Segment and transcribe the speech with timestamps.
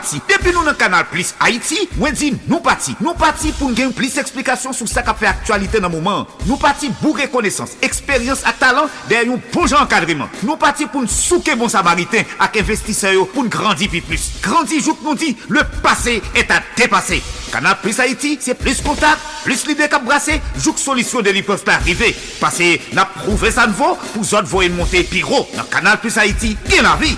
[0.00, 0.20] pati.
[0.28, 2.94] Depi nou nan kanal Plus Haiti, mwen di nou pati.
[3.04, 6.26] Nou pati pou gen plis eksplikasyon sou sa ka fe aktualite nan mouman.
[6.46, 10.30] Nou pati bou rekonesans, eksperyans ak talant der yon bon poujan enkadriman.
[10.46, 14.30] Nou pati pou n souke bon samariten ak investiseyo pou n grandi pi plus.
[14.44, 17.20] Grandi jouk nou di, le pase et a depase.
[17.50, 21.64] Kanal Plus Haiti, se plus kontak, plus lide kap brase, jouk solisyon de li peuf
[21.66, 22.12] pa arrive.
[22.38, 25.44] Pase na prouve sa nvo pou zot voyen monte pi ro.
[25.58, 27.16] Nan Kanal Plus Haiti, gen la vi.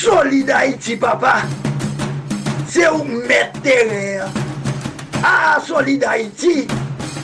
[0.00, 1.42] Solid Haïti, papa.
[2.66, 4.28] C'est où mettre terre.
[5.22, 6.66] Ah, Solid Haïti.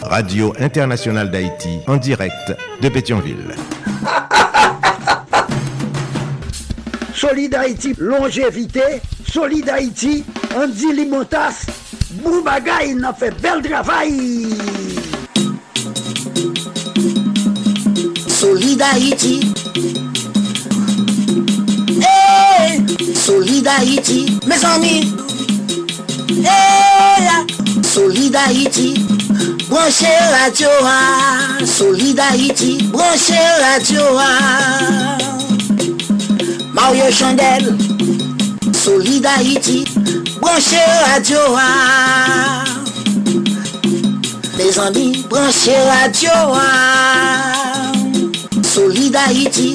[0.02, 3.54] Radio Internationale d'Haïti en direct de Pétionville.
[7.14, 9.00] Solid Haïti, longévité.
[9.26, 10.22] Solid Haïti,
[10.54, 11.64] Andy Limotas.
[12.22, 14.48] Boubagaï, il a fait bel travail.
[18.28, 19.55] Solid Haïti.
[23.26, 25.12] Solidarity, mes amis.
[26.30, 27.44] Eh hey, la.
[27.82, 28.94] Solidarity,
[29.68, 31.58] branchez la Dioa.
[31.66, 34.28] Solidarity, branchez la Dioa.
[36.72, 37.76] Mario Chandel,
[38.72, 39.84] Solidarity,
[40.40, 42.64] branchez la Dioa.
[44.56, 46.62] Mes amis, branchez la Dioa.
[48.62, 49.74] Solidarity,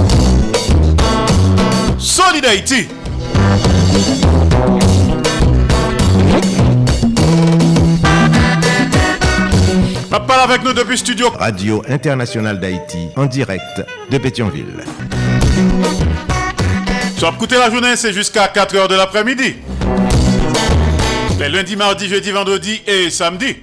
[2.01, 2.87] Solid Haïti.
[10.09, 11.29] Parle avec nous depuis studio.
[11.37, 14.83] Radio Internationale d'Haïti, en direct de Pétionville.
[17.17, 19.57] Sur écouter la journée, c'est jusqu'à 4h de l'après-midi.
[21.39, 23.57] Les lundis, mardis, jeudi, vendredi et samedi.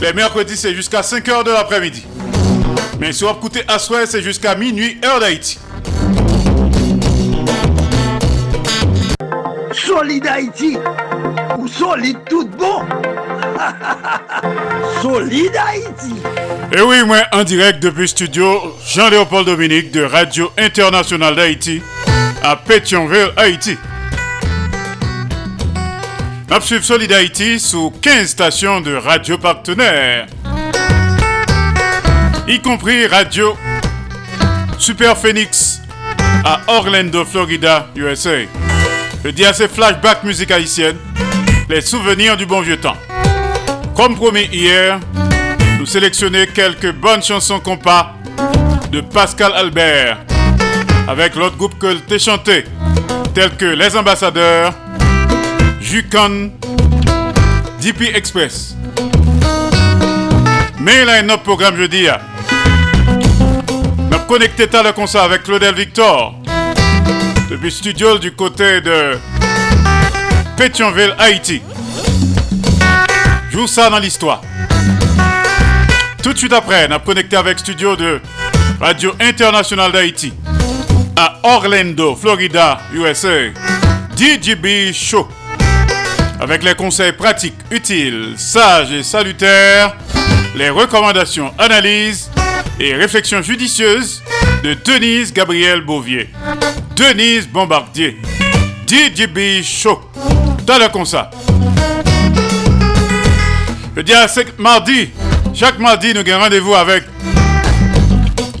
[0.00, 2.04] Les mercredis, c'est jusqu'à 5h de l'après-midi.
[3.02, 5.58] Mais sur écouter à soir, c'est jusqu'à minuit, heure d'Haïti.
[9.72, 10.78] Solid Haïti
[11.58, 12.82] ou solide tout bon
[15.02, 16.14] Solid Haïti
[16.70, 21.82] Et oui, moi, en direct depuis studio Jean-Léopold Dominique de Radio Internationale d'Haïti
[22.40, 23.76] à Pétionville, Haïti.
[26.48, 30.28] Nous suivons Solid Haïti sous 15 stations de radio partenaires,
[32.48, 33.56] y compris Radio
[34.78, 35.80] Super Phoenix
[36.44, 38.40] à Orlando, Florida, USA.
[39.22, 40.96] Le DAC Flashback Musique Haïtienne,
[41.68, 42.96] les souvenirs du bon vieux temps.
[43.94, 44.98] Comme promis hier,
[45.78, 48.14] nous sélectionnons quelques bonnes chansons compas
[48.90, 50.18] de Pascal Albert
[51.06, 52.64] avec l'autre groupe que t'ai chanté,
[53.34, 54.72] tels que Les Ambassadeurs,
[55.80, 56.50] Jucan,
[57.80, 58.76] DP Express.
[60.80, 62.08] Mais là, un autre programme jeudi.
[64.32, 66.34] Connecté à le concert avec Claudel Victor
[67.50, 69.18] depuis studio du côté de
[70.56, 71.60] Pétionville, Haïti.
[73.50, 74.40] Joue ça dans l'histoire.
[76.22, 78.22] Tout de suite après, on a connecté avec studio de
[78.80, 80.32] Radio Internationale d'Haïti
[81.14, 83.50] à Orlando, Florida, USA.
[84.16, 85.28] DJB Show.
[86.40, 89.94] Avec les conseils pratiques, utiles, sages et salutaires,
[90.56, 92.30] les recommandations, analyses
[92.82, 94.24] et réflexions judicieuses
[94.64, 96.28] de Denise Gabriel Bouvier.
[96.96, 98.16] Denise Bombardier.
[98.88, 100.00] DJB Show.
[100.66, 101.30] Dans le concert.
[103.94, 104.26] Le dia
[104.58, 105.10] mardi,
[105.54, 107.04] chaque mardi, nous avons rendez-vous avec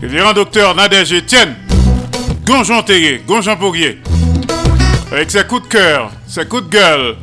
[0.00, 1.56] le révérend docteur Nadège Etienne,
[2.44, 4.00] Gonjon Théier, Gonjon Pourrier,
[5.10, 7.16] avec ses coups de cœur, ses coups de gueule,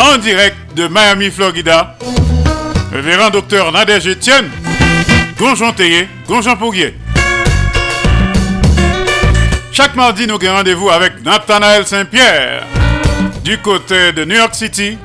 [0.00, 1.96] en direct de Miami, Florida,
[2.90, 4.50] le révérend docteur Nadège Etienne,
[5.38, 6.96] Gonjon Théier, Gonjon Pourrier.
[9.70, 12.64] Chaque mardi, nous avons rendez-vous avec Nathanaël Saint-Pierre,
[13.44, 14.98] du côté de New York City,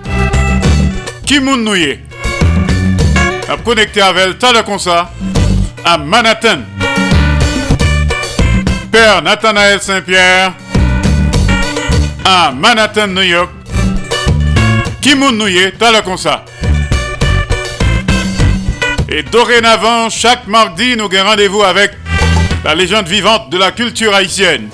[1.27, 1.99] Kimoun Nouye.
[3.47, 5.11] A connecté avec comme ça
[5.85, 6.61] à Manhattan.
[8.91, 10.53] Père Nathanaël Saint-Pierre
[12.25, 13.51] à Manhattan, New York.
[14.99, 16.43] Kimoun Nouye, t'as ça.
[19.15, 21.91] Et dorénavant, chaque mardi, nous avons rendez-vous avec
[22.65, 24.69] la légende vivante de la culture haïtienne,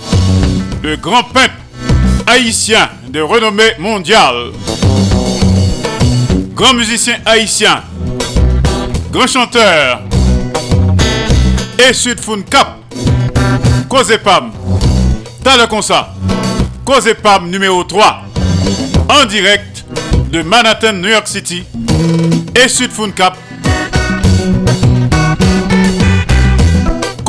[0.82, 1.56] le grand peintre
[2.26, 4.52] haïtien de renommée mondiale,
[6.56, 7.84] grand musicien haïtien,
[9.12, 10.04] grand chanteur,
[11.78, 12.78] et Sud Cap,
[13.90, 14.54] Kozepam,
[15.69, 16.12] concert,
[16.86, 18.22] Kozepam numéro 3,
[19.10, 19.84] en direct
[20.31, 21.66] de Manhattan, New York City,
[22.56, 23.36] et Sud Cap,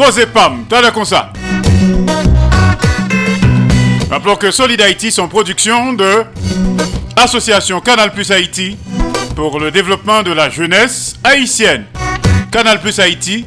[0.01, 1.31] Cause Pam, t'as comme ça.
[4.11, 6.25] Rappelons que Solid Haïti sont production de
[7.17, 8.79] Association Canal Plus Haïti
[9.37, 11.85] pour le développement de la jeunesse haïtienne.
[12.51, 13.45] Canal Plus Haïti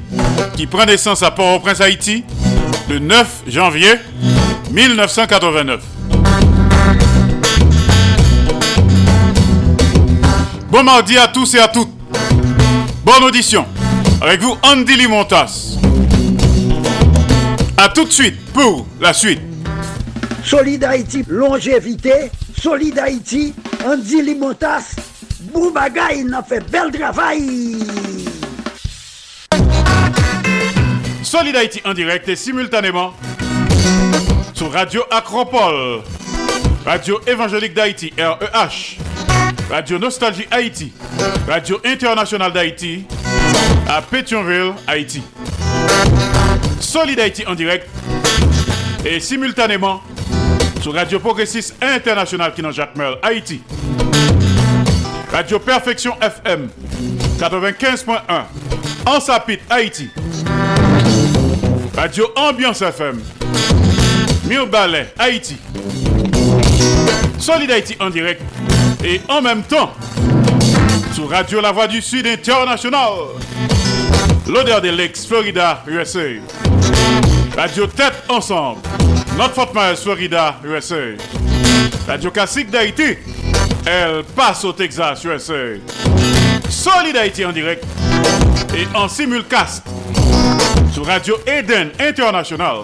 [0.55, 2.23] qui prend naissance à Port-au-Prince Haïti
[2.87, 3.95] le 9 janvier
[4.69, 5.81] 1989.
[10.69, 11.89] Bon mardi à tous et à toutes.
[13.03, 13.65] Bonne audition.
[14.21, 15.72] Avec vous, Andy Limontas.
[17.77, 19.41] A tout de suite pour la suite.
[20.43, 22.31] Solid Haïti, longévité.
[22.57, 23.53] Solid Haïti,
[23.85, 24.95] Andy Limotas.
[25.51, 27.77] Boubagaï, il a fait bel travail.
[31.23, 33.13] Solid Haïti en direct et simultanément
[34.53, 36.01] sur Radio Acropole,
[36.85, 38.97] Radio Évangélique d'Haïti, REH,
[39.69, 40.93] Radio Nostalgie Haïti,
[41.47, 43.05] Radio Internationale d'Haïti,
[43.89, 45.23] à Pétionville, Haïti.
[46.83, 47.87] Solid Haïti en direct
[49.05, 50.01] et simultanément
[50.81, 53.61] sur Radio Progressiste International qui dans Jacques Merle, Haïti.
[55.31, 56.69] Radio Perfection FM
[57.39, 58.17] 95.1
[59.05, 60.09] en Sapit, Haïti.
[61.95, 63.21] Radio Ambiance FM
[64.45, 65.57] Mille Ballet, Haïti.
[67.39, 68.41] Solid Haïti en direct
[69.03, 69.93] et en même temps
[71.15, 73.09] Sous Radio La Voix du Sud International.
[74.47, 76.19] L'odeur des Lakes, Florida, USA.
[77.55, 78.81] Radio Tête Ensemble.
[79.37, 81.15] Notre Fort Myers, Florida, USA.
[82.07, 83.17] Radio Classique d'Haïti.
[83.85, 85.77] Elle passe au Texas, USA.
[86.69, 87.85] Solid Haïti en direct
[88.75, 89.85] et en simulcast
[90.91, 92.79] sur Radio Eden International.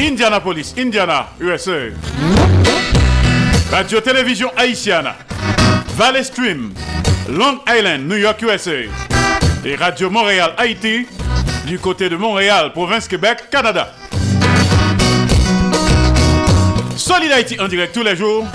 [0.00, 1.90] Indianapolis, Indiana, USA.
[3.70, 5.16] Radio Télévision Haïtiana.
[5.96, 6.72] Valley Stream,
[7.28, 9.13] Long Island, New York, USA.
[9.66, 11.06] Et Radio Montréal, Haïti,
[11.66, 13.94] du côté de Montréal, province Québec, Canada.
[16.96, 18.46] Solid Haïti en direct tous les jours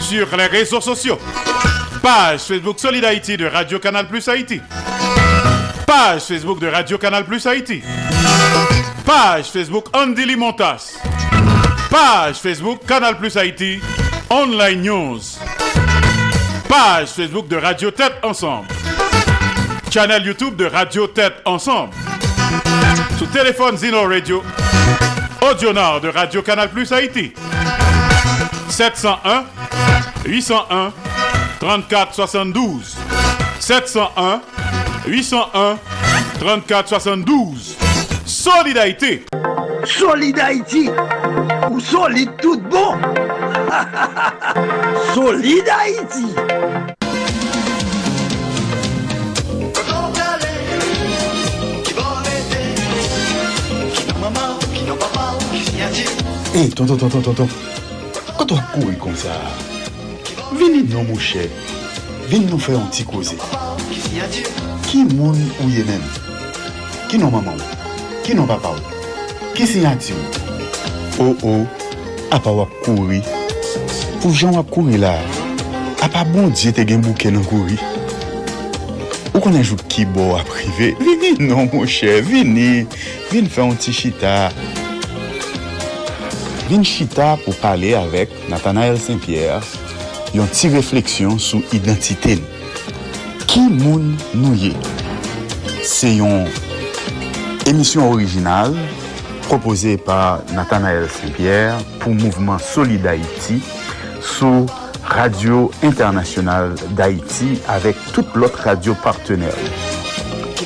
[0.00, 1.18] sur les réseaux sociaux.
[2.02, 4.60] Page Facebook Solid Haïti de Radio Canal Plus Haïti.
[5.86, 7.82] Page Facebook de Radio Canal Plus Haïti.
[9.06, 10.98] Page Facebook Andy Limontas.
[11.90, 13.80] Page Facebook Canal Plus Haïti.
[14.28, 15.20] Online News.
[16.68, 18.77] Page Facebook de Radio Tête Ensemble.
[19.90, 21.94] Channel YouTube de Radio Tête Ensemble.
[23.18, 24.42] Sous téléphone Zino Radio.
[25.40, 27.32] Audio Nord de Radio Canal Plus Haïti.
[28.68, 29.44] 701
[30.26, 30.92] 801
[31.60, 32.96] 34 72
[33.60, 34.42] 701
[35.06, 35.78] 801
[36.38, 37.76] 34 72
[38.26, 39.24] Solidarité
[39.84, 40.90] Solid Haïti
[41.70, 42.94] ou solide tout bon
[45.14, 46.97] Solid Haïti
[56.58, 57.48] Hey, tonton, tonton, tonton,
[58.36, 59.30] Koto ak kouri kon sa,
[60.58, 61.44] vini nou mouche,
[62.26, 63.36] vini nou fè an ti koze.
[64.88, 66.02] Ki moun ou ye men?
[67.12, 67.76] Ki nou maman ou?
[68.26, 68.96] Ki nou papa ou?
[69.54, 70.40] Ki si ati ou?
[71.20, 73.22] Ou oh, ou, oh, apa wak kouri.
[74.18, 75.14] Pou jan wak kouri la,
[76.02, 77.78] apa bon diye te gen bouke nan kouri.
[79.30, 82.82] Ou konen jou ki bo aprive, vini nou mouche, vini,
[83.30, 84.48] vini fè an ti chita.
[86.68, 89.64] vin chita pou pale avek Nathanael Saint-Pierre
[90.36, 92.56] yon ti refleksyon sou identite nou.
[93.48, 94.74] Ki moun nou ye?
[95.88, 96.44] Se yon
[97.70, 98.76] emisyon orijinal
[99.46, 103.62] propose par Nathanael Saint-Pierre pou mouvment Soli d'Haïti
[104.20, 104.66] sou
[105.08, 109.56] Radio Internasyonal d'Haïti avek tout lot radio partenèl.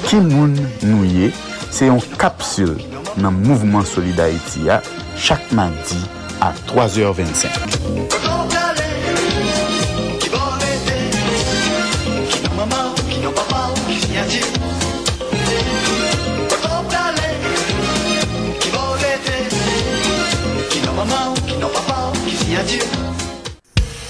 [0.09, 1.31] Ki moun nou ye?
[1.71, 2.75] Se yon kapsil
[3.23, 4.83] nan mouvment Soli d'Haïti ya
[5.23, 5.99] chaque mardi
[6.41, 7.47] à 3h25.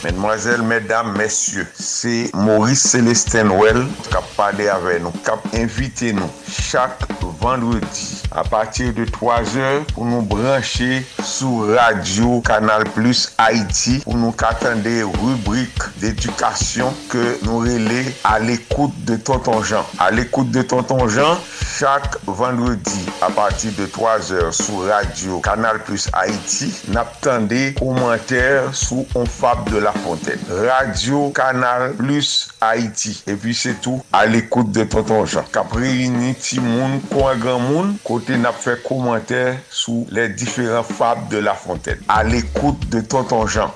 [0.02, 6.14] Mesdemoiselles, mesdames, messieurs, c'est Maurice Célestin Well qui a parlé avec nous, qui a invité
[6.14, 7.00] nous chaque
[7.38, 14.17] vendredi a patir de 3 or pou nou branche sou radio Kanal Plus Haiti pou
[14.19, 19.87] nou katande rubrik d'edukasyon ke nou rele a l'ekoute de Tonton Jean.
[20.03, 21.39] A l'ekoute de Tonton Jean,
[21.77, 28.73] chak vendredi a patir de 3 or sou radio Kanal Plus Haiti nap tande komenter
[28.73, 30.41] sou On Fab de la Fontaine.
[30.65, 33.19] Radio Kanal Plus Haiti.
[33.29, 35.47] E pi se tou a l'ekoute de Tonton Jean.
[35.53, 40.87] Kapri ni ti moun, kwa gran moun, kote kote nap fè komantè sou lè diferent
[40.87, 42.05] fab de La Fontaine.
[42.07, 43.73] A l'ekoute de Tonton Jean.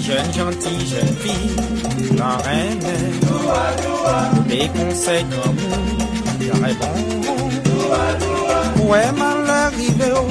[0.00, 1.56] Jeune gentil, jeune fille,
[2.16, 2.78] la reine,
[3.22, 8.88] doua, doua, des conseils comme nous, j'aurais bon goût.
[8.88, 10.28] Ouais, mal arrivé, oh,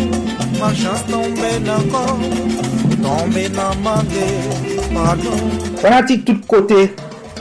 [0.57, 2.19] ma chance tombée dans le corps,
[3.03, 5.37] tombée dans ma gueule, pardon.
[5.81, 6.95] Fanatique tout côté,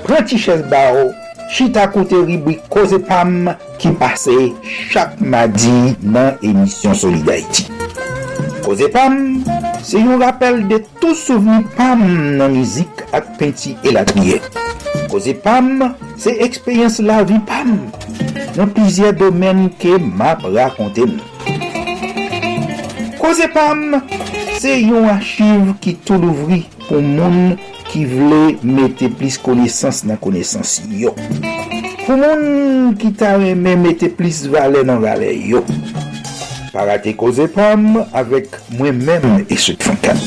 [0.05, 1.13] petit chaise barreau.
[1.51, 4.53] chita kote ribwi Koze Pam ki pase
[4.91, 7.67] chak madi nan emisyon Solidarity.
[8.65, 9.45] Koze Pam,
[9.83, 12.03] se yon rappel de tou souveni Pam
[12.39, 14.43] nan mizik ak penti elatriye.
[15.09, 17.77] Koze Pam, se ekspeyens la vi Pam
[18.59, 21.25] nan plizye domen ke map rakonte nou.
[23.19, 24.01] Koze Pam,
[24.61, 27.57] se yon achiv ki tou louvri pou moun
[27.89, 31.15] ki vle mette plis konesans nan konesans yo.
[32.05, 35.65] Pou moun ki ta reme mette plis vale nan vale yo.
[36.73, 40.21] Parate koze pam avek mwen men e sot fankan.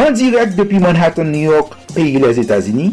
[0.00, 2.90] An direk depi Manhattan, New York, peyi les Etasini,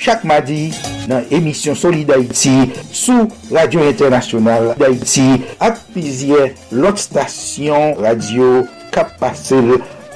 [0.00, 0.70] chak madi
[1.10, 5.28] nan emisyon Solid d'Haïti sou Radio Internasyonal d'Haïti
[5.62, 9.60] ak pizye lot stasyon radio kap pase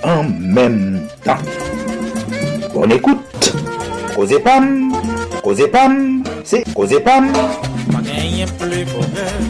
[0.04, 1.42] an menm tan.
[2.84, 3.54] Bonne écoute.
[4.14, 4.92] Kozepam,
[5.42, 7.32] Kozepam, c'est Kozepam.
[7.90, 9.40] Pas gagné plus bonheur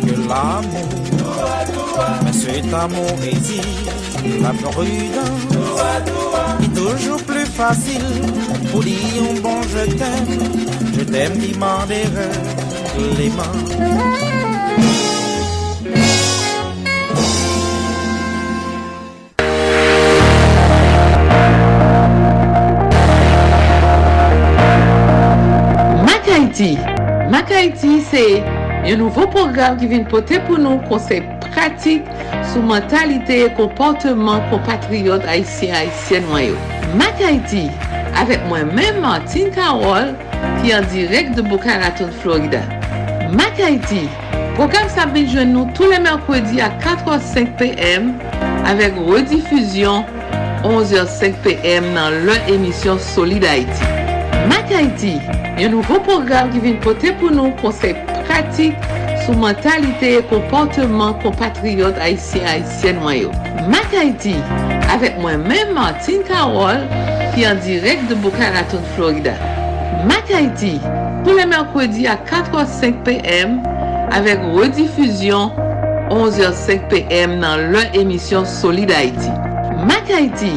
[0.00, 0.88] que l'amour.
[2.24, 5.44] Mais cet amour exige la prudence.
[6.64, 8.00] Et toujours plus facile
[8.72, 8.96] pour dire
[9.30, 10.38] un bon je t'aime.
[10.96, 12.04] Je t'aime, demander
[13.18, 14.29] les mains.
[26.60, 26.76] Haiti.
[27.30, 28.22] Mak Haiti se
[28.84, 32.08] yon nouvo program ki vin pote pou nou konsep pratik
[32.50, 36.58] sou mentalite e komporteman kompatriot Haitien Haitien wanyo.
[37.00, 37.68] Mak Haiti,
[38.20, 40.12] avek mwen men Martin Karol
[40.60, 42.60] ki an direk de Boca Raton, Florida.
[43.32, 44.04] Mak Haiti,
[44.58, 48.12] program sa benjwen nou tou le merkwedi a 4h05 pm
[48.68, 50.04] avek redifuzyon
[50.66, 53.99] 11h05 pm nan lè emisyon Solid Haiti.
[54.50, 55.12] Mak Haiti,
[55.60, 58.74] yon nouvo program ki vin pote pou nou konsep pratik
[59.22, 63.30] sou mentalite e komporteman kompatriot Haitien-Haitien wanyo.
[63.70, 64.34] Mak Haiti,
[64.90, 66.82] avek mwen men Martin Karol
[67.36, 69.36] ki an direk de Boca Raton, Florida.
[70.10, 70.72] Mak Haiti,
[71.22, 73.60] pou le merkwedi a 4.05 pm
[74.16, 75.54] avek redifuzyon
[76.10, 79.30] 11.05 pm nan lè emisyon Solid Haiti.
[79.86, 80.56] Mak Haiti,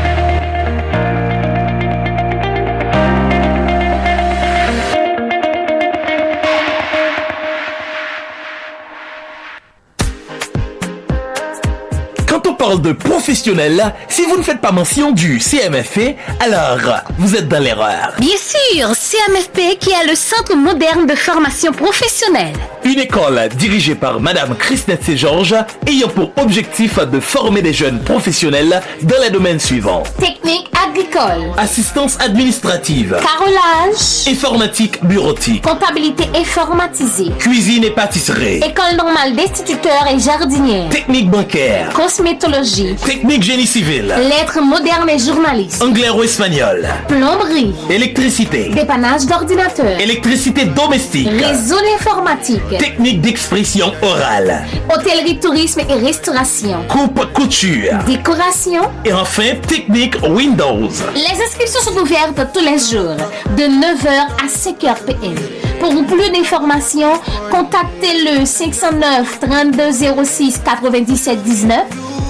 [12.71, 17.59] Parle de professionnel, si vous ne faites pas mention du CMFP, alors vous êtes dans
[17.59, 18.13] l'erreur.
[18.17, 22.55] Bien sûr, CMFP qui est le Centre moderne de formation professionnelle.
[22.83, 25.55] Une école dirigée par Madame Christine Georges
[25.87, 30.03] ayant pour objectif de former des jeunes professionnels dans les domaines suivants.
[30.19, 40.07] Technique agricole, Assistance administrative, carrelage, informatique bureautique, comptabilité informatisée, cuisine et pâtisserie, école normale d'instituteurs
[40.11, 46.87] et jardinières, technique bancaire, cosmétologie, technique génie civil, lettres modernes et journalistes, anglais ou espagnol,
[47.07, 56.83] plomberie, électricité, dépannage d'ordinateur, électricité domestique, réseau informatique, technique d'expression orale, hôtellerie, tourisme et restauration,
[56.87, 58.81] coupe couture, décoration.
[59.05, 60.89] et enfin technique Windows.
[61.15, 63.15] Les inscriptions sont ouvertes tous les jours
[63.57, 64.07] de 9h
[64.43, 65.35] à 5h PM.
[65.79, 67.13] Pour plus d'informations,
[67.49, 71.77] contactez le 509 3206 97 19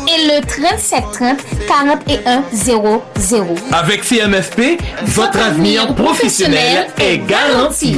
[0.07, 3.01] et le 37 30 41 00.
[3.71, 7.97] Avec CMFP, votre avenir professionnel est garanti.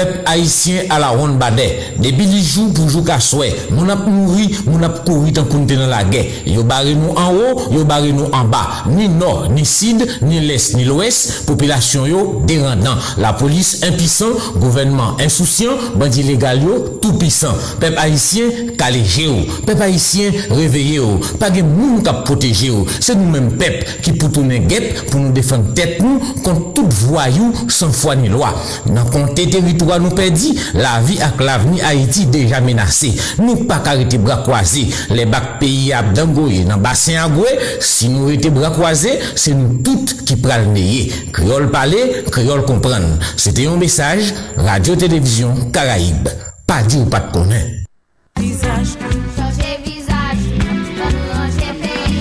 [0.00, 1.76] Peuple haïtien à la ronde badé.
[1.98, 3.54] Depuis les jours pour jouer qu'à souhait.
[3.70, 5.44] Mon ap mouri, mon ap couru dans
[5.88, 6.24] la guerre.
[6.46, 8.84] Yo barré nous en haut, yo barré nous en bas.
[8.88, 11.44] Ni nord, ni sud, ni l'est, ni l'ouest.
[11.44, 12.96] Population yo dérendant.
[13.18, 17.52] La police impuissant, gouvernement insouciant, bandit légal yo tout puissant.
[17.78, 18.44] Peuple haïtien
[18.78, 19.34] calégé yo.
[19.66, 21.20] Peuple haïtien réveillé yo.
[21.38, 22.86] Pas de moun k'ap protéger yo.
[23.00, 27.52] C'est nous-mêmes peuple qui pour tourner guette pour nous défendre tête nous contre tout voyou
[27.68, 28.54] sans foi ni loi.
[28.86, 33.14] Dans territoire nous perdit, la vie avec l'avenir Haïti déjà menacée.
[33.38, 34.88] Nous pas arrêter bras croisés.
[35.10, 37.48] Les bacs pays à Dangoye dans bassin à Goué,
[37.80, 41.12] si nous étions bras croisés, c'est nous toutes qui pral neye.
[41.32, 43.18] Créole parler, créole comprendre.
[43.36, 46.28] C'était un message Radio Télévision Caraïbe.
[46.66, 47.80] Pas dit ou pas de connaître.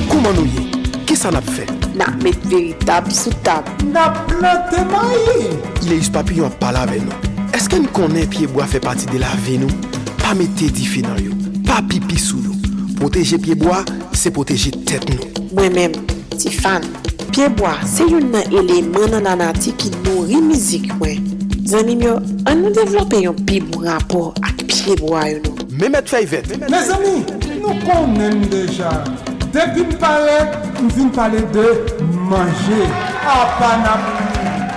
[0.09, 1.67] Comment nous y Qu'est-ce qu'on a fait?
[1.95, 3.67] N'a mettre véritable sous table.
[3.91, 5.57] N'a planté maïs.
[5.83, 7.11] Il est papillon parle avec nous.
[7.11, 9.69] Est-ce Eske nou konen piyeboa fe pati de la ve nou?
[10.21, 11.33] Pa mette di fe nan yo,
[11.67, 12.55] pa pipi sou nou.
[12.99, 13.81] Poteje piyeboa,
[14.13, 15.47] se poteje tet nou.
[15.57, 15.95] Mwen men,
[16.35, 16.85] ti fan,
[17.29, 21.25] piyeboa se yon nan eleman nan anati ki nou rimizik mwen.
[21.69, 22.17] Zanim yo,
[22.49, 25.67] an nou devlope yon pi bon rapor ak piyeboa yo nou.
[25.79, 26.53] Mehmet Fayvet.
[26.69, 27.19] Me zami,
[27.63, 28.93] nou konen deja.
[29.49, 30.37] Depi m pale,
[30.77, 31.67] m vin pale de
[32.29, 32.85] manje.
[33.25, 34.09] A panam,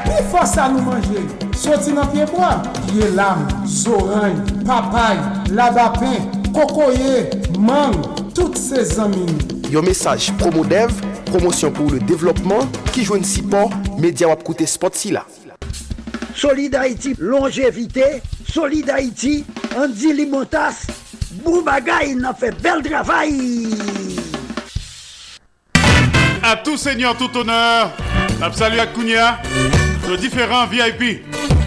[0.07, 1.42] pi fosa nou manje.
[1.63, 2.57] Soti nan piyeboa.
[2.89, 4.35] Piye lam, zoran,
[4.67, 5.19] papay,
[5.55, 7.95] labapen, kokoye, mang,
[8.35, 9.31] tout se zamin.
[9.71, 10.91] Yon mesaj Promodev,
[11.31, 13.71] promosyon pou le devlopman, ki jwen si por,
[14.03, 15.23] media wap koute spot si la.
[16.35, 18.23] Solid Haïti, longévité.
[18.49, 19.45] Solid Haïti,
[19.79, 20.83] Andy Limotas.
[21.45, 23.71] Boubagaï, n'a fait bel travail.
[26.43, 27.93] À tout seigneur, tout honneur,
[28.53, 29.39] salut à Kounia,
[30.09, 31.23] nos différents VIP,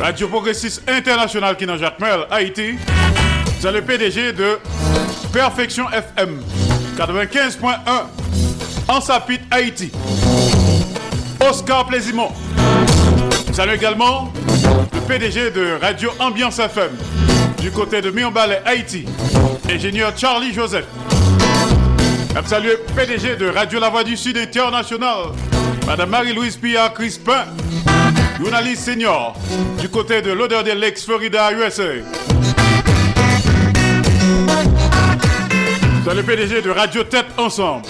[0.00, 2.74] Radio Progressiste International qui dans Jacmel, Haïti.
[3.60, 4.58] C'est le PDG de
[5.32, 6.40] Perfection FM
[6.96, 7.78] 95.1
[8.88, 9.90] en Sapit, Haïti.
[11.48, 12.32] Oscar Plaisimont.
[13.52, 14.32] Salut également
[14.92, 16.90] le PDG de Radio Ambiance FM
[17.60, 19.06] du côté de Mionbalais, Haïti,
[19.70, 20.86] ingénieur Charlie Joseph.
[22.46, 25.28] Salut PDG de Radio La Voix du Sud International,
[25.86, 27.46] Madame Marie-Louise Pia Crispin,
[28.38, 29.34] journaliste senior
[29.80, 31.82] du côté de l'odeur de l'ex Florida, USA.
[36.04, 37.86] Salut le PDG de Radio Tête Ensemble,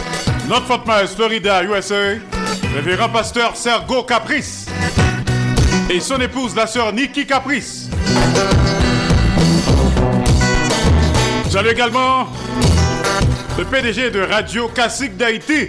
[0.49, 2.19] North Fort Myers, Florida, USA,
[2.75, 4.67] révérend pasteur Sergo Caprice
[5.91, 7.89] et son épouse, la sœur Nikki Caprice.
[11.51, 12.29] Salut également
[13.59, 15.69] le PDG de Radio Classique d'Haïti.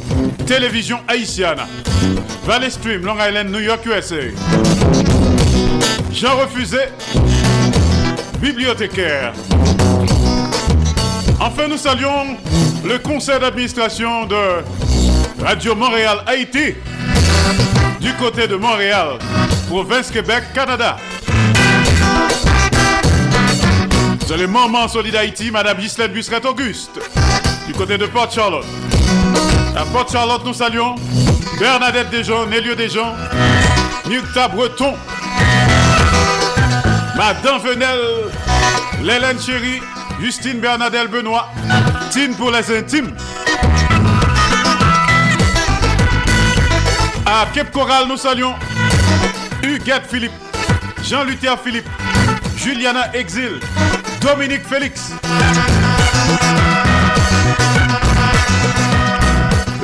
[0.45, 1.59] Télévision Haïtienne.
[2.45, 4.15] Valley Stream, Long Island, New York, USA.
[6.11, 6.79] Jean Refusé,
[8.39, 9.33] bibliothécaire.
[11.39, 12.37] Enfin, nous saluons
[12.85, 14.63] le conseil d'administration de
[15.43, 16.75] Radio Montréal Haïti
[17.99, 19.19] du côté de Montréal,
[19.69, 20.97] province Québec, Canada.
[24.27, 26.99] C'est le moment solide Haïti, Madame Gislaine Busseret Auguste,
[27.67, 28.65] du côté de Port Charlotte.
[29.81, 30.93] À Port Charlotte, nous saluons
[31.59, 33.15] Bernadette Desjons, Nélio Desjons,
[34.07, 34.93] Myrta Breton,
[37.17, 37.99] Madame Venel,
[39.01, 39.81] Lélène Chéri,
[40.19, 41.49] Justine Bernadette Benoît,
[42.11, 43.15] Tine pour les intimes.
[47.25, 48.53] À Cape Coral, nous saluons
[49.63, 50.31] Huguette Philippe,
[51.03, 51.89] Jean-Luther Philippe,
[52.55, 53.59] Juliana Exil,
[54.21, 55.11] Dominique Félix.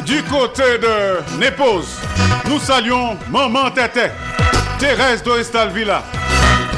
[0.08, 2.00] Du côté de Népose,
[2.50, 4.08] nous saluons Maman Tété,
[4.80, 6.02] Thérèse Dorestal Villa,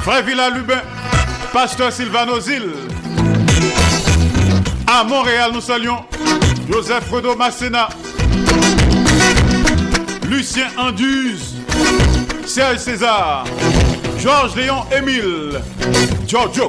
[0.02, 0.82] Frère Lubin,
[1.54, 2.72] Pasteur Sylvano Zil.
[4.88, 6.04] À Montréal, nous saluons
[6.68, 7.90] Joseph Fredo Massena,
[10.28, 11.54] Lucien Anduze,
[12.48, 13.44] Serge César,
[14.20, 15.62] Georges Léon Émile,
[16.26, 16.68] Giorgio.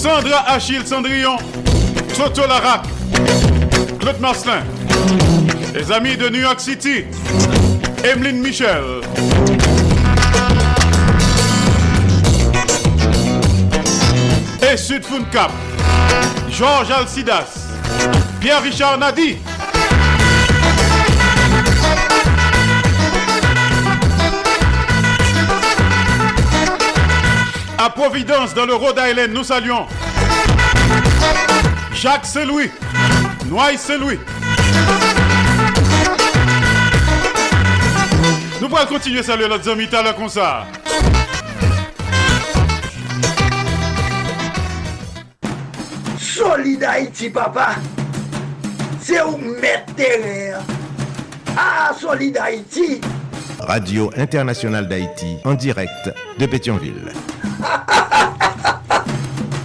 [0.00, 1.36] Sandra Achille Cendrillon,
[2.16, 2.86] Toto Larac,
[3.98, 4.62] Claude Marcelin,
[5.74, 7.04] les amis de New York City,
[8.02, 9.02] Emeline Michel.
[14.72, 15.52] Et Sud Cap,
[16.48, 17.68] Georges Alcidas,
[18.40, 19.36] Pierre-Richard Nadi.
[27.82, 29.86] À Providence, dans le Rhode Island, nous saluons
[31.94, 32.70] Jacques Seloui,
[33.48, 34.18] Noailles Seloui.
[38.60, 40.66] Nous pourrons continuer à saluer notre ami tout à l'heure comme ça.
[46.18, 47.76] Solid Haïti, papa.
[49.00, 50.58] c'est où mettre terrain.
[51.56, 53.00] Ah, Solid Haïti.
[53.58, 57.10] Radio Internationale d'Haïti, en direct de Pétionville.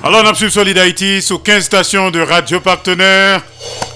[0.06, 3.42] Alors, on a suivi Solid sous 15 stations de radio partenaires,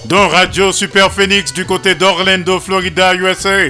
[0.06, 3.68] dont Radio Super Phoenix du côté d'Orlando, Florida, USA.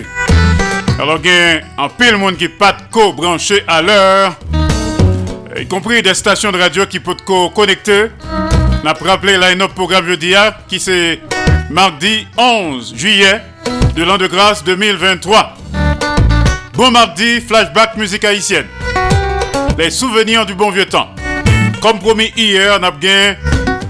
[0.98, 4.38] Alors, il y a un pile monde qui pas co-branché à l'heure,
[5.54, 8.06] y compris des stations de radio qui peuvent co-connecter.
[8.82, 10.32] On a rappelé line-up programme jeudi
[10.66, 11.20] qui c'est
[11.68, 13.42] mardi 11 juillet
[13.94, 15.56] de l'an de grâce 2023.
[16.72, 18.66] Bon mardi, flashback musique haïtienne.
[19.76, 21.10] Les souvenirs du bon vieux temps.
[21.80, 23.36] Comme promis hier, on a bien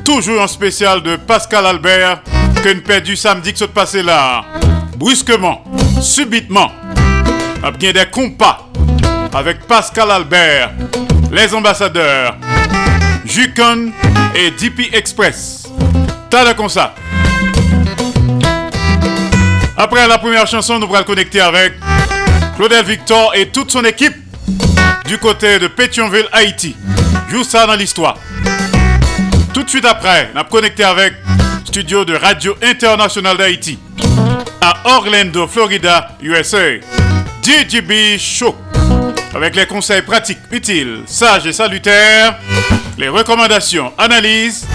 [0.05, 2.23] toujours un spécial de Pascal Albert
[2.63, 4.45] que nous perdu samedi qui s'est passé là.
[4.97, 5.65] Brusquement,
[6.01, 6.71] subitement,
[7.63, 8.69] on a bien des compas
[9.35, 10.71] avec Pascal Albert,
[11.33, 12.37] les ambassadeurs,
[13.25, 13.91] Jukon
[14.37, 15.69] et DP Express.
[16.29, 16.95] T'as comme ça.
[19.77, 21.75] Après la première chanson, nous allons connecter avec
[22.57, 24.15] Claudel Victor et toute son équipe
[25.07, 26.77] du côté de Pétionville, Haïti.
[27.31, 28.17] Joue ça dans l'histoire.
[29.55, 31.15] Tout de suite après, on a connecté avec
[31.65, 33.79] studio de Radio Internationale d'Haïti
[34.61, 36.79] à Orlando, Florida, USA.
[37.43, 38.57] DJB Show
[39.33, 42.37] avec les conseils pratiques, utiles, sages et salutaires,
[42.99, 44.67] les recommandations, analyses,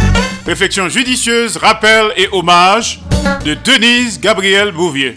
[0.46, 3.02] réflexions judicieuses, rappels et hommages
[3.44, 5.16] de Denise Gabriel Bouvier.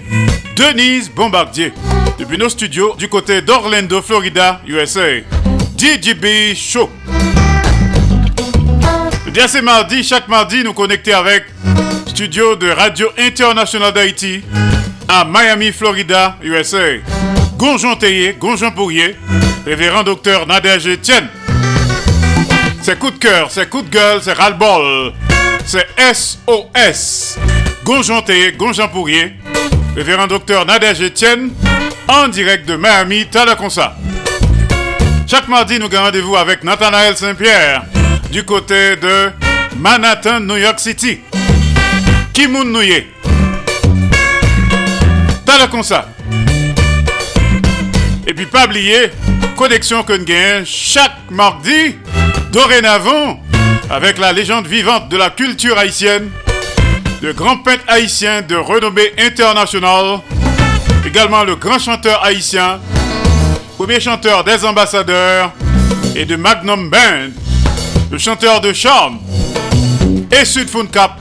[0.57, 1.73] Denise Bombardier,
[2.19, 5.21] depuis nos studios du côté d'Orlando, Florida, USA.
[5.77, 6.91] DJB Show.
[9.39, 11.45] Bien c'est mardi, chaque mardi nous connecter avec
[12.09, 14.43] studio de Radio Internationale d'Haïti
[15.07, 16.97] à Miami, Florida, USA.
[17.57, 19.15] Gonjon Théier, Gonjon Pourrier,
[19.65, 21.29] révérend docteur Nadège Etienne.
[22.83, 25.13] C'est coup de cœur, c'est coup de gueule, c'est ras-le-bol,
[25.65, 27.39] c'est SOS.
[27.85, 29.35] Gonjon Théier, Gonjon Pourrier,
[29.95, 31.53] révérend docteur Nadège Etienne,
[32.09, 33.95] en direct de Miami, Talaconsa.
[35.29, 37.85] Chaque mardi, nous avons rendez-vous avec Nathanaël Saint-Pierre
[38.31, 39.31] du côté de
[39.77, 41.21] Manhattan, New York City.
[42.33, 43.07] Kimoun Nouye.
[45.45, 46.09] Talaconsa.
[48.27, 49.11] Et puis pas oublier,
[49.57, 51.97] connexion que nous chaque mardi,
[52.53, 53.41] dorénavant,
[53.91, 56.31] avec la légende vivante de la culture haïtienne,
[57.23, 60.21] le grand peintre haïtien de renommée internationale,
[61.07, 62.81] également le grand chanteur haïtien,
[63.79, 65.53] premier chanteur des ambassadeurs
[66.15, 67.31] et de Magnum Band,
[68.11, 69.19] le chanteur de charme
[70.31, 71.19] et Sud Cap,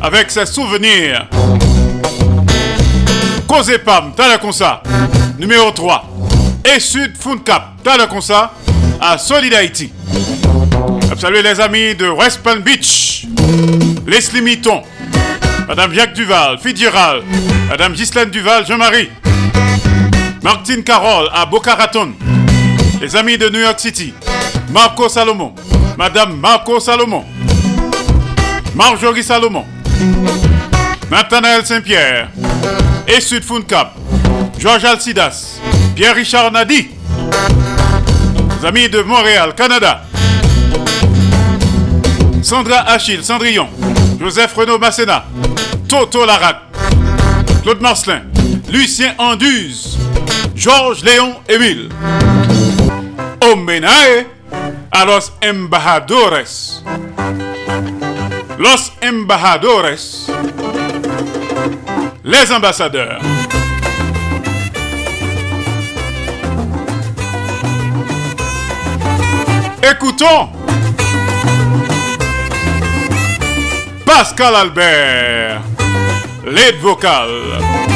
[0.00, 1.28] avec ses souvenirs.
[3.84, 4.82] Pam, Talakonsa,
[5.38, 6.04] numéro 3.
[6.74, 7.12] Et Sud
[7.44, 8.52] Cap, Talakonsa,
[9.00, 9.92] à Solid Haïti.
[11.18, 13.26] Salut les amis de West Palm Beach,
[14.06, 14.82] Leslie Mitton,
[15.66, 17.24] Madame Jacques Duval, Fitzgerald,
[17.68, 19.08] Madame Ghislaine Duval, Jean-Marie,
[20.42, 22.12] Martine Carole à Boca Raton,
[23.00, 24.12] les amis de New York City,
[24.70, 25.54] Marco Salomon,
[25.96, 27.24] Madame Marco Salomon,
[28.74, 29.64] Marjorie Salomon,
[31.10, 32.28] Nathanaël Saint-Pierre,
[33.08, 33.94] et Sud Cap,
[34.58, 35.58] Georges Alcidas,
[35.94, 36.88] Pierre-Richard Nadi,
[38.62, 40.02] amis de Montréal, Canada,
[42.42, 43.68] Sandra Achille, Cendrillon,
[44.20, 45.24] Joseph Renaud Masséna,
[45.88, 46.58] Toto Larac,
[47.62, 48.22] Claude Marcelin,
[48.70, 49.96] Lucien Anduze,
[50.54, 51.88] Georges Léon Émile.
[53.40, 54.26] Homenaje
[54.96, 56.82] a los embajadores.
[58.56, 60.32] Los embajadores.
[62.22, 63.22] Les ambassadeurs.
[69.82, 70.48] Écoutons
[74.06, 75.60] Pascal Albert,
[76.42, 77.95] l'aide vocale.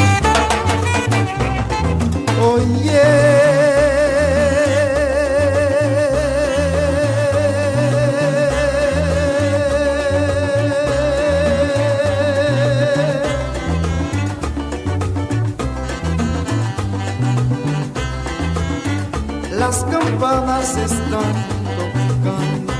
[20.59, 21.33] Están
[21.77, 22.73] tocando,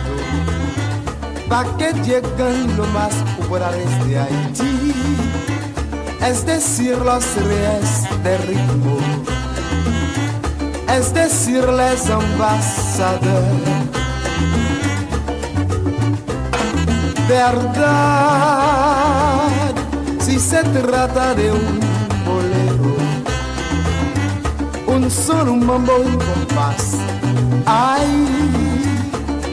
[1.48, 4.94] pa' que lleguen lo más populares de Haití,
[6.22, 8.98] es decir, los reyes de ritmo,
[10.98, 13.70] es decir, les ambassadeurs.
[17.30, 18.68] Verdad,
[20.20, 21.80] si se trata de un
[22.26, 22.98] bolero,
[24.88, 27.11] un son, un mambo, un compás.
[27.74, 28.28] Ay,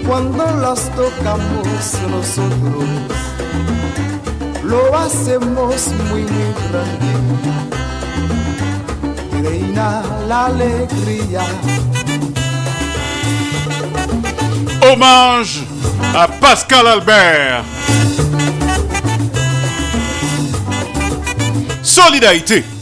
[0.04, 2.84] cuando los tocamos nosotros,
[4.64, 6.24] lo hacemos muy muy
[6.68, 7.12] grande.
[9.40, 11.42] Reina la alegría.
[14.82, 15.64] Hommage
[16.12, 17.64] à Pascal Albert.
[21.82, 22.77] Solidarité.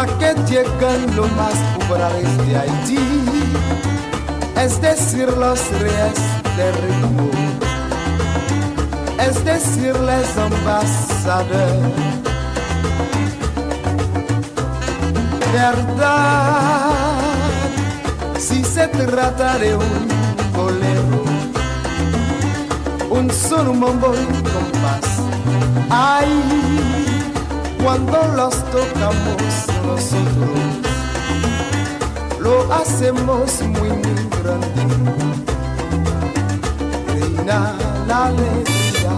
[0.00, 2.98] Pa que llegan los más populares de Haití,
[4.56, 6.20] es decir, los reyes
[6.56, 7.28] de ritmo,
[9.18, 11.94] es decir, les ambasadores.
[15.52, 16.90] Verdad,
[18.38, 20.08] si se trata de un
[20.56, 21.24] bolero,
[23.10, 25.06] un solo mambo y compás.
[25.90, 26.32] Ay,
[27.82, 30.50] cuando los tocamos nosotros,
[32.40, 34.82] lo hacemos muy, muy grande.
[37.08, 37.74] Reina
[38.06, 39.14] la alegría.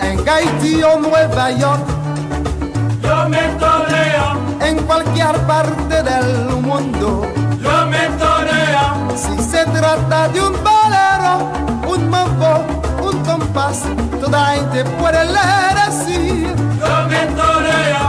[0.00, 1.86] En Haití o Nueva York,
[3.02, 4.26] Yo me toreo,
[4.60, 5.73] en cualquier parte
[6.04, 7.26] del mundo.
[7.60, 11.32] yo me toreo, Si se trata de un bolero,
[11.88, 12.64] un mambo,
[13.02, 13.82] un compás,
[14.20, 16.46] toda gente puede leer así.
[16.80, 18.04] yo me toreo,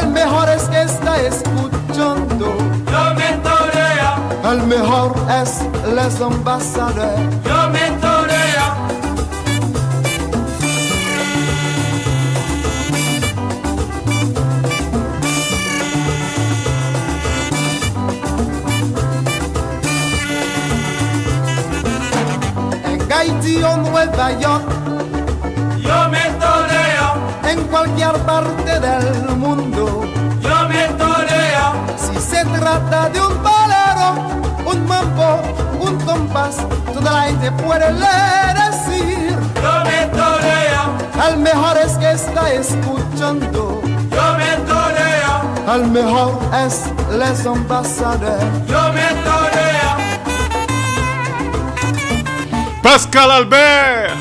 [0.00, 2.46] El mejor es que está escuchando.
[2.92, 5.62] yo me toreo, El mejor es
[5.94, 7.20] les ambasadores.
[7.44, 7.87] yo me
[23.68, 24.64] Haití o Nueva York,
[25.78, 30.04] Yo me toreo, en cualquier parte del mundo.
[30.40, 34.08] yo me toreo, Si se trata de un bolero,
[34.66, 35.40] un mambo,
[35.80, 36.56] un compás,
[36.92, 39.36] toda la gente puede leer decir.
[39.62, 43.82] yo me toreo, El mejor es que está escuchando.
[43.84, 46.84] yo me toreo, El mejor es
[47.18, 48.44] les ambasadores.
[48.66, 49.37] yo me.
[52.82, 54.16] Pascal Albert.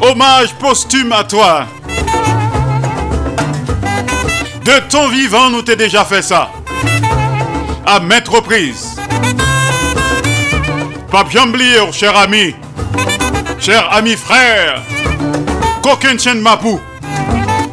[0.00, 1.66] Hommage posthume à toi.
[4.64, 6.50] De ton vivant, nous t'ai déjà fait ça.
[7.86, 8.96] À maintes reprises.
[11.10, 12.54] Pas bien oublier, cher ami.
[13.60, 14.82] Cher ami frère.
[15.82, 16.80] Qu'aucun chien mapou.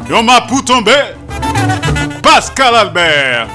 [0.08, 0.92] Yon mapou tombé.
[2.22, 3.48] Pascal Albert.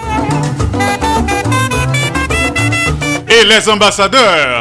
[3.29, 4.56] Et les ambassadeurs.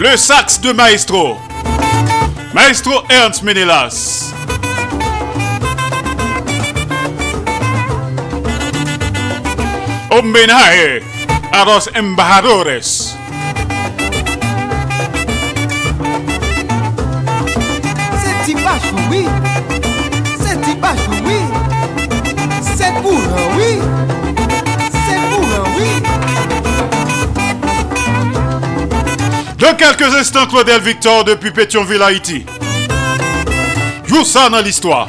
[0.00, 1.36] Le sax de Maestro.
[2.54, 4.32] Maestro Ernst Menelas.
[10.08, 11.02] Homenaje
[11.52, 12.99] a los embajadores.
[29.80, 32.44] Quelques instants, Claudel Victor depuis Pétionville, Haïti.
[34.04, 35.08] Joue ça dans l'histoire.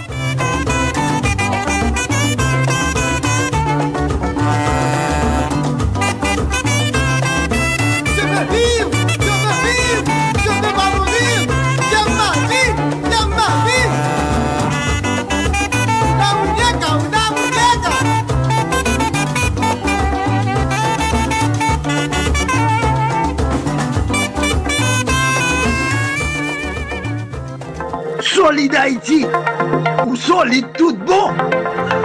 [28.71, 29.25] Solide Haïti,
[30.07, 31.33] ou solide tout bon.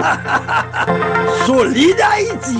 [1.45, 2.57] solide Haïti.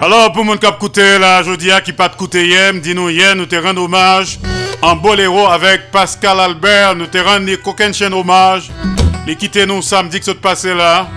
[0.00, 2.48] Alors, pour mon cap coûté là, je dis à qui pas de coûté
[2.80, 4.38] dis-nous hier, nous te rendons hommage
[4.80, 8.70] en boléro avec Pascal Albert, nous te rendons coquin chaîne hommage.
[9.26, 11.08] Les quitter nous samedi que ça te passé là,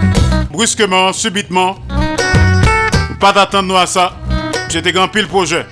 [0.51, 1.77] brusquement, subitement.
[3.21, 4.17] Pas d'attendre nous à ça.
[4.67, 5.65] J'étais grand pile projet.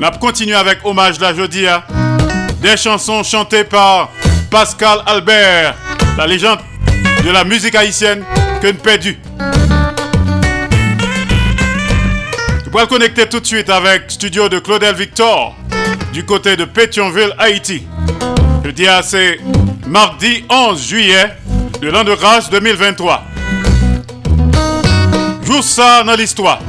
[0.00, 1.66] On a continué avec hommage là, jeudi
[2.60, 4.08] des chansons chantées par
[4.50, 5.76] Pascal Albert,
[6.16, 6.60] la légende
[7.24, 8.24] de la musique haïtienne
[8.62, 9.18] nous perdu.
[12.72, 15.56] Nous allons connecter tout de suite avec studio de Claudel Victor
[16.12, 17.84] du côté de Pétionville, Haïti.
[18.64, 19.40] Je dis à c'est
[19.86, 21.32] mardi 11 juillet
[21.80, 23.24] de l'an de grâce 2023.
[25.42, 26.60] Joue ça dans l'histoire.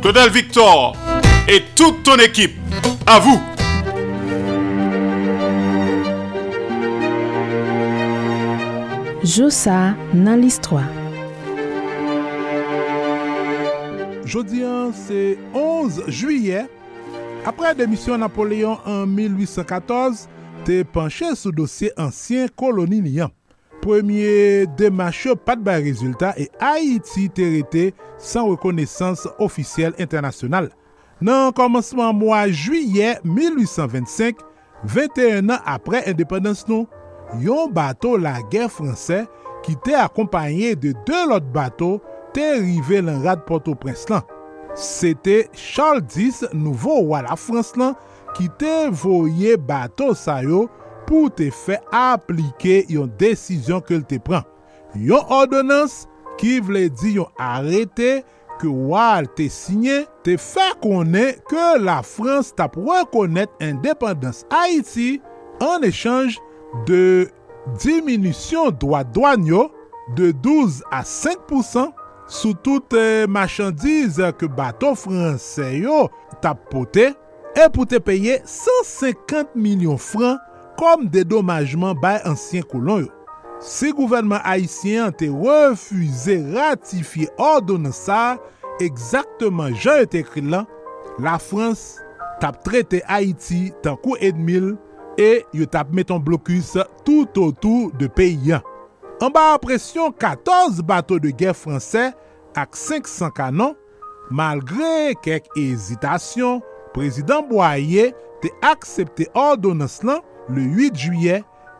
[0.00, 0.96] Claudel Victor
[1.48, 2.56] et toute ton équipe,
[3.06, 3.49] à vous.
[9.22, 10.88] Joussa nan l'histoire.
[14.24, 16.62] Jodi an, se 11 juye,
[17.44, 20.22] apre demisyon Napoléon an 1814,
[20.64, 23.34] te penche sou dosye ansyen koloni liyan.
[23.84, 30.70] Premye demache pat bay rezultat e Haiti te rete san rekonesans ofisyel internasyonal.
[31.20, 34.40] Nan komanseman mwa juye 1825,
[34.88, 36.88] 21 an apre independans nou,
[37.38, 39.24] yon bato la gen franse
[39.64, 41.98] ki te akompanyen de de lot bato
[42.34, 44.24] te rive lan rad Port-au-Prince lan.
[44.74, 47.96] Sete Charles X, nouvo wala Frans lan,
[48.36, 50.68] ki te voye bato sayo
[51.08, 54.46] pou te fe aplike yon desisyon ke l te pran.
[54.94, 56.04] Yon ordonans
[56.40, 58.20] ki vle di yon arete
[58.60, 65.16] ke wal te sinye, te fe konen ke la Frans tap rekonet independans Haiti
[65.64, 66.38] an echange
[66.88, 67.28] de
[67.82, 69.68] diminisyon doa douanyo
[70.16, 71.92] de 12 a 5%
[72.30, 76.06] sou tout euh, machandiz ke baton franse yo
[76.42, 77.10] tap pote,
[77.58, 80.38] e pou te peye 150 milyon fran
[80.78, 83.14] kom dedomajman bay ansyen kolon yo.
[83.60, 88.38] Se gouvernement haisyen te refuize ratifiye ordonan sa,
[88.80, 90.64] ekzakteman jan ete kri lan,
[91.20, 91.98] la Frans
[92.40, 94.72] tap trete Haiti tankou Edmil
[95.20, 96.72] e yo tap meton blokus
[97.04, 98.64] tout otou de peyyan.
[99.20, 102.08] An ba apresyon 14 bato de ger franse
[102.56, 103.76] ak 500 kanon,
[104.32, 106.62] malgre kek ezitasyon,
[106.96, 108.10] prezident Boye
[108.40, 111.38] te aksepte ordonans lan le 8 juye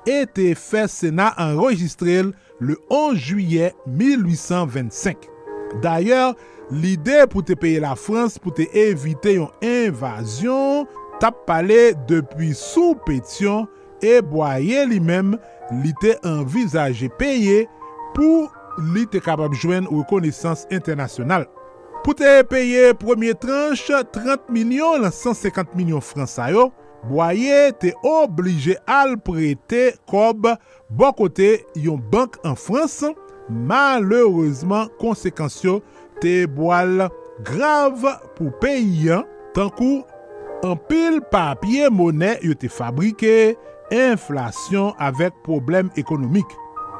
[0.08, 5.28] e te fe Sena enregistrel le 11 juye 1825.
[5.80, 6.34] D'ayor,
[6.70, 10.84] l'ide pou te peye la Frans pou te evite yon invasyon
[11.20, 13.68] tap pale depi sou petyon
[14.04, 15.36] e boye li mem
[15.82, 17.64] li te envizaje peye
[18.16, 18.48] pou
[18.94, 21.46] li te kapab jwen rekonesans internasyonal.
[22.00, 26.70] Pou te peye premier tranche 30 milyon lan 150 milyon fransa yo,
[27.08, 30.48] boye te oblije al prete kob
[30.88, 33.12] bon kote yon bank an Fransan,
[33.50, 35.80] malereusement konsekansyo
[36.22, 37.08] te boal
[37.44, 38.04] grav
[38.36, 40.04] pou peyen tankou
[40.66, 43.54] an pil papye monen yo te fabrike,
[43.94, 46.48] inflasyon avèk problem ekonomik.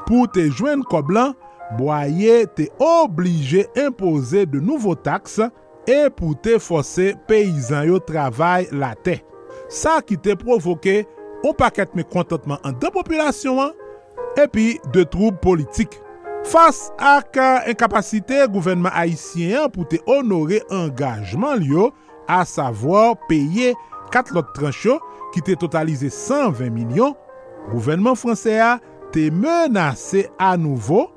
[0.07, 1.35] Pou te jwen koblan,
[1.77, 5.39] boye te oblije impose de nouvo taks
[5.87, 9.19] e pou te fose peyizan yo travay la te.
[9.71, 11.01] Sa ki te provoke,
[11.41, 13.75] ou paket me kontantman an de populasyon an,
[14.41, 15.95] epi de troub politik.
[16.49, 17.37] Fas ak
[17.69, 21.91] enkapasite gouvenman Haitien pou te onore engajman liyo,
[22.29, 23.73] a savor peye
[24.13, 24.99] kat lot trancho
[25.31, 27.15] ki te totalize 120 milyon,
[27.71, 28.75] gouvenman franse a
[29.13, 31.07] te menase a nouvo,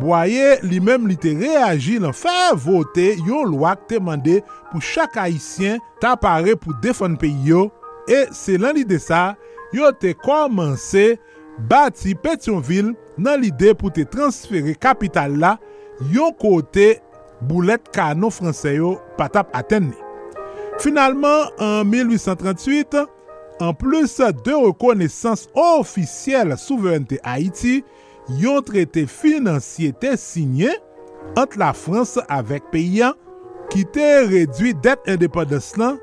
[0.00, 4.38] boye li mem li te reagi lan fè vote yon lwak te mande
[4.70, 7.68] pou chak haisyen ta pare pou defon peyi yo,
[8.10, 9.34] e se lan li de sa,
[9.74, 11.14] yo te komanse
[11.70, 15.56] bati Petionville nan li de pou te transfere kapital la
[16.14, 16.94] yon kote
[17.40, 20.09] boulet kano franse yo patap atenne.
[20.80, 23.04] Finalman, an 1838,
[23.60, 27.82] an plus de rekonesans ofisyel souverente Haiti,
[28.40, 30.70] yon trete finansye te sinye
[31.36, 33.12] ant la Frans avek peyyan
[33.68, 35.98] ki te redwi det independens lan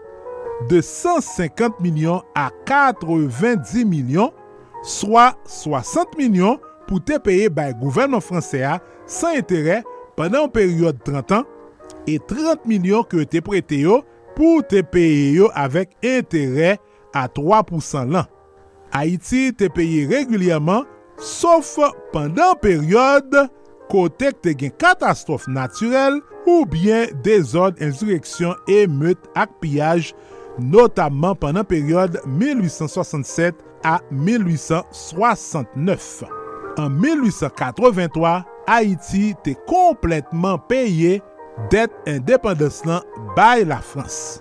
[0.69, 4.29] de 150 milyon a 90 milyon,
[4.85, 8.77] swa 60 milyon pou te peye bay gouvernement franse a
[9.09, 9.81] san entere
[10.19, 11.49] panan ou peryode 30 an,
[12.05, 14.03] e 30 milyon ke te prete yo
[14.37, 16.75] pou te peye yo avèk entere
[17.17, 18.27] a 3% lan.
[18.93, 20.85] Haiti te peye regulyaman,
[21.17, 21.73] sof
[22.13, 23.47] pandan peryode
[23.91, 30.13] kotek te gen katastrofe naturel ou bien dezod, insureksyon, e meut ak piyaj,
[30.57, 33.55] notamman pandan peryode 1867
[33.87, 36.23] a 1869.
[36.77, 41.21] An 1883, Haiti te kompletman peye
[41.71, 43.03] det indépendance lan
[43.35, 44.39] bay la Frans.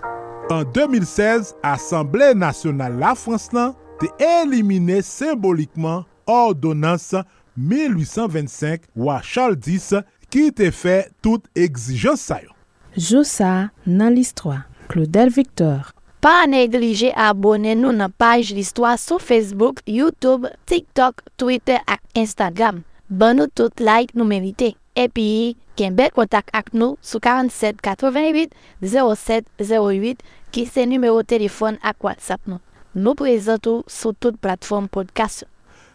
[0.49, 7.13] An 2016, Assemblée Nationale la Frans lan te elimine symbolikman ordonans
[7.57, 9.93] 1825 wa Charles X
[10.31, 12.53] ki te fe tout exijans sayon.
[12.97, 14.65] Joussa nan l'histoire.
[14.87, 15.91] Claudel Victor.
[16.23, 22.81] Pa neglije abone nou nan page l'histoire sou Facebook, YouTube, TikTok, Twitter ak Instagram.
[23.07, 24.73] Ban nou tout like nou merite.
[24.97, 30.23] Epi, Ken bel kontak ak nou sou 47 88 07 08
[30.55, 32.57] ki se numero telefon ak WhatsApp nou.
[32.97, 35.45] Nou prezentou sou tout platform podcast.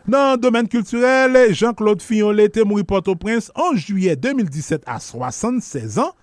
[0.06, 6.14] Nan domen kulturel, Jean-Claude Fillon lete mouri Port-au-Prince an juye 2017 a 76 an.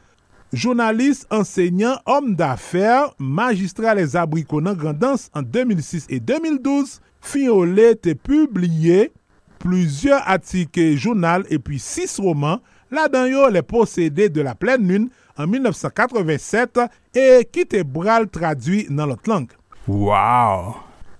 [0.51, 9.11] Jounalist, enseignant, homme d'affaires, magistrat les abricots grandance en 2006 et 2012, Fillon a publié
[9.59, 15.09] plusieurs articles journal et puis six romans Ladan yo le posede de la plen lune
[15.39, 16.85] an 1987
[17.15, 19.49] e ki te bral tradwi nan lot lang.
[19.87, 20.77] Wow!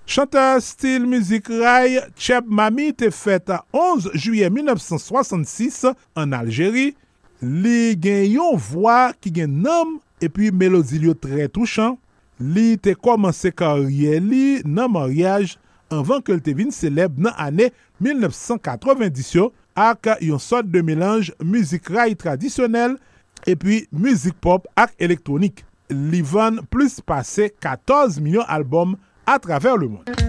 [0.10, 6.96] Chanteur stil muzik ray Cheb Mami te fet 11 juye 1966 an Algeri.
[7.40, 12.00] Li gen yon vwa ki gen nam epi melodi liyo tre touchan.
[12.42, 15.54] Li te komanse karye li nan maryaj
[15.94, 17.70] anvan ke lte vin seleb nan ane
[18.02, 22.98] 1990 yo ak yon sot de melange müzik ray tradisyonel
[23.48, 25.64] epi müzik pop ak elektronik.
[25.90, 30.20] Li van plus pase 14 milyon albom a traver le moun.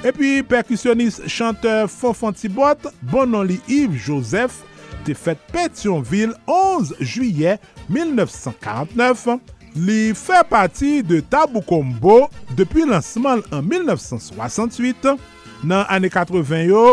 [0.00, 4.62] Epi perkusyonist chanteur Fofantibot, bonon li Yves Joseph,
[5.06, 7.56] te fèt Pétionville 11 juyè
[7.88, 9.38] 1949.
[9.78, 12.24] Li fè pati de Tabou Kombo
[12.58, 15.14] depi lansman an 1968.
[15.62, 16.84] Nan ane 80 yo,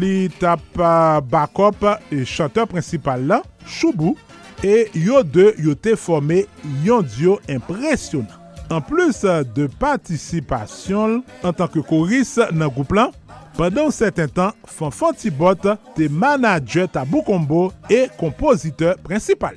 [0.00, 4.16] li tap euh, bakop e chanteur prinsipal la, Choubou,
[4.64, 6.44] e yo de yo te formè
[6.86, 8.32] yon diyo impresyonan.
[8.72, 13.12] An plus euh, de patisipasyon an tanke koris nan goup lan,
[13.56, 15.64] Pendan ou seten tan, Fanfan Tibot
[15.96, 19.56] te manaje tabou kombo e kompoziteur prinsipal.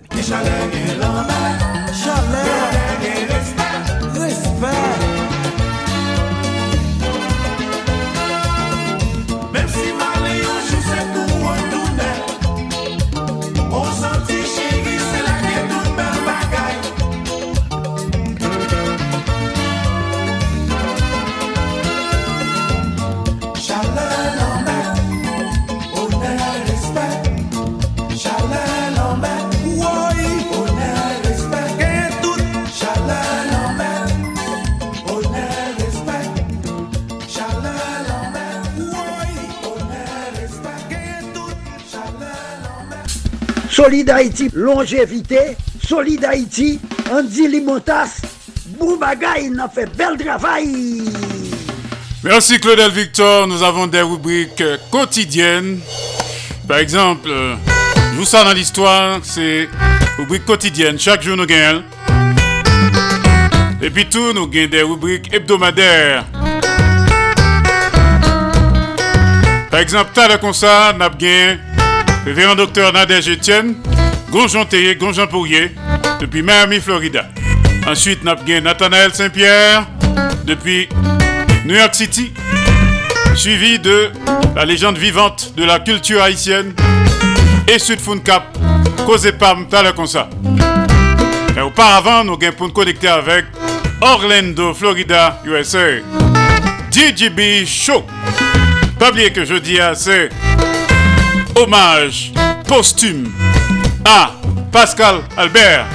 [43.90, 45.58] Solid Haïti, longévité.
[45.84, 46.80] Solid Haïti,
[47.12, 48.22] Andy Limotas.
[48.78, 51.06] Boubagaï, il a fait bel travail.
[52.24, 53.48] Merci Claudel Victor.
[53.48, 55.80] Nous avons des rubriques euh, quotidiennes.
[56.68, 57.56] Par exemple, euh,
[58.14, 59.68] je vous ça dans l'histoire, c'est
[60.20, 61.00] rubrique quotidienne.
[61.00, 61.82] Chaque jour, nous gagnons.
[63.82, 66.26] Et puis tout, nous gagnons des rubriques hebdomadaires.
[69.72, 71.18] Par exemple, t'as le concert, nous avons
[72.26, 73.76] Révérend docteur Nadège Etienne,
[74.30, 75.72] Gonjon Théier, Gonjon Pourrier,
[76.20, 77.28] depuis Miami, Florida.
[77.88, 79.88] Ensuite, nous Nathanaël Saint-Pierre,
[80.44, 80.90] depuis
[81.66, 82.34] New York City,
[83.36, 84.12] suivi de
[84.56, 86.74] la légende vivante de la culture haïtienne,
[87.68, 88.58] et Sud Cap,
[89.40, 90.30] Pam, Tala Consa.
[91.56, 93.46] Et auparavant, nous avons pour connecter avec
[94.02, 96.00] Orlando, Florida, USA.
[96.92, 98.04] DJB Show.
[98.98, 100.30] Pas oublier que je dis assez
[101.60, 102.32] hommage
[102.68, 103.32] posthume
[104.06, 104.32] à
[104.72, 105.86] Pascal Albert.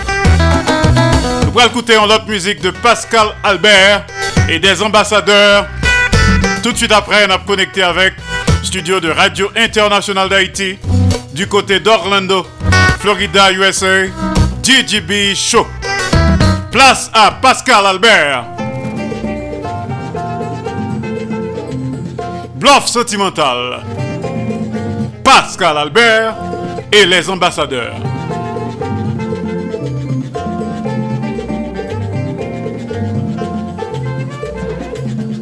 [1.43, 4.05] Nous allons écouter en l'autre musique de Pascal Albert
[4.49, 5.67] et des ambassadeurs.
[6.63, 8.13] Tout de suite après, on a connecté avec
[8.63, 10.79] studio de Radio International d'Haïti
[11.33, 12.47] du côté d'Orlando,
[13.01, 14.05] Florida, USA,
[14.63, 15.67] DJB Show.
[16.71, 18.45] Place à Pascal Albert.
[22.57, 23.94] Bluff sentimental.
[25.37, 26.37] Pascal Albert
[26.93, 27.97] et les ambassadeurs.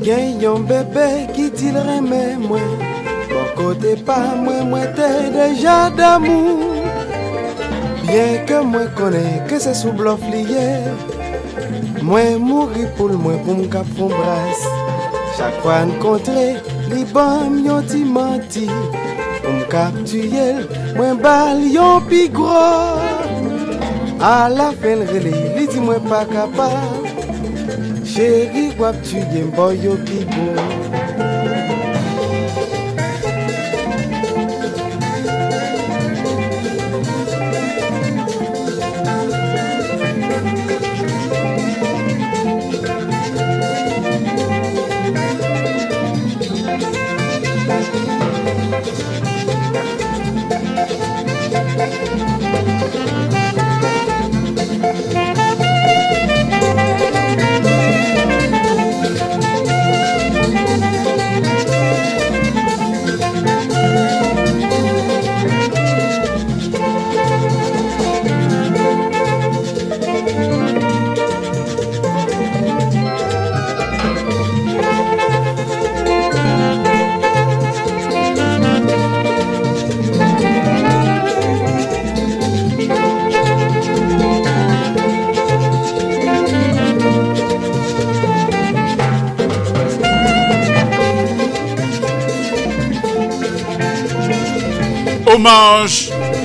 [0.02, 1.04] Gen yon bebe
[1.36, 2.72] ki til reme mwen
[3.34, 6.72] Bon kote pa mwen mwen te deja damou
[8.08, 10.70] Bien ke mwen kone ke se sou blof liye
[12.00, 14.64] Mwen mouri pou l mwen pou m kap fon bras
[15.36, 16.48] Chak fwa n kontre
[16.88, 18.70] li bam yon ti manti
[19.72, 20.62] kap tuyel,
[20.96, 22.68] mwen bal yon pi gro.
[24.32, 27.10] A la fen rele, li di mwen pa kapab.
[28.12, 30.81] Cheri wap tuyem boy yo pi gro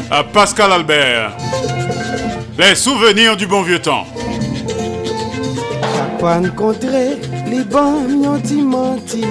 [0.09, 1.38] À Pascal Albert.
[2.57, 4.05] Les souvenirs du bon vieux temps.
[5.81, 7.17] Chaque fois rencontré,
[7.47, 9.23] les bons dit menti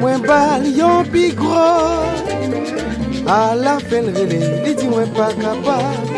[0.00, 2.04] moins bal yon pi gros
[3.26, 6.12] A la fin rele, li di mwen pa kapab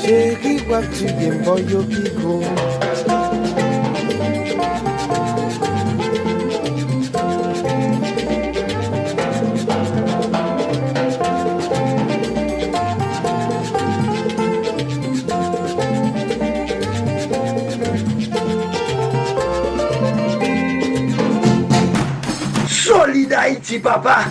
[0.00, 2.02] Chéri, wap tuye mboy yo pi
[23.80, 24.24] papa.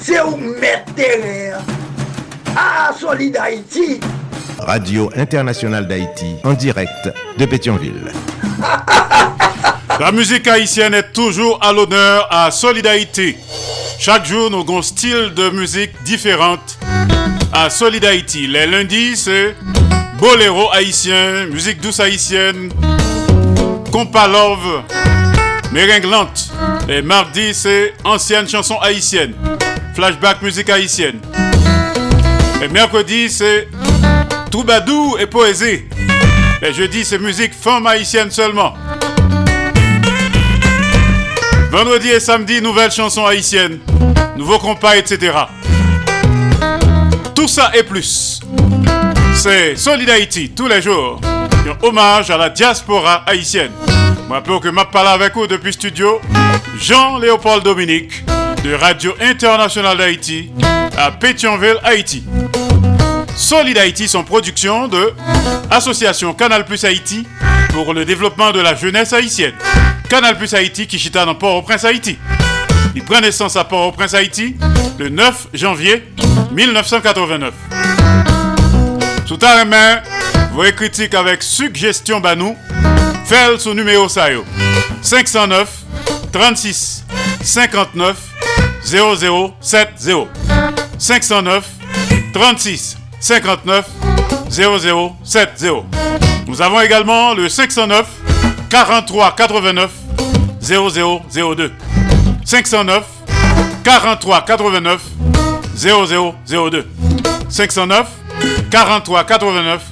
[0.00, 1.58] C'est où mettre terrain.
[2.56, 4.00] Ah, Solid Haïti.
[4.58, 8.12] Radio Internationale d'Haïti, en direct de Pétionville.
[10.00, 13.38] La musique haïtienne est toujours à l'honneur à Solidarité.
[13.98, 16.78] Chaque jour, nous avons un style de musique différente
[17.52, 18.46] à Solidarité.
[18.48, 19.54] Les lundis, c'est
[20.18, 22.70] boléro haïtien, musique douce haïtienne,
[23.92, 24.82] compas love,
[25.72, 26.43] méringlante.
[26.86, 29.32] Les mardis, c'est ancienne chanson haïtienne,
[29.94, 31.18] flashback musique haïtienne.
[32.60, 33.68] Les mercredis, c'est
[34.50, 35.84] troubadou et poésie.
[36.60, 38.74] Les jeudis, c'est musique femme haïtienne seulement.
[41.70, 43.78] Vendredi et samedi, nouvelle chanson haïtienne,
[44.36, 45.32] nouveau compas, etc.
[47.34, 48.40] Tout ça et plus.
[49.34, 51.18] C'est Solid Haïti tous les jours.
[51.24, 53.72] Un hommage à la diaspora haïtienne.
[54.30, 56.20] Rappelle que je parle avec vous depuis studio
[56.78, 58.24] Jean-Léopold Dominique
[58.64, 60.50] de Radio Internationale d'Haïti
[60.96, 62.24] à Pétionville, Haïti.
[63.36, 65.12] Solid Haïti, son production de
[65.70, 67.26] Association Canal Plus Haïti
[67.72, 69.54] pour le développement de la jeunesse haïtienne.
[70.08, 72.18] Canal Plus Haïti qui chita dans Port-au-Prince, Haïti.
[72.96, 74.56] Il prend naissance à Port-au-Prince, Haïti
[74.98, 76.04] le 9 janvier
[76.52, 77.52] 1989.
[79.26, 80.00] Sous ta main,
[80.52, 82.56] vos critiques avec suggestion Banou,
[83.34, 84.44] faites sous numéro Sayo
[85.02, 85.68] 509
[86.32, 87.04] 36
[87.42, 88.16] 59
[88.84, 90.28] 0070
[90.98, 91.64] 509
[92.32, 93.86] 36 59
[94.50, 95.66] 0070
[96.46, 98.06] Nous avons également le 509
[98.70, 99.90] 43 89
[100.60, 101.72] 0002
[102.44, 103.04] 509
[103.82, 105.00] 43 89
[105.74, 106.86] 0002
[107.48, 108.06] 509
[108.70, 109.82] 43 89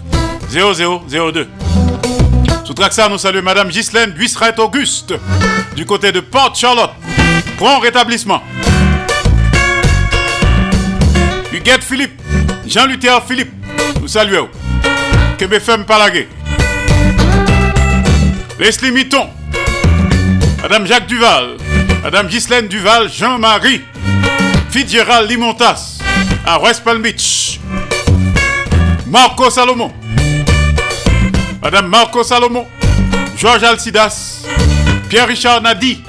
[0.49, 1.61] 0002
[2.74, 5.12] Sous nous saluons Madame Ghislaine Buisseret Auguste
[5.76, 6.92] du côté de Port Charlotte.
[7.58, 8.42] Prompt rétablissement.
[11.52, 12.18] Huguette Philippe,
[12.66, 13.52] Jean-Luther Philippe,
[14.00, 14.48] nous saluons.
[15.36, 16.28] Québéfem Palagué.
[18.58, 19.28] Leslie Mitton,
[20.62, 21.58] Madame Jacques Duval,
[22.02, 23.82] Madame Ghislaine Duval, Jean-Marie,
[24.70, 25.98] Fitzgerald Limontas,
[26.46, 27.60] à West Palm Beach.
[29.06, 29.92] Marco Salomon,
[31.62, 32.66] Madame Marco Salomon,
[33.36, 34.42] Georges Alcidas,
[35.08, 36.02] Pierre-Richard Nadi,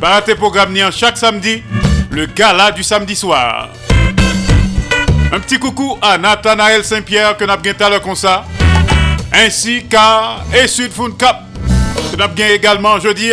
[0.00, 1.62] Paraté programme niant chaque samedi,
[2.10, 3.68] le gala du samedi soir.
[5.30, 8.44] Un petit coucou à Nathanaël Saint-Pierre que n'a bien le comme ça,
[9.30, 11.42] ainsi qu'à et Sud Food Cap
[12.10, 13.32] que n'a également jeudi.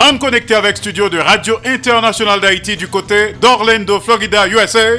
[0.00, 4.96] En connecté avec studio de Radio Internationale d'Haïti du côté d'Orlando, Florida, USA.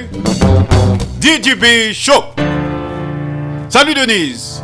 [1.19, 2.25] DJB Show.
[3.69, 4.61] Salut Denise.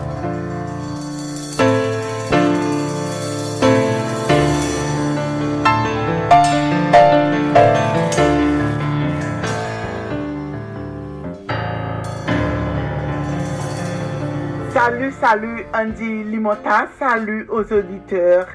[15.28, 18.46] Salut, Andy Limota, salut aux auditeurs,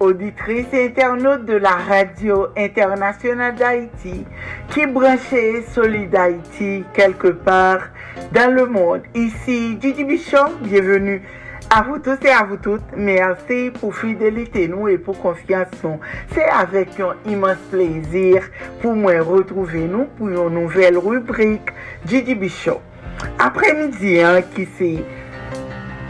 [0.00, 4.24] auditrices et internautes de la radio internationale d'Haïti
[4.70, 7.90] qui branchait Solid Haïti quelque part
[8.32, 9.02] dans le monde.
[9.14, 11.20] Ici Didi Bichon, bienvenue
[11.68, 12.96] à vous tous et à vous toutes.
[12.96, 16.00] Merci pour fidélité nous et pour confiance nous.
[16.32, 18.44] C'est avec un immense plaisir
[18.80, 21.68] pour moi retrouver nous pour une nouvelle rubrique
[22.06, 22.80] Didi Bichon.
[23.38, 25.04] Après-midi, hein, qui c'est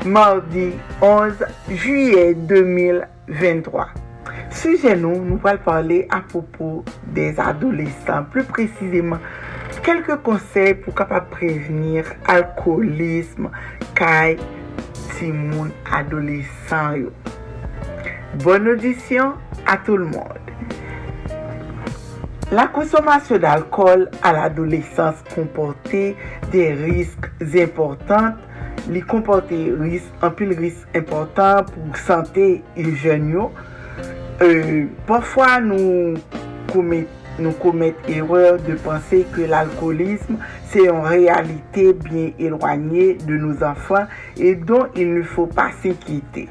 [0.05, 1.33] mardi 11
[1.71, 3.89] juillet 2023.
[4.51, 8.25] Sujet nous, nous allons parler à propos des adolescents.
[8.31, 9.19] Plus précisément,
[9.83, 13.51] quelques conseils pour capable prévenir alcoolisme
[13.95, 14.37] caille
[15.19, 16.95] timoun adolescent.
[18.43, 19.33] Bonne audition
[19.67, 20.39] à tout le monde.
[22.53, 26.15] La consommation d'alcool à l'adolescence comportait
[26.53, 28.35] des risques importants
[28.93, 33.51] li komporte ris, anpil ris important pou sante il jen yo.
[34.43, 36.17] Euh, Parfois nou
[36.73, 40.37] komet nou komet erreur de pense ke l'alkoolisme
[40.71, 44.07] se yon realite bien elwanye de nou anfan
[44.39, 46.47] e don il ne fò pa s'inkiete.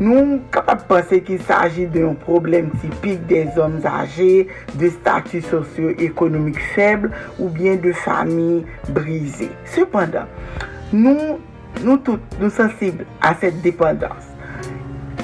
[0.00, 4.46] Nou kapap pense ki s'agi de yon problem tipik de zom age,
[4.80, 8.62] de statu sosyo-ekonomik feble ou bien de fami
[8.96, 9.50] brise.
[9.74, 10.30] Sependan,
[10.94, 11.36] nou
[11.84, 14.26] nou tout nou sensible a set dependans.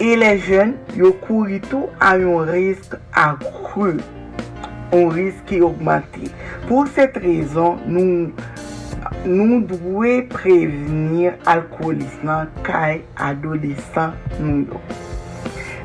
[0.02, 3.94] E le jen, yo kouri tou a yon risk akru,
[4.92, 6.28] yon risk ki augmenti.
[6.66, 8.28] Pou set rezon, nou,
[9.24, 14.84] nou dwe prevenir alkoolisman kay adolesan nou yo.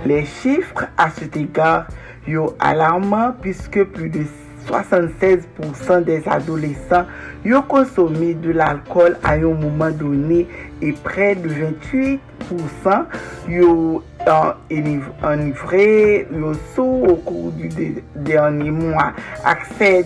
[0.09, 1.87] Le chifre a set egar
[2.27, 4.27] yo alarman piske pli de
[4.67, 7.05] 76% des adolescents
[7.45, 10.47] ont consommé de l'alcool à un moment donné
[10.81, 12.19] et près de 28%
[13.63, 14.01] ont
[15.23, 16.27] enivré
[16.77, 17.69] au cours du
[18.15, 19.13] dernier mois.
[19.43, 20.03] Accès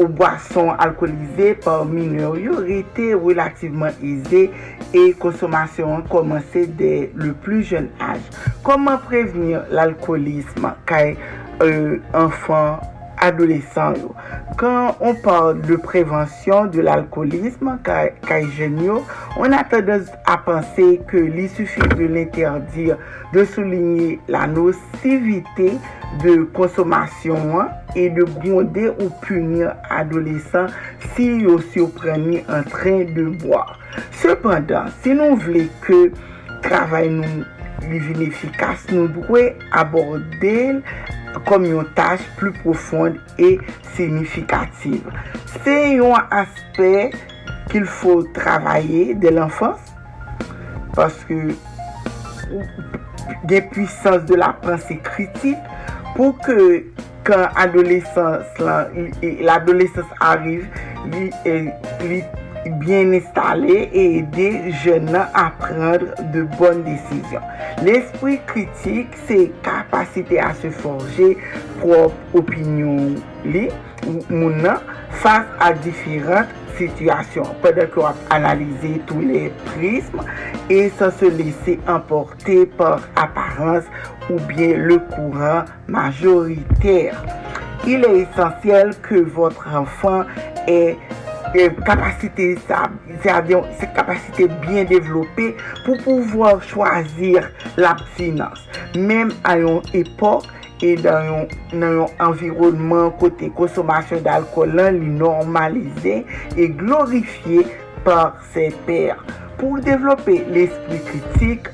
[0.00, 4.50] aux boissons alcoolisées par mineurs aurait été relativement aisé
[4.92, 8.20] et consommation commencé dès le plus jeune âge.
[8.62, 11.14] Comment prévenir l'alcoolisme quand
[11.62, 12.80] euh, un enfant
[13.24, 14.12] adolesan yo.
[14.60, 19.00] Kan on parle de prevensyon de l'alkolisme kay jen yo,
[19.40, 23.00] on a tendez a pense ke li sufi de l'interdir
[23.34, 25.72] de souligne la nosivite
[26.22, 30.70] de konsomasyon an e de gonde ou punir adolesan
[31.14, 33.74] si yo surpreni an tren de boar.
[34.20, 36.06] Sependan, si nou vle ke
[36.64, 37.42] travay nou
[37.82, 40.82] li vin efficace, nou dwe aborde
[41.48, 43.58] kom yon taj plu profonde e
[43.96, 45.12] signifikative.
[45.62, 47.16] Se yon aspek
[47.72, 49.80] kil fò travaye de l'enfans,
[50.94, 51.36] paske
[53.50, 55.58] gen pwisans de la pranse kritik,
[56.14, 56.84] pou ke
[57.26, 58.46] kan adolesans
[60.20, 60.68] arrive,
[61.10, 62.22] li
[62.70, 67.40] bien installé et aider jeunes à prendre de bonnes décisions.
[67.82, 71.36] L'esprit critique, c'est capacité à se forger
[71.80, 73.14] propre opinion
[75.10, 77.44] face à différentes situations.
[77.62, 80.20] Pendant qu'on a analysé tous les prismes
[80.68, 83.84] et sans se laisser emporter par apparence
[84.30, 87.22] ou bien le courant majoritaire.
[87.86, 90.24] Il est essentiel que votre enfant
[90.66, 90.96] ait
[91.86, 92.88] kapasite sa,
[93.22, 95.52] se kapasite bien devlope
[95.84, 97.46] pou pouvoi chwazir
[97.78, 98.58] l'absinans.
[98.98, 100.48] Mem a yon epok
[100.84, 101.46] e nan
[101.78, 106.20] yon environnement kote konsomasyon d'alkolan li normalize
[106.58, 107.68] e glorifiye
[108.04, 109.22] par se per.
[109.60, 111.70] Pou devlope l'esprit kritik,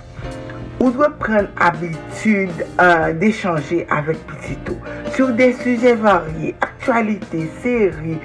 [0.81, 4.79] ou dwe pren abitude euh, d'echange avek pitito.
[5.13, 8.17] Sur de suje varye, aktualite, seri,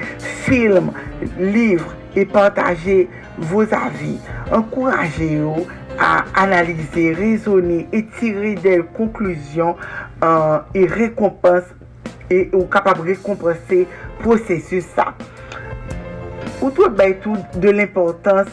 [0.48, 0.94] film,
[1.38, 4.20] livre, e partaje vos avi.
[4.52, 5.68] Enkouraje yo
[6.00, 9.76] a analize, rezone, e tire del konkluzyon
[10.74, 11.76] e rekompense
[12.54, 13.84] ou kapab rekompense
[14.24, 15.12] prosesus sa.
[16.62, 18.48] Ou dwe baytou de l'importans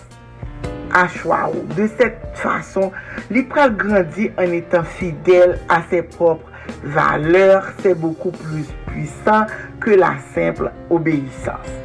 [0.93, 2.91] De set fason,
[3.33, 6.51] li pral grandi an etan fidel a se propre
[6.95, 9.49] valeur, se beaucoup plus puissant
[9.81, 11.82] ke la simple obeysans.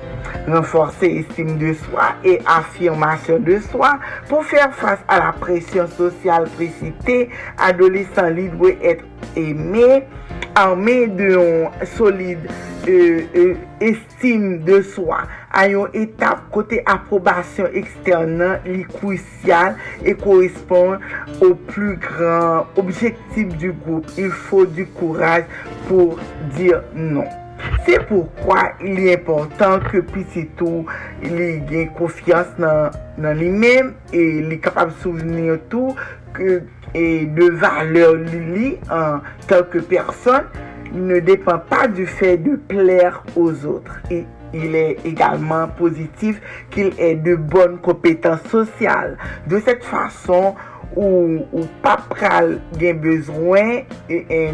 [0.47, 3.99] renforcer estime de soi et affirmation de soi
[4.29, 7.29] pour faire face à la pression sociale précitée.
[7.57, 9.03] Adolescent libre être
[9.35, 10.03] aimé,
[10.55, 12.47] armé d'un solide
[12.87, 15.23] euh, euh, estime de soi.
[15.57, 19.73] A yon etap kote aprobasyon eksternan li kouisyal
[20.05, 21.01] e koresponde
[21.39, 24.13] ou plu gran objektif du groupe.
[24.21, 25.47] Il fò du kouraj
[25.87, 26.19] pou
[26.53, 27.46] dir non.
[27.87, 30.85] Se poukwa li important ke pisitou
[31.23, 35.95] li gen konfians nan, nan li men e li kapab souvenir tou
[36.37, 36.61] ke
[36.95, 40.47] e de valeur li li an telke person
[40.93, 44.01] ne depan pa du fe de pler ouz otre.
[44.11, 44.23] E
[44.55, 46.39] il e egalman pozitif
[46.71, 49.17] ki il e de bon kompetans sosyal.
[49.49, 50.53] De set fason
[50.95, 53.83] ou, ou pa pral gen bezwen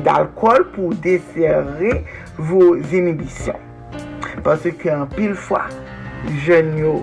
[0.05, 1.99] d'alkol pou deserre
[2.37, 3.59] vos inibisyon.
[4.43, 5.65] Pase ki an pil fwa,
[6.45, 6.95] jen yo,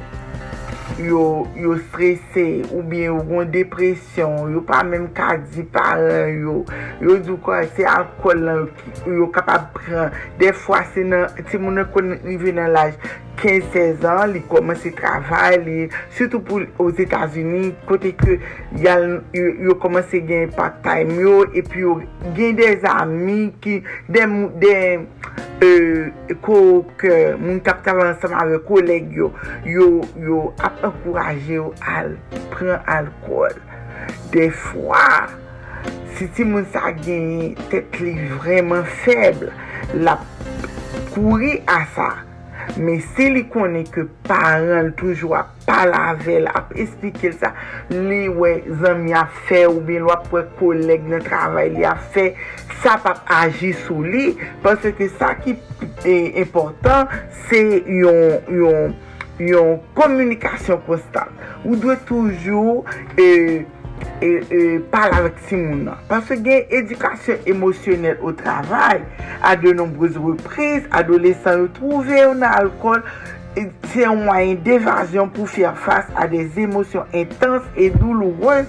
[1.00, 1.22] yo,
[1.56, 6.56] yo stresse ou bien yo gon depresyon, yo pa menm kazi paran yo,
[7.00, 8.66] yo dou kwa se alkol lan
[9.06, 10.16] yo kapab pran.
[10.40, 12.96] De fwa se nan, se moun an kon rive nan laj,
[13.40, 15.76] 15-16 an, li komanse travay, li,
[16.16, 18.36] sütou pou os Etats-Unis, kote ke
[18.80, 21.96] yo komanse gen part-time yo, epi yo
[22.36, 23.80] gen de zami ki,
[24.12, 24.52] den mou,
[25.64, 26.60] euh, ko
[27.00, 29.30] ke moun kap tavan sama ve koleg yo,
[29.68, 32.16] yo, yo ap ankoraje yo al,
[32.52, 33.56] pren alkol.
[34.32, 35.28] De fwa,
[36.16, 39.52] si ti moun sa gen tet li vreman feble,
[40.00, 40.16] la
[41.12, 42.10] kouri a sa,
[42.76, 47.52] Men se li konen ke paran toujwa palavel ap espike sa,
[47.92, 52.30] li we zanmi a fe ou bin wap we koleg nan travay li a fe,
[52.84, 54.34] sa pap aji sou li,
[54.64, 55.56] parce ke sa ki
[56.08, 57.10] e important,
[57.48, 58.96] se yon, yon,
[59.42, 61.44] yon komunikasyon konstant.
[61.64, 62.80] Ou dwe toujou
[63.16, 63.28] e...
[63.28, 63.76] Euh,
[64.20, 66.00] E, e pal avèk si moun nan.
[66.10, 69.00] Pase gen edukasyon emosyonel ou travay,
[69.40, 73.00] a de nombrouz reprise, adolesan ou trouve ou nan alkol,
[73.90, 78.68] se yon mwayen devasyon pou fèr fass a des emosyon intans e doulouwèz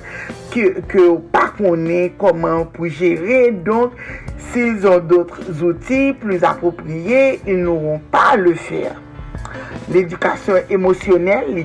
[0.55, 3.43] ke ou pa konen koman pou jere.
[3.67, 3.99] Donk,
[4.53, 8.95] se yon zon doutre zouti plus apopriye, yon nou ron pa le fèr.
[9.91, 11.57] L'éducation émotionnelle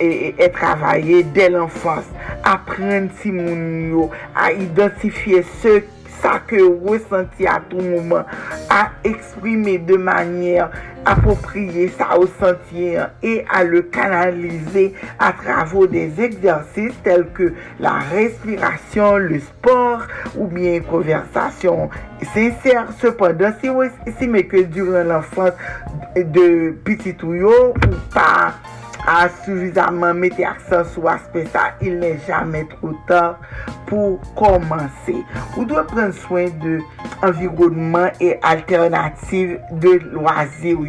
[0.00, 2.08] est travaillée dès l'enfance.
[2.44, 5.80] Apprendre si moun à identifier ce
[6.24, 8.24] sa ke resenti a tou mouman,
[8.72, 10.72] a eksprime de manyer
[11.04, 14.86] apopriye sa ou senti e a le kanalize
[15.20, 17.50] a travo des eksersis tel ke
[17.84, 21.92] la respiration, le sport ou bien konversasyon
[22.32, 22.88] senser.
[23.02, 25.52] Sependan, si meke duran l'enfance
[26.16, 28.54] de pititou yo ou pa
[29.06, 33.22] a souvizaman mette aksan sou aspe sa, il ne jamen tro ta
[33.88, 35.16] pou komanse.
[35.54, 36.78] Ou dwe pren soyn de
[37.24, 39.94] environnement e alternatif de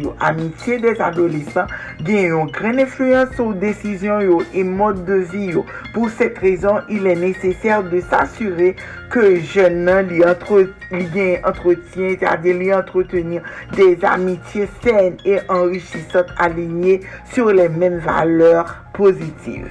[0.00, 0.14] yo.
[0.20, 1.68] Amitye des adolisan
[2.06, 5.66] gen yon kren efluyans ou desisyon yo e mod de vi yo.
[5.92, 8.74] Pou set rezon, il e neseser de s'assure
[9.12, 12.16] ke jen nan li gen entretien,
[12.60, 13.46] li entretenir
[13.76, 17.00] des amitye sen e enrichisot alinye
[17.32, 19.68] sur le men valeur pozitiv.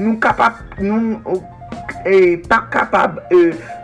[0.00, 1.40] Nou kapap, nou
[2.48, 3.20] pa kapab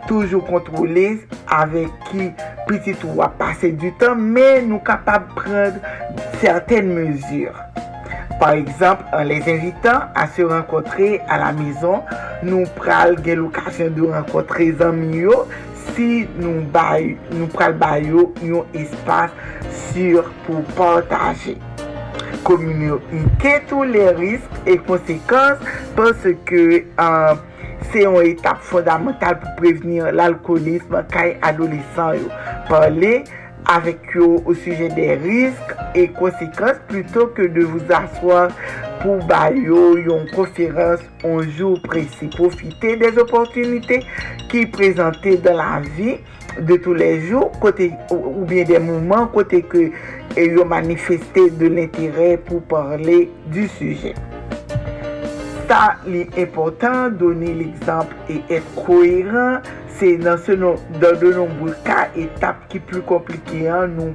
[0.09, 1.07] toujou kontrole
[1.55, 2.31] avek ki
[2.67, 5.79] petit ou a pase du tan, men nou kapab prend
[6.41, 7.68] certaine mesur.
[8.39, 12.05] Par exemple, an les invitant a se renkotre a la mezon,
[12.47, 15.41] nou pral gen lokasyon de renkotre zanmi yo
[15.89, 19.33] si nou, bay, nou pral bay yo yon espas
[19.89, 21.57] sur pou partaje.
[22.47, 25.59] Komunite tou le risk e konsekans
[25.97, 26.63] panse ke
[26.95, 27.45] an euh,
[27.89, 32.31] se yon etap fondamental pou prevenir l'alkolisme kay adolesan yo.
[32.69, 33.23] Parle,
[33.69, 38.53] avek yo ou suje de risk e konsekans pluto ke de vous aswar
[39.03, 42.29] pou bayo yon konferans anjou presi.
[42.35, 44.01] Profite des opotunite
[44.51, 46.17] ki prezante de la vi
[46.57, 47.45] de tou le jou
[48.09, 49.89] ou bien de mouman kote ke
[50.35, 54.15] e yo manifeste de l'interè pou parle du suje.
[55.69, 59.61] Sa li important, doni l'exemple et koheran,
[59.99, 64.13] se nan se nou, dan de nombou ka etap ki plou komplike an, nou,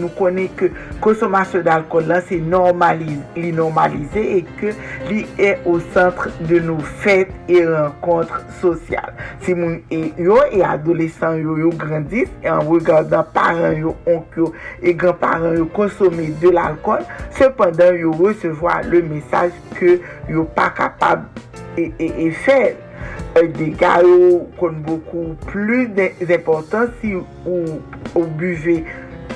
[0.00, 0.68] nou konen ke
[1.04, 4.74] konsomasyon d'alkol lan se normalize, li normalize e ke
[5.08, 9.12] li e o sentre de nou fèt e renkontre sosyal.
[9.44, 14.38] Si moun e yo e adolesan yo yo grandis, e an regardan paran yo, onk
[14.38, 17.04] yo, e granparan yo konsome de l'alkol,
[17.38, 19.98] sepandan yo resevoa le mesaj ke
[20.30, 21.28] yo pa kapab
[21.76, 22.91] e, e, e fèl.
[23.54, 24.04] dégâts
[24.58, 25.90] kon beaucoup plus
[26.30, 27.24] important si ou,
[28.14, 28.84] ou buvez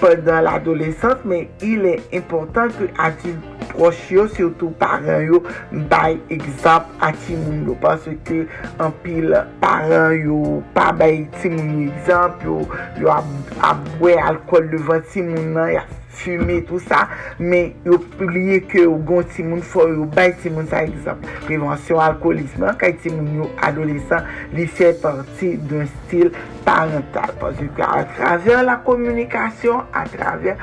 [0.01, 3.41] pendant l'adolescence, mais il est important que adulte
[3.71, 5.43] proche yo, surtout parents yo,
[5.73, 8.47] bay exemple à timoun yo, parce que
[8.79, 12.61] en pile parents yo, pas bay timoun exemple yo,
[13.01, 13.09] yo
[13.63, 15.85] aboué alcool devant timoun nan, ya
[16.17, 17.07] fume tout sa,
[17.39, 21.25] men yo pliye ke yo gon ti moun fo yo bay ti moun sa ekzamp.
[21.47, 26.33] Prevensyon alkoholisme, kay ti moun yo adolesan li fè parti d'un stil
[26.67, 27.35] parental.
[27.41, 30.57] Pazou ka a traver la komunikasyon, a traver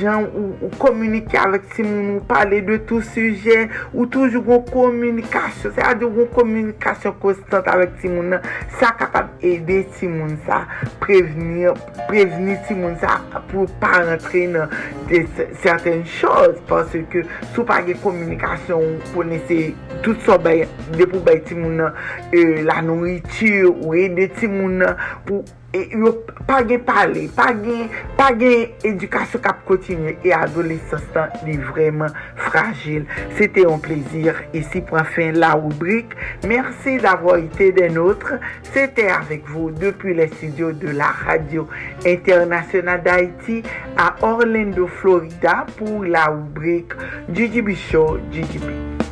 [0.00, 4.64] jan ou, ou komunike avèk ti moun ou pale de tout suje, ou toujou gon
[4.70, 10.10] komunikasyon, se a di gon komunikasyon konstant avèk ti moun nan, sa kapab ede ti
[10.10, 10.64] moun sa,
[11.02, 13.18] preveni ti moun sa
[13.50, 14.72] pou pa rentre nan
[15.10, 15.22] de
[15.62, 19.74] certaine chose pase ke sou pa ge komunikasyon pou nese
[20.04, 20.64] tout so bay
[20.96, 24.82] de pou bay ti moun euh, la nouritur ou e de ti moun
[25.28, 25.44] pou
[25.92, 26.12] yo
[26.46, 31.16] pa gen pale, pa gen edukasyon kap kontinye e adolescent
[31.46, 32.14] li vreman
[32.46, 33.06] fragil.
[33.38, 34.42] Sete yon plezir.
[34.56, 36.16] Isi pou an fin la oubrik.
[36.48, 38.40] Mersi d'avo ite den outre.
[38.72, 41.66] Sete avek vou depi le studio de la radio
[42.04, 43.62] internasyonal d'Haïti
[43.96, 46.96] a Orlando, Florida pou la oubrik
[47.30, 49.05] GGB Show GGB.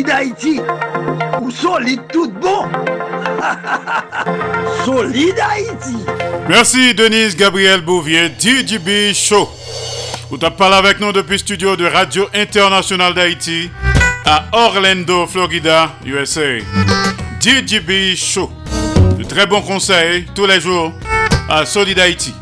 [0.00, 0.60] Solide Haïti
[1.42, 2.64] ou solide tout bon.
[4.86, 5.96] solide Haïti.
[6.48, 9.46] Merci Denise Gabriel Bouvier, DJB Show.
[10.30, 13.70] Vous avez parlé avec nous depuis studio de Radio Internationale d'Haïti
[14.24, 16.60] à Orlando, Florida, USA.
[17.38, 18.50] DJB Show.
[19.18, 20.94] De très bons conseils tous les jours
[21.46, 22.32] à Solid Haïti.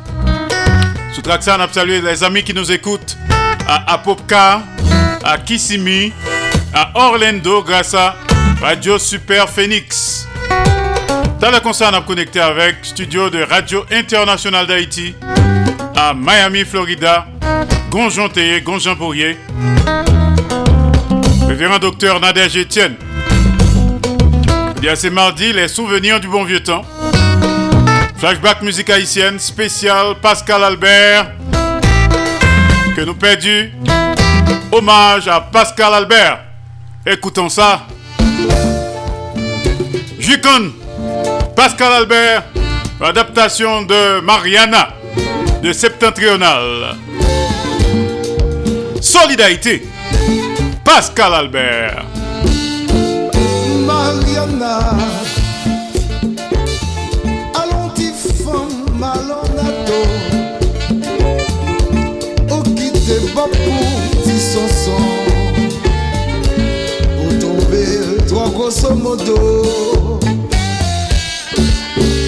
[1.12, 3.18] Sous Traxan, on a salué les amis qui nous écoutent
[3.66, 4.62] à Apopka,
[5.24, 6.12] à Kissimmee,
[6.72, 8.16] à Orlando grâce à
[8.60, 10.26] Radio Super Phoenix.
[11.40, 15.14] Dans le concert, on a connecté avec studio de Radio International d'Haïti
[15.96, 17.26] à Miami, Florida,
[17.90, 19.38] Gonjon Théé, Gonjon Bourrier,
[21.46, 22.96] révérend docteur Nadège Etienne.
[24.82, 26.82] Il y ce mardi les souvenirs du bon vieux temps.
[28.16, 31.32] Flashback musique haïtienne spécial Pascal Albert
[32.98, 33.70] que nous perdus.
[34.72, 36.47] Hommage à Pascal Albert.
[37.10, 37.86] Écoutons ça.
[40.18, 40.72] Jukon,
[41.56, 42.44] Pascal Albert,
[43.00, 44.90] adaptation de Mariana
[45.62, 46.96] de Septentrional.
[49.00, 49.84] Solidarité,
[50.84, 52.04] Pascal Albert.
[68.88, 70.18] grosso modo.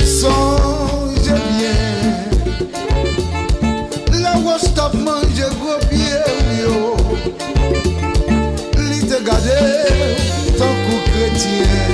[0.04, 2.28] Sonje bien,
[4.20, 6.22] la wos tap manje gwo pie
[6.60, 6.96] yo.
[8.76, 9.60] Li te gade,
[10.58, 11.92] tan kou kretien,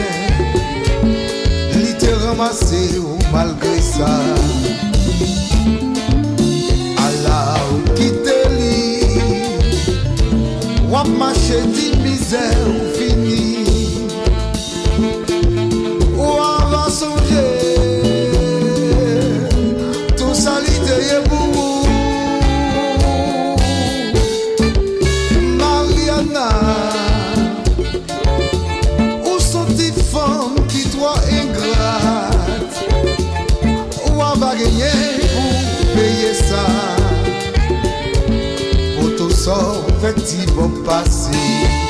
[1.74, 4.10] li te ramase ou malgre sa.
[7.06, 7.40] Ala
[7.70, 8.80] ou kite li,
[10.90, 12.75] wap mache di mizer
[40.06, 41.85] fè ti bon pasi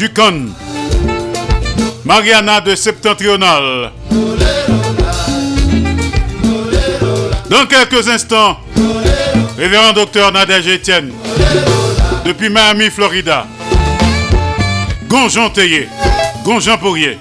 [0.00, 0.48] Jucon.
[2.06, 3.92] Mariana de Septentrional.
[7.50, 8.56] Dans quelques instants,
[9.58, 11.12] révérend docteur Nadège Etienne,
[12.24, 13.46] depuis Miami, Florida.
[15.06, 15.86] Gonjon Théier,
[16.46, 17.18] Gonjon Pourrier,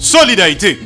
[0.00, 0.85] Solidarité.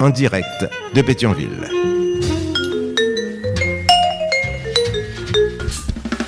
[0.00, 1.68] en direct de Pétionville.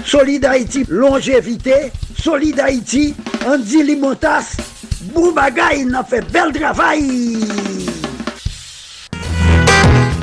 [0.04, 1.92] Solid Haïti, longévité.
[2.18, 3.14] Solid Haïti,
[3.46, 4.56] Andy Limotas.
[5.14, 7.38] Boubagaï, n'a fait bel travail.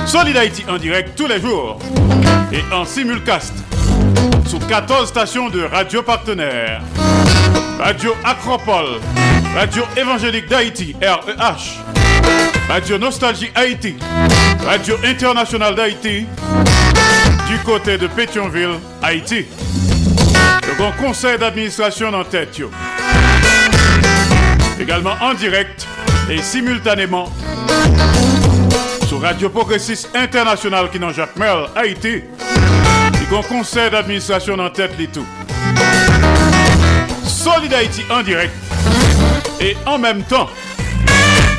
[0.06, 1.78] Solid Haïti en direct tous les jours
[2.52, 3.54] et en simulcast
[4.46, 6.82] sur 14 stations de radio partenaires.
[7.78, 9.00] Radio Acropole,
[9.54, 11.78] Radio Évangélique d'Haïti, REH,
[12.68, 13.96] Radio Nostalgie Haïti,
[14.64, 16.26] Radio Internationale d'Haïti,
[17.48, 19.46] du côté de Pétionville, Haïti.
[20.66, 22.60] Le grand conseil d'administration en tête.
[24.78, 25.86] Également en direct
[26.28, 27.32] et simultanément
[29.06, 32.20] sur Radio Progressiste International qui n'en Jacques Merle, Haïti.
[32.20, 35.26] Le grand conseil d'administration en tête, tout.
[37.24, 38.52] Solid Haïti en direct
[39.58, 40.50] et en même temps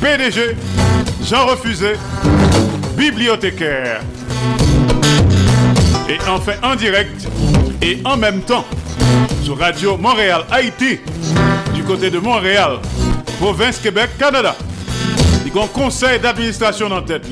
[0.00, 0.56] PDG,
[1.24, 1.94] Jean Refusé,
[2.96, 4.00] bibliothécaire.
[6.08, 7.26] Et enfin en direct
[7.82, 8.64] et en même temps
[9.42, 11.00] sur Radio Montréal, Haïti,
[11.74, 12.78] du côté de Montréal,
[13.40, 14.56] province Québec, Canada.
[15.44, 17.26] Il y a un conseil d'administration en tête.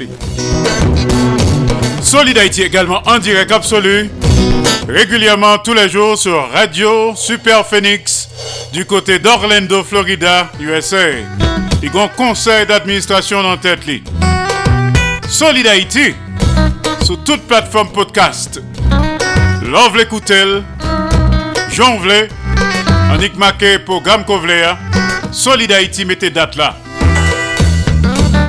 [2.02, 4.10] Solid Haïti également en direct absolu,
[4.88, 8.28] régulièrement tous les jours sur Radio Super Phoenix
[8.72, 11.45] du côté d'Orlando, Florida, USA.
[11.86, 13.78] Y a un conseil d'administration en tête.
[15.28, 16.16] Solid Haïti
[17.04, 18.60] sur toute plateforme podcast.
[19.62, 20.64] Love l'écoutel,
[21.70, 22.28] Jean Vlé,
[23.12, 24.76] Annick Maquet, programme Kovléa,
[25.30, 26.74] Solid Haïti, mettez date là.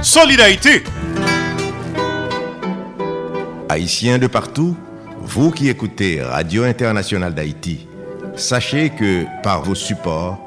[0.01, 0.83] Solidarité.
[3.69, 4.75] Haïtiens de partout,
[5.21, 7.85] vous qui écoutez Radio Internationale d'Haïti,
[8.35, 10.46] sachez que par vos supports,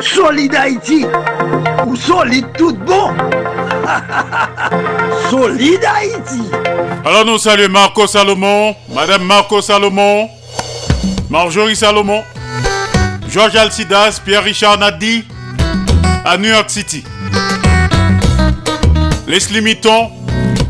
[0.00, 1.06] Solid Haïti
[1.86, 3.12] ou solide tout bon
[5.30, 6.42] Solid Haïti
[7.04, 10.28] Alors nous saluons Marco Salomon, Madame Marco Salomon,
[11.30, 12.22] Marjorie Salomon,
[13.28, 15.24] Georges Alcidas, Pierre-Richard Nadi,
[16.24, 17.04] à New York City.
[19.26, 20.10] Leslie Mitton,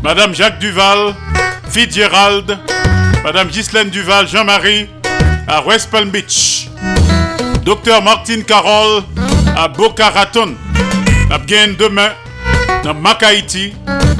[0.03, 1.15] Madame Jacques Duval,
[1.69, 2.57] Fitzgerald,
[3.23, 4.87] Madame Ghislaine Duval, Jean-Marie,
[5.47, 6.67] à West Palm Beach.
[7.63, 9.03] Docteur Martine Carole,
[9.55, 10.55] à Boca Raton.
[11.31, 12.09] Abgain demain,
[12.83, 13.23] dans Mac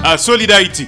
[0.04, 0.88] à Solid Haïti.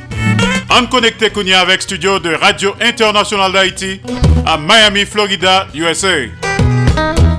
[0.69, 4.01] En connecté avec studio de Radio International d'Haïti
[4.45, 6.27] à Miami, Florida, USA.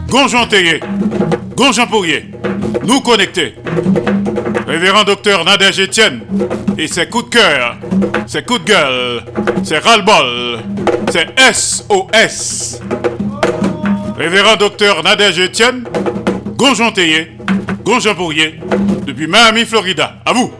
[0.08, 0.80] Gonjon Théier,
[1.54, 2.30] Gonjon Pourrier,
[2.86, 3.54] nous connecter.
[4.66, 6.20] Révérend docteur Nadège Etienne
[6.78, 7.76] et ses coups de cœur,
[8.26, 9.24] ses coups de gueule,
[9.64, 10.60] ses ras-le-bol,
[11.10, 12.80] ses SOS.
[14.16, 15.84] Révérend docteur Nadège Etienne,
[16.58, 17.36] Gonjon Théier,
[17.84, 18.58] Gonjon Pourrier,
[19.06, 20.16] depuis Miami, Florida.
[20.26, 20.50] À vous.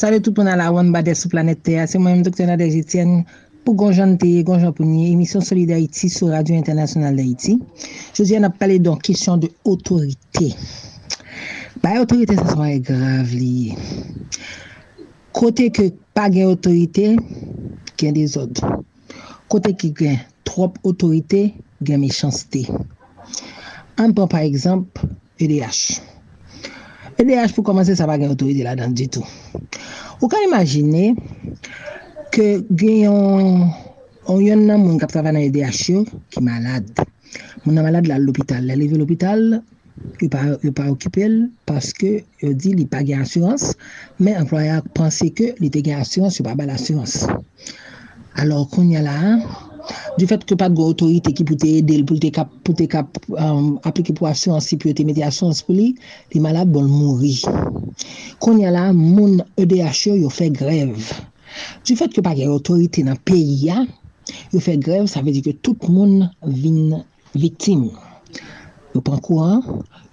[0.00, 1.84] Sale tout pou nan la wan bade sou planet Terre.
[1.90, 2.46] Se mwen m Dr.
[2.48, 3.26] Nadej Etienne
[3.64, 7.58] Pou Gonjan te, Gonjan Pounier, emisyon Solid d'Haïti sou Radio Internasyonal d'Haïti.
[8.16, 10.48] Jodi an ap pale don kisyon de otorite.
[11.82, 13.76] Ba otorite sa son e grav liye.
[15.36, 17.12] Kote ke pa gen otorite,
[18.00, 18.62] gen de dezod.
[19.52, 20.16] Kote ki gen
[20.48, 21.50] trop otorite,
[21.84, 22.64] gen mechansite.
[24.00, 25.04] An pon par ekzamp,
[25.36, 26.00] EDH.
[27.20, 29.28] EDH pou komanse sa pa gen otorite la dan di tou.
[30.22, 31.12] Ou kan imagine...
[32.34, 33.70] ke gen yon,
[34.38, 37.06] yon nan moun kap travay nan EDH yo ki malade.
[37.64, 38.66] Moun nan malade la l'opital.
[38.68, 39.58] La leve l'opital,
[40.22, 40.44] yo pa,
[40.76, 41.34] pa okipel
[41.68, 43.72] paske yo di li pa gen asurans,
[44.22, 47.24] men employa panse ke li te gen asurans, yo pa bal asurans.
[48.38, 49.40] Alors kon yon la,
[50.14, 52.86] du fet ke pat go otorite ki pou te edel, pou te kap, pou te
[52.90, 55.90] kap um, aplike pou asurans, si pou te meti asurans pou li,
[56.30, 57.40] li malade bon mouri.
[58.38, 61.10] Kon ya la, moun EDH yo yo fe grev.
[61.86, 63.84] Du fet ke pa gen otorite nan peyi ya,
[64.52, 67.00] yo fe grev, sa vezi ke tout moun vin
[67.34, 67.88] viktim.
[68.94, 69.62] Yo pan kouan,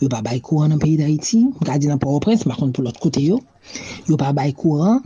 [0.01, 3.23] yo pa bay kouan nan peyi da iti, gadi nan Port-au-Prince, makon pou lot kote
[3.23, 3.39] yo,
[4.05, 5.01] yo pa bay kouan,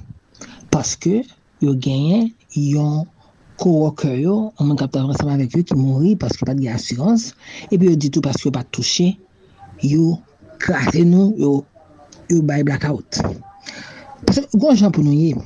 [0.74, 1.22] paske
[1.64, 3.06] yo genyen yon
[3.62, 7.30] kouwoke yo, an man kapta vansama vek yo ki mouri paske pat gen asyans,
[7.70, 9.14] epi yo ditou paske yo pat touche,
[9.88, 10.18] yo
[10.60, 11.54] krate nou, yo,
[12.28, 13.22] yo bay blackout.
[14.28, 15.38] Paske, gwen jan pou nou ye,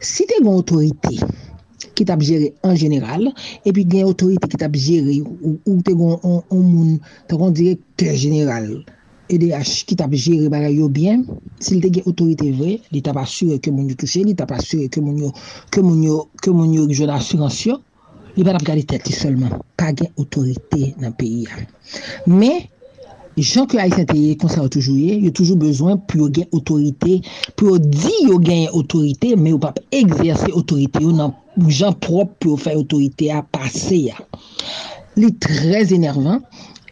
[0.00, 1.12] si te bon gen otorite
[1.96, 3.28] ki tap jere en general,
[3.68, 6.96] epi gen otorite ki tap jere ou, ou te gen on, on moun,
[7.28, 8.70] te gen direktor general,
[9.30, 11.26] EDH ki tap jere bagay yo bien,
[11.60, 14.88] si te gen otorite vre, li tap asure ke moun yo touche, li tap asure
[14.90, 15.30] ke moun yo,
[15.70, 17.84] ke moun yo, ke moun yo joun asuransyon,
[18.38, 21.60] li pa tap gade teti solman, pa gen otorite nan peyi ya.
[22.32, 22.54] Me,
[23.38, 27.20] jan ke Haitien te konser toujou ye, yo toujou bezwen pou yo gen otorite,
[27.54, 31.34] pou yo di yo gen otorite, me yo pap egzerse otorite yo nan
[31.68, 34.18] jan prop pou yo fay otorite a pase ya.
[35.18, 36.42] Li trez enervan,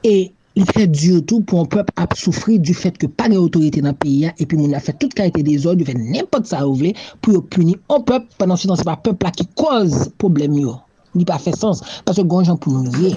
[0.06, 3.82] e li fè diyotou pou an pep ap soufri du fèt ke pa gen otorite
[3.84, 6.64] nan peyi ya, epi moun a fè tout karite de zon, yo fè nempot sa
[6.66, 9.46] ou vle, pou yo puni an pep, panan se dan se pa pep la ki
[9.58, 10.78] koz problem yo.
[11.16, 13.14] Li pa fè sens, paswe gonjan pou nou ye.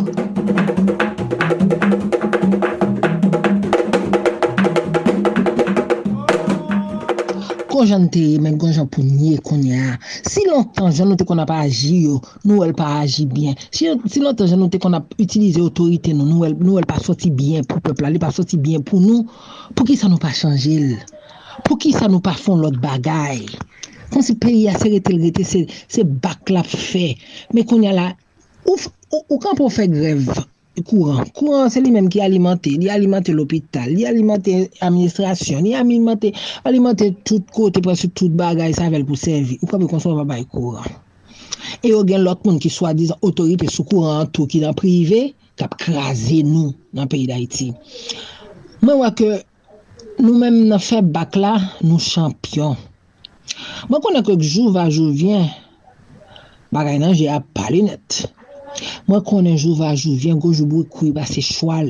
[7.81, 9.95] gon jan te, men gon jan pou nye konye a.
[10.29, 13.57] Si lontan jan nou te kon ap aji yo, nou el pa aji bien.
[13.73, 16.85] Si, si lontan jan nou te kon ap utilize otorite nou, nou el, nou el
[16.89, 19.25] pa soti bien pou pepla, li pa soti bien pou nou,
[19.73, 20.93] pou ki sa nou pa chanje l?
[21.65, 23.47] Pou ki sa nou pa fon lot bagay?
[24.13, 27.15] Kon si peyi a se rete rete, se, se bak la fe.
[27.55, 28.11] Men konye la,
[28.67, 28.77] ou,
[29.09, 30.29] ou, ou kan pou fe grev?
[30.79, 31.27] Kouran.
[31.35, 32.71] Kouran se li menm ki alimante.
[32.79, 36.31] Li alimante l'opital, li alimante administrasyon, li alimante,
[36.63, 39.59] alimante tout kote presi tout bagay sa vel pou servi.
[39.61, 40.87] Ou kabe konson va bay kouran.
[41.83, 45.33] E yo gen lot moun ki swa dizan otorite sou kouran tou ki nan prive
[45.59, 47.71] kap krasen nou nan peyi d'Haïti.
[48.81, 49.21] Mwen wak
[50.21, 52.79] nou menm nan fe bak la nou champyon.
[53.89, 55.49] Mwen konen kek jou va jou vyen
[56.71, 58.23] bagay nan jè ap pali net.
[59.07, 61.89] Mwen konen jou va jou, vyen go jou bou kou ba se chwal.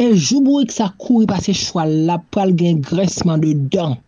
[0.00, 3.98] E jou bou yi sa kou ba se chwal la, pral gen gresman de dan.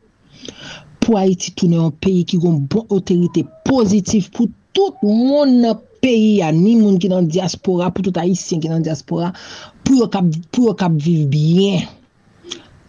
[1.02, 6.38] Po Haiti toune an peyi ki gon bon otorite pozitif pou tout moun nan peyi
[6.40, 6.52] ya.
[6.54, 9.32] Ni moun ki nan diaspora, pou tout Haitien ki nan diaspora,
[9.84, 10.32] pou yo kap,
[10.80, 11.86] kap viv bien.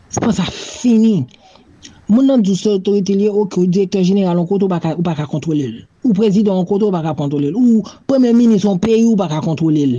[0.10, 1.28] Se pan sa fini.
[2.08, 5.68] Moun nan dou se otorite liye ok ou direktor general an koto ou baka kontrole
[5.74, 5.86] lè.
[6.08, 7.56] Ou prezident koto ou baka kontrole l.
[7.60, 9.96] Ou premier ministre yon peyi ou baka kontrole l.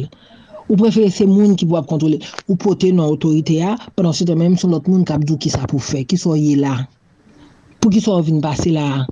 [0.68, 2.16] Ou prefere se moun ki pou ap kontrole.
[2.16, 2.30] l.
[2.48, 5.52] Ou pote nan otorite ya, penan se te menm son lot moun kap djou ki
[5.52, 6.78] sa pou fe, ki so ye la.
[7.76, 9.04] Pou ki so vin pase la.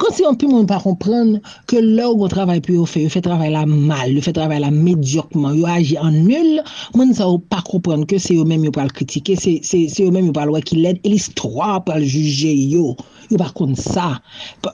[0.00, 1.36] Kon si yon pi moun pa kompren
[1.70, 4.32] ke lè ou gò travay pou yo fe, yo fe travay la mal, yo fe
[4.36, 6.62] travay la medyokman, yo aji an nul,
[6.96, 10.06] moun sa ou pa kompren ke se yo mèm yo pal kritike, se, se, se
[10.06, 12.94] yo mèm yo pal wè ki led, e l'histoire pal juje yo,
[13.28, 14.14] yo pa kon sa.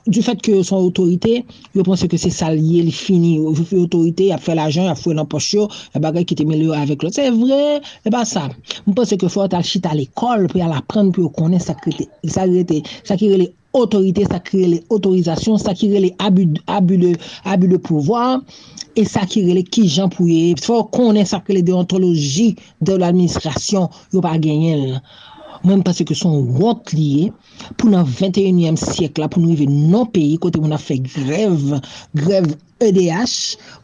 [0.06, 1.40] Du fèt ke yo son otorite,
[1.74, 5.16] yo pense ke se salye li fini, yo fè otorite, ya fè l'ajan, ya fè
[5.18, 5.66] nan poch yo,
[5.96, 7.10] ya bagay ki te mè yo avèk lò.
[7.14, 8.46] Se vre, e pa sa.
[8.86, 11.62] Moun pense ke fò tal chit al ekol, pou ya la pren, pou yo konen
[11.62, 18.40] sa ki rele otorite, sa kirele otorizasyon, sa kirele abu, abu, abu de pouvoir,
[18.96, 20.54] e sa kirele ki jan pouye.
[20.60, 25.00] Fò konen sa kirele deontoloji de l'administrasyon yo pa genyen.
[25.62, 27.30] Mwen pase ke son wot liye
[27.78, 31.76] pou nan 21e siyek la pou nou yve nan peyi kote moun a fe grev,
[32.18, 32.50] grev
[32.88, 33.34] EDH,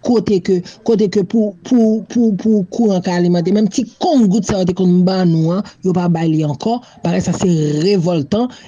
[0.06, 1.54] kote ke pou
[2.74, 6.82] kouran ka alimante, ti kon gout sa wote kon nou an, yo pa bali ankon,
[7.04, 7.22] pare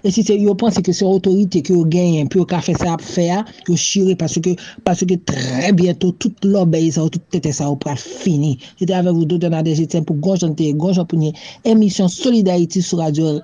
[0.04, 2.74] e si se yo panse ke se otorite ke yo genyen, pi yo ka fe
[2.78, 6.34] sa ap fe a, yo shire, paske tre bientou, tout
[6.94, 7.52] sa wote, tout tete
[7.96, 8.58] fini.
[8.80, 10.16] Jete ave vou do de jeten pou
[12.60, 13.40] Haiti sou radio.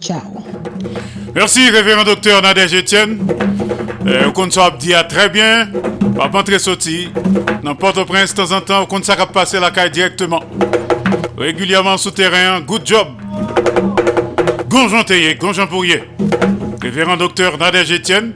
[0.00, 0.20] Ciao.
[1.34, 3.18] Merci, révérend docteur Nadège Etienne.
[4.06, 4.30] Euh,
[5.28, 5.68] bien.
[6.32, 7.10] Pas très sorti.
[7.62, 10.40] Dans Port-au-Prince, de temps en temps, on compte ça passer la caille directement.
[11.36, 13.08] Régulièrement souterrain, good job.
[14.68, 16.04] Gonjon Théier, Gonjon Pourrier.
[16.82, 18.32] Révérend docteur Nadège Etienne,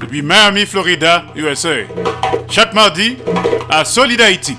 [0.00, 1.70] depuis Miami, Florida, USA.
[2.50, 3.16] Chaque mardi
[3.70, 4.56] à Solid Haïti.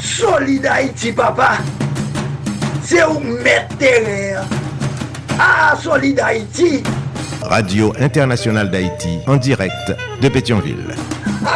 [0.00, 1.58] Solid Haïti, papa.
[2.82, 4.44] C'est où mettre terrain.
[5.38, 6.82] Ah, Solid Haïti.
[7.42, 10.94] Radio Internationale d'Haïti, en direct de Pétionville.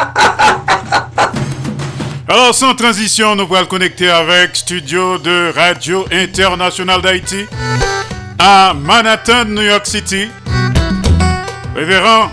[2.27, 7.45] Alors, sans transition, nous allons connecter avec studio de Radio Internationale d'Haïti
[8.37, 10.27] à Manhattan, New York City.
[11.75, 12.29] Révérend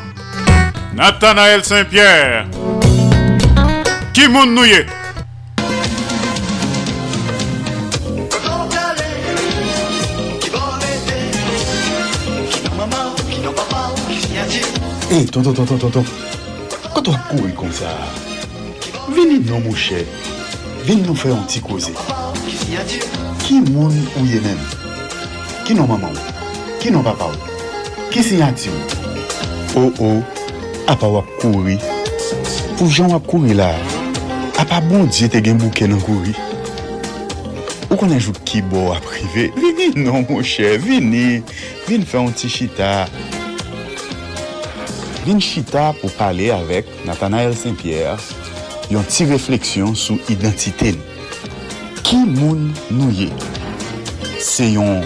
[0.95, 2.47] Nathanaël Saint-Pierre.
[4.13, 4.85] Qui moun nouye?
[15.15, 16.05] Eh, hey, tonton, tonton, tonton,
[16.93, 17.87] kato ap kouri kon sa,
[19.15, 20.01] vini nou mouche,
[20.83, 21.93] vini nou fè an ti koze.
[23.45, 24.59] Ki moun ou ye men?
[25.69, 26.33] Ki nou maman ou?
[26.83, 27.53] Ki nou papa ou?
[28.11, 28.97] Ki sinyati ou?
[29.77, 31.79] Ou oh, ou, oh, ap ap ap kouri.
[32.75, 33.71] Pou jan ap kouri la,
[34.59, 36.35] ap ap bon diye te gen bouke nan kouri.
[37.93, 41.45] Ou konen jou ki bo ap rive, vini nou mouche, vini,
[41.87, 43.05] vini fè an ti chita.
[45.25, 48.21] vin chita pou pale avek Nathanael Saint-Pierre
[48.93, 51.13] yon ti refleksyon sou identite nou.
[52.05, 53.31] Ki moun nou ye?
[54.45, 55.01] Se yon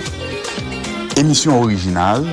[1.21, 2.27] emisyon orijinal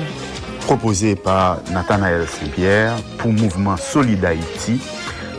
[0.64, 4.80] propose pa Nathanael Saint-Pierre pou Mouvement Solid Haïti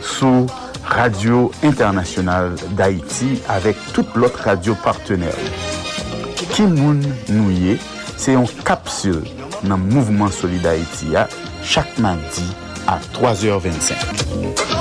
[0.00, 0.46] sou
[0.88, 5.36] Radio Internationale d'Haïti avek tout lot radio partenèl.
[6.54, 7.76] Ki moun nou ye?
[8.16, 9.20] Se yon kapsul
[9.68, 11.28] nan Mouvement Solid Haïti ya
[11.68, 12.44] chaque mardi
[12.86, 14.77] à 3h25.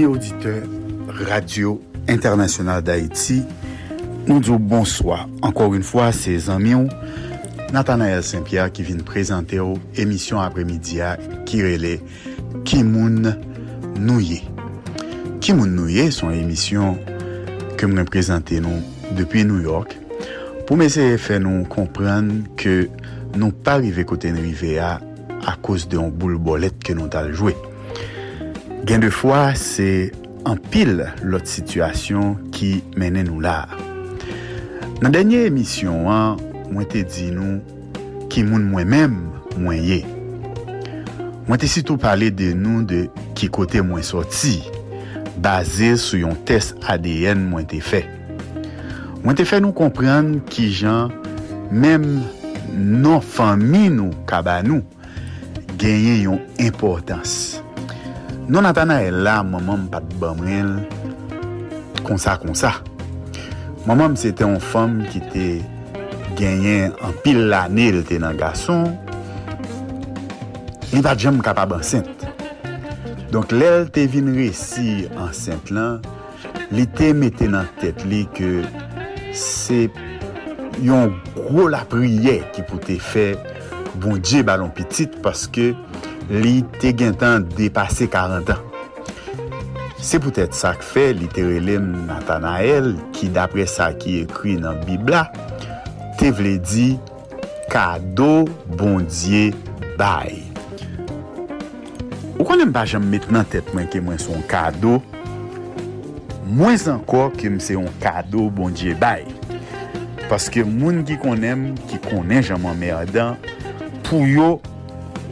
[0.00, 0.62] Ami auditeur,
[1.26, 1.78] Radio
[2.08, 3.42] Internationale d'Haïti,
[4.24, 5.26] nou djou bonsoir.
[5.44, 6.86] Ankor un fwa, se zanmi ou,
[7.76, 11.98] Nathanael Saint-Pierre ki vin prezante ou emisyon apremidia kirele
[12.64, 13.34] Kimoun
[14.00, 14.40] Nouye.
[15.44, 16.96] Kimoun Nouye son emisyon
[17.76, 18.80] ke mwen prezante nou
[19.20, 19.98] depi New York
[20.64, 22.86] pou mese fè nou kompran ke
[23.36, 24.94] nou pa rive kote nrive a
[25.44, 27.52] a kos de yon boule bolet ke nou tal jwe.
[28.88, 30.08] Gen de fwa, se
[30.48, 33.66] an pil lot situasyon ki menen nou la.
[35.04, 36.40] Nan denye emisyon an,
[36.72, 37.58] mwen te di nou
[38.32, 39.18] ki moun mwen mèm
[39.58, 40.00] mwen ye.
[41.44, 43.04] Mwen te sitou pale de nou de
[43.36, 44.56] ki kote mwen soti,
[45.44, 48.06] baze sou yon test ADN mwen te fe.
[49.20, 51.12] Mwen te fe nou kompran ki jan
[51.70, 52.06] mèm
[52.72, 54.80] non fami nou kaba nou
[55.76, 57.60] genyen yon importans.
[58.50, 60.72] Non atana e la, maman m pat bamrel,
[62.02, 62.72] konsa konsa.
[63.86, 65.44] Maman m se te yon fom ki te
[66.34, 68.88] genyen an pil lane l te nan gason,
[70.90, 72.26] li pat jem kapab ansent.
[73.30, 76.00] Donk lel te vin resi ansent lan,
[76.74, 78.64] li te mette nan tet li ke
[79.30, 79.84] se
[80.82, 83.28] yon gro la priye ki pou te fe
[84.02, 85.70] bon dje balon pitit paske
[86.30, 88.66] li te gen tan depase 40 an.
[90.00, 94.54] Se pou tèt sa k fè, li te relem Nathanael, ki dapre sa ki ekri
[94.62, 95.26] nan Bibla,
[96.16, 96.94] te vle di
[97.68, 98.46] kado
[98.78, 99.50] bondye
[100.00, 100.38] bay.
[102.38, 104.96] Ou konen pa jom met nan tèt mwen ke mwen son kado,
[106.48, 109.26] mwen zanko ke mse yon kado bondye bay.
[110.30, 113.36] Paske moun ki konen, ki konen jom an merdan,
[114.06, 114.54] pou yo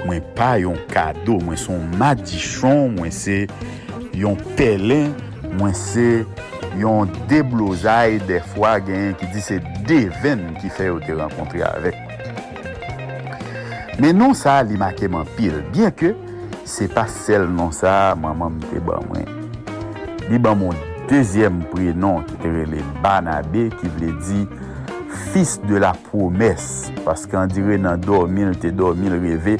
[0.05, 3.45] mwen pa yon kado, mwen son madichon, mwen se
[4.16, 5.15] yon pelen,
[5.59, 6.07] mwen se
[6.79, 9.59] yon deblozay defwa gen ki di se
[9.89, 11.99] deven ki fe yo te renkontri avek.
[13.99, 16.12] Men non sa li make man pil, bien ke
[16.69, 19.27] se pa sel non sa maman mte ban mwen.
[20.29, 24.47] Li ban mwen dezyem prenon ki te rele Banabe ki vle di
[25.33, 26.65] Fis de la promes,
[27.05, 29.57] paske an dire nan dormil te dormil reve,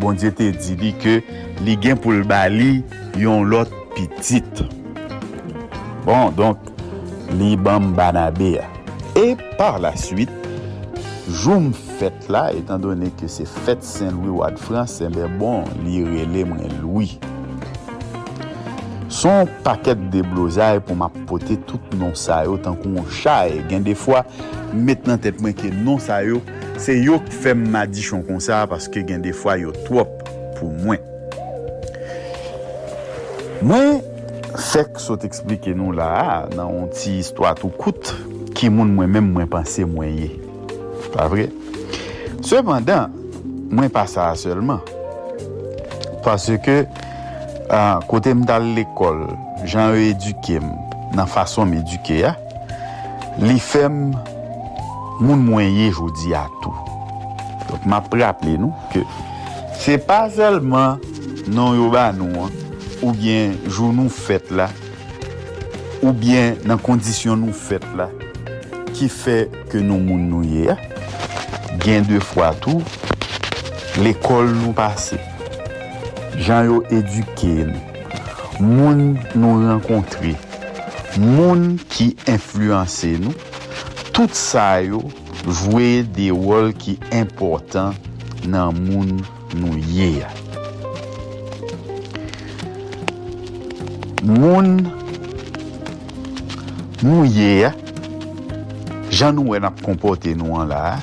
[0.00, 1.18] bon diye te di li ke
[1.66, 2.80] li gen pou l bali
[3.18, 4.64] yon lot pitit.
[6.06, 6.70] Bon, donk,
[7.36, 8.68] li bam banabe ya.
[9.18, 10.32] E par la suite,
[11.28, 15.26] joun fèt la, etan donè ke se fèt Saint-Louis ou ad France, se eh mè
[15.40, 17.18] bon li rele mwen Louis.
[19.12, 23.58] Son paket de blozay pou ma pote tout non sa yo tan kon chay.
[23.58, 24.22] Eh, gen defwa,
[24.72, 26.38] met nan tèt mwen ke non sa yo,
[26.78, 30.12] Se yo fèm ma di chon kon sa, paske gen defwa yo twop
[30.54, 31.02] pou mwen.
[33.66, 33.98] Mwen,
[34.70, 38.12] fek sot eksplike nou la, nan on ti histwa tou kout,
[38.54, 40.30] ki moun mwen mèm mwen panse mwen ye.
[41.16, 41.48] Pa vre?
[42.46, 43.10] Sependan,
[43.74, 44.78] mwen pa sa selman.
[46.22, 46.84] Paske,
[47.66, 49.26] uh, kote m dal l'ekol,
[49.66, 50.70] jan e edukem,
[51.18, 52.36] nan fason m eduke ya,
[53.42, 54.36] li fèm mwen
[55.20, 56.74] moun mwenye jodi a tou.
[57.68, 59.02] Donk ma praple nou ke
[59.78, 60.98] se pa selman
[61.48, 62.54] nan yo ba nou an,
[63.02, 64.68] ou bien joun nou fèt la,
[66.02, 68.08] ou bien nan kondisyon nou fèt la,
[68.96, 69.38] ki fè
[69.70, 70.76] ke nou moun nou ye, a,
[71.84, 72.82] gen de fwa tou,
[74.02, 75.18] l'ekol nou pase,
[76.42, 77.84] jan yo eduke nou,
[78.58, 79.04] moun
[79.38, 80.34] nou renkontre,
[81.18, 83.47] moun ki influanse nou,
[84.18, 84.98] tout sa yo
[85.46, 87.94] jwe de wol ki important
[88.50, 89.12] nan moun
[89.60, 90.26] nou ye.
[94.26, 94.80] Moun
[97.06, 97.70] nou ye,
[99.14, 100.98] jan nou wè nap kompote nou an la,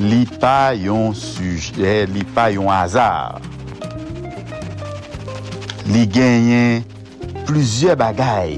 [0.00, 3.44] li pa yon suje, li pa yon azar.
[5.92, 6.80] Li genyen
[7.44, 8.56] plizye bagay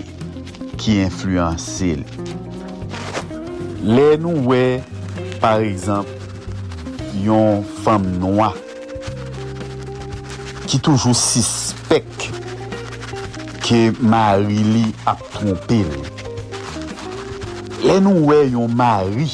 [0.78, 2.06] ki influensil.
[3.82, 4.80] Le nou we,
[5.40, 6.12] par exemple,
[7.24, 8.50] yon fam noa
[10.68, 12.26] ki toujou sispek
[13.64, 15.88] ke mari li ap trompil.
[17.80, 19.30] Le nou we yon mari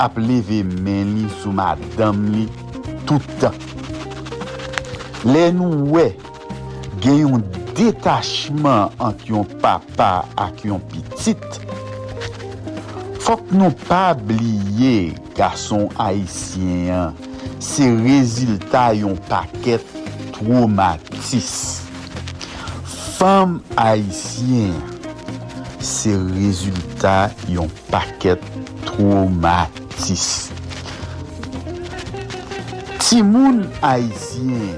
[0.00, 2.46] ap leve men li sou madam li
[3.04, 3.60] toutan.
[5.28, 6.08] Le nou we
[7.04, 7.46] gen yon
[7.76, 11.65] detachman ant yon papa ak yon pitit
[13.26, 17.16] Fok nou pa bliye gason haisyen,
[17.58, 19.82] se reziltay yon paket
[20.36, 21.48] traumatis.
[23.16, 24.78] Fem haisyen,
[25.82, 28.46] se rezultat yon paket
[28.86, 30.30] traumatis.
[33.02, 34.70] Ti moun haisyen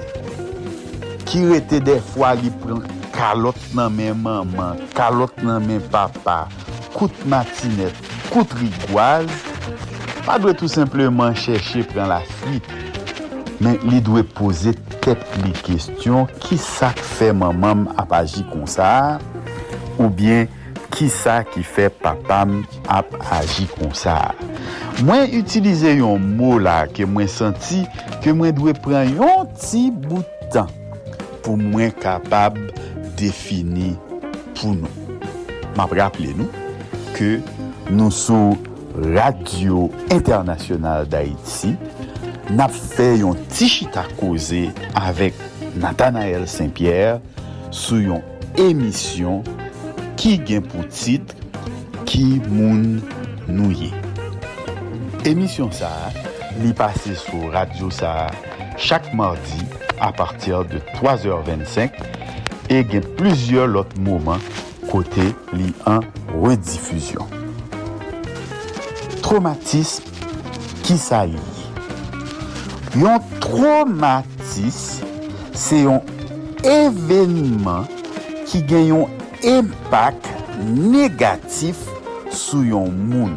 [1.29, 2.81] ki rete defwa li pren
[3.13, 6.47] kalot nan men maman, kalot nan men papa,
[6.97, 9.29] kout matinet, Koutrigwaz
[10.27, 12.65] pa dwe tout simplement chèche pren la fuit,
[13.65, 14.75] men li dwe pose
[15.05, 18.91] tet li kestyon ki sa k fè mamam ap aji kon sa,
[19.97, 20.47] ou bien
[20.93, 22.61] ki sa ki fè papam
[22.93, 24.19] ap aji kon sa.
[25.01, 27.85] Mwen utilize yon mou la ke mwen senti
[28.25, 30.69] ke mwen dwe pren yon ti boutan
[31.45, 32.59] pou mwen kapab
[33.17, 33.95] defini
[34.59, 34.93] pou nou.
[35.79, 36.51] Map rappele nou
[37.15, 37.39] ke
[37.91, 38.57] nou sou
[39.15, 41.75] Radio Internasyonal d'Haïti,
[42.53, 44.67] nap fè yon Tichita Koze
[44.99, 45.37] avèk
[45.81, 47.21] Nathanael Saint-Pierre
[47.71, 48.25] sou yon
[48.61, 49.41] emisyon
[50.19, 51.35] ki gen pou tit
[52.09, 53.01] ki moun
[53.49, 53.93] nouye.
[55.29, 55.93] Emisyon sa,
[56.61, 58.29] li pase sou Radio Sa
[58.79, 59.65] chak mardi
[60.01, 62.01] a partir de 3h25
[62.69, 64.43] e gen plizye lot mouman
[64.89, 66.05] kote li an
[66.37, 67.48] redifuzyon.
[69.29, 70.09] traumatisme
[70.87, 71.41] ki sa yi.
[72.97, 75.05] Yon traumatisme,
[75.53, 76.01] se yon
[76.65, 77.85] evenman
[78.49, 79.13] ki gen yon
[79.45, 80.31] impak
[80.65, 81.85] negatif
[82.33, 83.37] sou yon moun.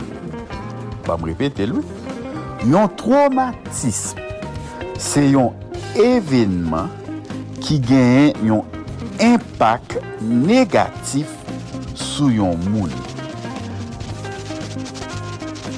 [1.04, 1.84] Pa m repete lou.
[2.72, 4.24] Yon traumatisme,
[4.96, 5.52] se yon
[6.00, 6.88] evenman
[7.60, 8.64] ki gen yon
[9.20, 11.36] impak negatif
[11.92, 13.11] sou yon moun.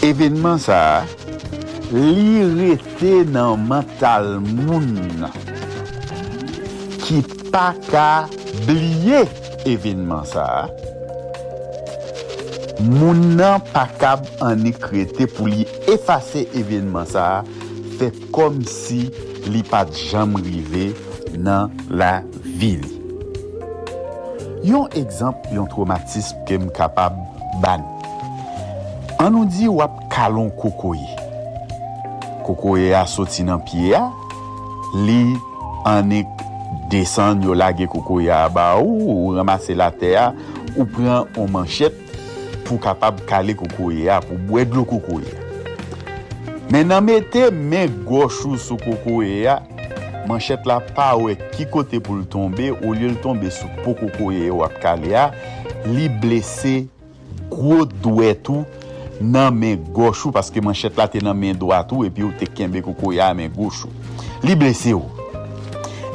[0.03, 1.05] Evenman sa,
[1.95, 4.89] li rete nan mental moun
[7.05, 7.21] ki
[7.53, 8.07] pa ka
[8.67, 9.21] blye
[9.63, 10.67] evenman sa.
[12.83, 17.47] Moun nan pa kab an ekrete pou li efase evenman sa,
[17.95, 19.05] fe kom si
[19.47, 20.89] li pat jam rive
[21.39, 22.17] nan la
[22.59, 22.83] vil.
[24.67, 27.15] Yon ekzamp yon traumatism kem kapab
[27.63, 27.92] ban.
[29.23, 31.13] An nou di wap kalon kokoye.
[32.43, 34.09] Kokoye a soti nan piye a,
[35.05, 35.37] li
[35.87, 36.43] anek
[36.91, 40.33] desan yo lage kokoye a ba ou, ou ramase la te a,
[40.73, 41.95] ou pren o manchet
[42.65, 45.47] pou kapab kale kokoye a, pou bwed lo kokoye a.
[46.75, 49.61] Men nan mette men gochou sou kokoye a,
[50.27, 53.71] manchet la pa ou e ki kote pou l tombe, ou li l tombe sou
[53.85, 55.29] pou kokoye wap kale a,
[55.87, 56.81] li blese
[57.47, 58.67] gwo dwe tou,
[59.21, 63.13] nan men gochou, paske manchet la te nan men doatou, epi ou te kenbe koukou
[63.15, 63.91] ya men gochou.
[64.45, 65.09] Li blese ou.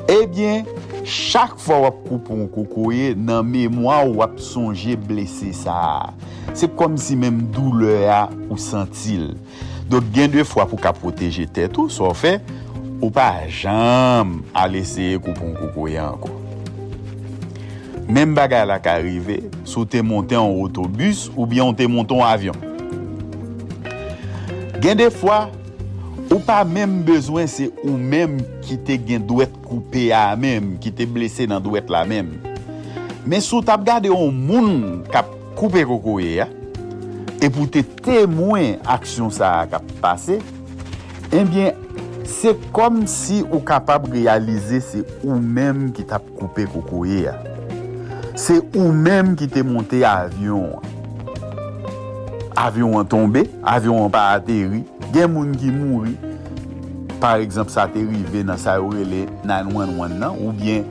[0.09, 0.67] Ebyen,
[1.09, 6.15] chak fwa wap koupon koukou ye, nan memwa wap sonje blese sa.
[6.57, 9.35] Se kom si menm doule ya ou sentil.
[9.89, 12.39] Dok gen dwe fwa pou ka proteje tet ou, so fe,
[12.99, 16.35] ou pa jam alese koupon koukou ye anko.
[18.09, 22.25] Men bagay la ka rive, sou te monte an otobus ou bien te monte an
[22.25, 22.57] avyon.
[24.79, 25.49] Gen de fwa,
[26.29, 30.93] ou pa menm bezwen se ou menm ki te gen dwet koupe a menm, ki
[30.95, 32.37] te blese nan dwet la menm.
[33.27, 34.77] Men sou tap gade yon moun
[35.11, 36.47] kap koupe kokoye ya,
[37.43, 40.39] e pou te temwen aksyon sa kap pase,
[41.35, 41.75] enbyen
[42.29, 47.35] se kom si ou kapab realize se ou menm ki tap koupe kokoye ya.
[48.39, 50.71] Se ou menm ki te monte avyon.
[50.79, 50.98] ya.
[52.59, 54.83] avyon an tombe, avyon an pa ateri,
[55.15, 56.17] gen moun ki mouri,
[57.23, 60.83] par exemple sa ateri ve nan sa yorele 911 nan, ou bien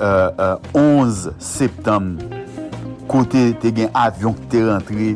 [0.00, 2.16] euh, euh, 11 septem,
[3.10, 5.12] kote te gen avyon ki te rentre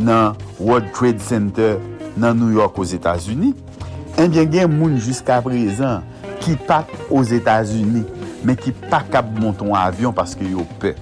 [0.00, 1.76] nan World Trade Center
[2.20, 3.56] nan New York os Etats-Unis,
[4.16, 6.06] eh enbyen gen moun jiska prezan
[6.40, 8.08] ki pat os Etats-Unis,
[8.44, 10.94] men ki pa kap monton avyon paske yo pe.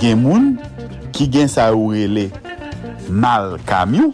[0.00, 0.54] Gen moun
[1.14, 2.30] ki gen sa ourele
[3.10, 4.12] mal kamyon,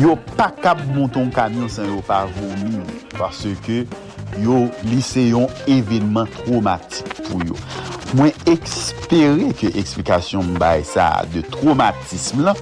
[0.00, 2.80] yo pa kap monton kamyon san yo pa vomi,
[3.16, 3.84] parce ke
[4.42, 7.58] yo lise yon evenman traumatik pou yo.
[8.16, 12.54] Mwen ekspere ke eksplikasyon mbay sa de traumatism la,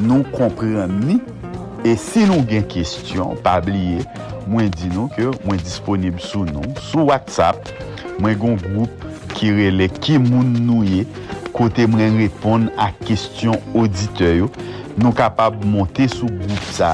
[0.00, 1.18] nou kompren ni,
[1.84, 4.04] e se nou gen kestyon, pa bliye,
[4.50, 7.72] mwen di nou ke mwen disponib sou nou, sou WhatsApp,
[8.22, 9.06] mwen gon group
[9.36, 11.04] ki rele ki moun nou ye,
[11.62, 14.48] kote mwen repon a kestyon auditeyo,
[14.96, 16.88] nou kapab monte sou goup sa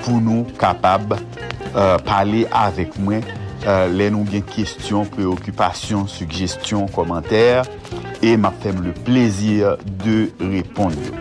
[0.00, 7.68] pou nou kapab uh, pale avek mwen uh, le nou gen kestyon, preokupasyon, sugestyon, komantèr
[8.24, 11.20] e ma fem le plezir de repon yo.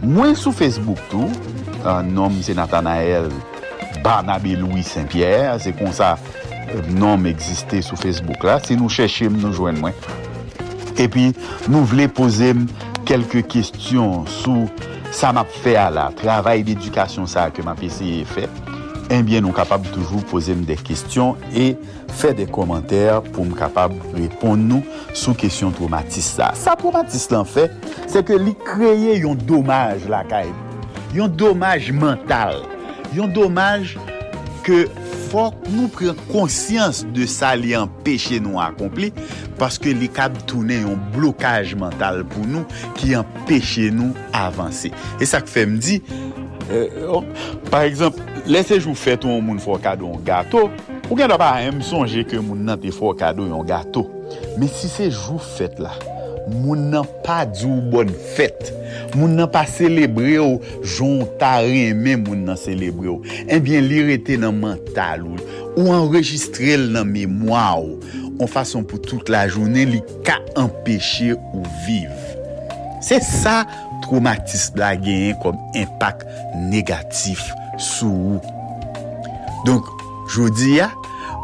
[0.00, 1.28] Mwen sou Facebook tou,
[1.82, 3.28] uh, nom se Nathanael
[4.00, 6.14] Barnabé Louis Saint-Pierre, se kon sa
[6.96, 10.00] nom eksiste sou Facebook la, se nou chèche m nou jwen mwen.
[11.00, 11.30] epi
[11.70, 12.66] nou vle pose m
[13.08, 14.66] kelke kestyon sou
[15.14, 18.46] sa map fe la, travay d'edukasyon sa ke map eseye fe,
[19.14, 21.70] enbyen nou kapab toujou pose m de kestyon e
[22.18, 24.82] fe de komantèr pou m kapab repon nou
[25.14, 26.52] sou kestyon traumatis sa.
[26.58, 27.68] Sa traumatis lan fe,
[28.10, 30.54] se ke li kreye yon domaj la kaib,
[31.16, 32.60] yon domaj mental,
[33.16, 33.96] yon domaj
[34.66, 34.84] ke
[35.28, 39.10] fòk nou pren konsyans de sa li an peche nou akompli,
[39.60, 42.66] paske li kab toune yon blokaj mental pou nou
[42.98, 44.92] ki an peche nou avanse.
[45.18, 46.00] E sa k fe mdi,
[46.68, 47.24] euh, oh,
[47.72, 50.68] par exemple, lese jou fè ton moun fò kado yon gato,
[51.08, 54.08] ou gen da pa m sonje ke moun nan te fò kado yon gato,
[54.58, 55.92] Me si se jou fèt la,
[56.52, 58.72] moun nan pa djou bon fèt.
[59.14, 63.24] Moun nan pa celebre ou, jonta reme moun nan celebre ou.
[63.46, 65.38] Eh Enbyen li rete nan mental ou,
[65.76, 67.98] ou enregistre l nan memwa ou.
[68.38, 72.12] On fason pou tout la jounen li ka empèche ou viv.
[73.04, 73.62] Se sa
[74.04, 76.22] traumatisme la genyen kom impak
[76.70, 77.42] negatif
[77.78, 78.54] sou ou.
[79.66, 79.88] Donk,
[80.30, 80.92] jodi ya,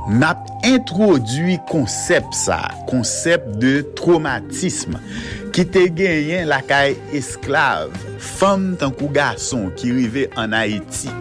[0.09, 2.61] nap introdwi konsep sa,
[2.91, 5.01] konsep de traumatisme,
[5.55, 11.13] ki te genyen lakay esklav, fam tankou gason ki rive an Haiti,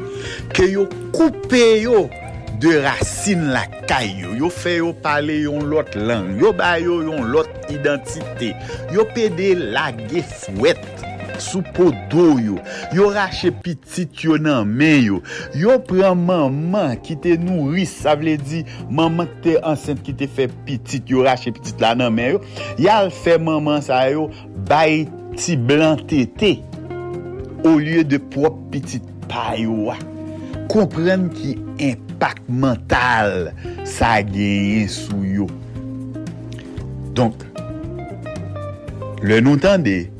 [0.55, 2.07] ke yo koupe yo
[2.63, 7.49] de rasin lakay yo, yo fe yo pale yon lot lang, yo bayo yon lot
[7.73, 8.53] identite,
[8.95, 10.79] yo pede lage fwet,
[11.41, 12.57] sou podo yo,
[12.95, 15.21] yo rache pitit yo nan men yo,
[15.57, 20.29] yo pren maman ki te nouris, sa vle di maman ki te ansente ki te
[20.29, 22.43] fe pitit, yo rache pitit la nan men yo,
[22.81, 24.29] yal fe maman sa yo
[24.69, 25.03] bay
[25.37, 26.57] ti blan tete,
[27.63, 29.97] ou liye de prop pitit payo wa.
[30.71, 33.51] Kompren ki impak mental
[33.87, 35.47] sa genye sou yo.
[37.13, 37.43] Donk,
[39.23, 40.12] le nou tende,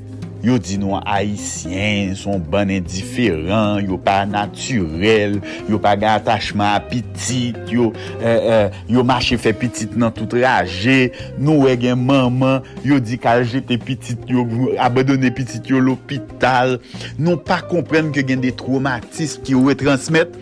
[0.43, 5.37] Yo di nou haisyen, son ban indiferent, yo pa naturel,
[5.71, 11.13] yo pa ga atachman apitit, yo, eh, eh, yo mache fe pitit nan tout raje,
[11.39, 14.43] nou we gen maman, yo di kal jete pitit yo,
[14.83, 16.75] abadone pitit yo l'opital,
[17.15, 20.35] nou pa kompren ke gen de traumatisme ki yo we transmet,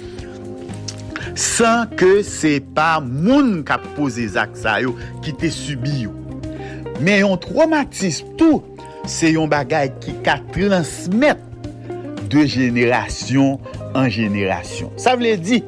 [1.37, 6.17] san ke se pa moun kap pose zak sa yo ki te subi yo.
[7.01, 8.63] Men yon traumatisme tou,
[9.09, 11.39] se yon bagay ki ka transmet
[12.31, 13.59] de jenerasyon
[13.97, 14.91] an jenerasyon.
[15.01, 15.61] Sa vle di,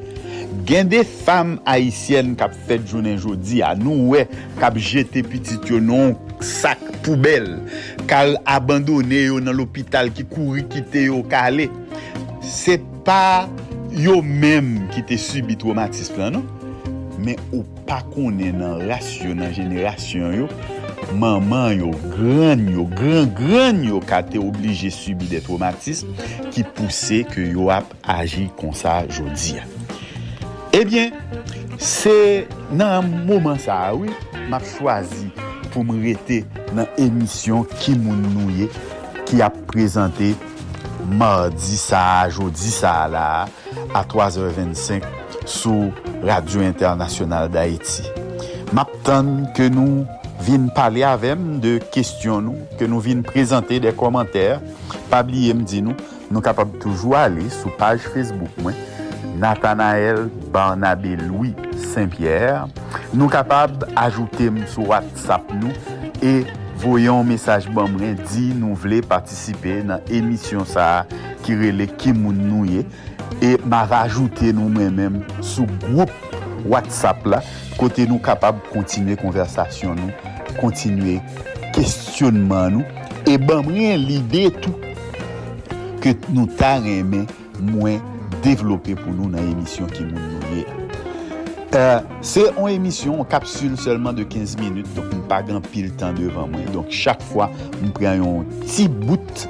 [0.68, 4.24] gen de fam haisyen kap fet jounen jodi a nou we
[4.60, 7.50] kap jete pitit yo non sak poubel,
[8.10, 11.68] kal abandone yo nan l'opital ki kouri kite yo kale.
[12.44, 13.46] Se pa
[13.94, 16.80] yo menm ki te subi traumatisme lan nou,
[17.24, 20.48] men ou pa konen nan rasyon nan jenerasyon yo,
[21.14, 26.14] maman yo, gran yo, gran gran yo ka te oblije subi de traumatisme
[26.54, 29.66] ki pousse ke yo ap aji kon sa jodi ya.
[30.74, 31.14] Ebyen,
[31.78, 34.10] se nan mouman sa awi,
[34.50, 35.30] map chwazi
[35.70, 36.42] pou m rete
[36.74, 38.68] nan emisyon ki moun nouye
[39.28, 40.32] ki ap prezante
[41.14, 43.28] mardi sa, jodi sa la
[43.94, 45.06] a 3h25
[45.46, 45.92] sou
[46.24, 48.08] Radio Internasyonal d'Haïti.
[48.74, 50.02] Map tan ke nou
[50.44, 54.58] vin pale avem de kestyon nou, ke nou vin prezante de komantèr,
[55.08, 55.96] pabliye mdi nou,
[56.28, 58.76] nou kapab toujou ale sou page Facebook mwen,
[59.40, 61.54] Nathanael Barnabé Louis
[61.94, 62.66] Saint-Pierre,
[63.16, 65.72] nou kapab ajoute m sou WhatsApp nou,
[66.20, 66.44] e
[66.82, 71.06] voyon mesaj ban mwen di nou vle patisipe nan emisyon sa
[71.46, 72.84] kirele Kimoun Nouye,
[73.40, 76.12] e ma rajoute nou mwen men sou group
[76.68, 77.40] WhatsApp la,
[77.80, 80.33] kote nou kapab kontine konversasyon nou.
[80.60, 81.18] kontinue
[81.74, 84.74] kestyonman nou, e ban mwen lide tou
[86.04, 87.24] ke nou ta reme
[87.60, 88.00] mwen
[88.44, 90.66] devlope pou nou nan emisyon ki moun nou ye.
[91.74, 95.88] Euh, se an emisyon, an kapsul selman de 15 minute, donk mwen pa gan pil
[95.98, 96.68] tan devan mwen.
[96.74, 97.48] Donk chak fwa
[97.80, 99.46] mwen pren yon ti bout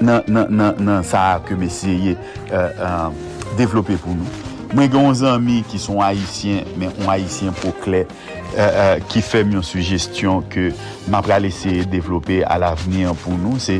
[0.00, 3.10] nan, nan, nan, nan sa ke m esye euh, euh,
[3.58, 4.46] devlope pou nou.
[4.72, 8.08] Mwen gen yon zanmi ki son haisyen, men yon haisyen pou kler,
[8.54, 10.70] kle ki fèm yon sugestyon ke
[11.08, 13.78] m apre a lese devlope al avenir pou nou, se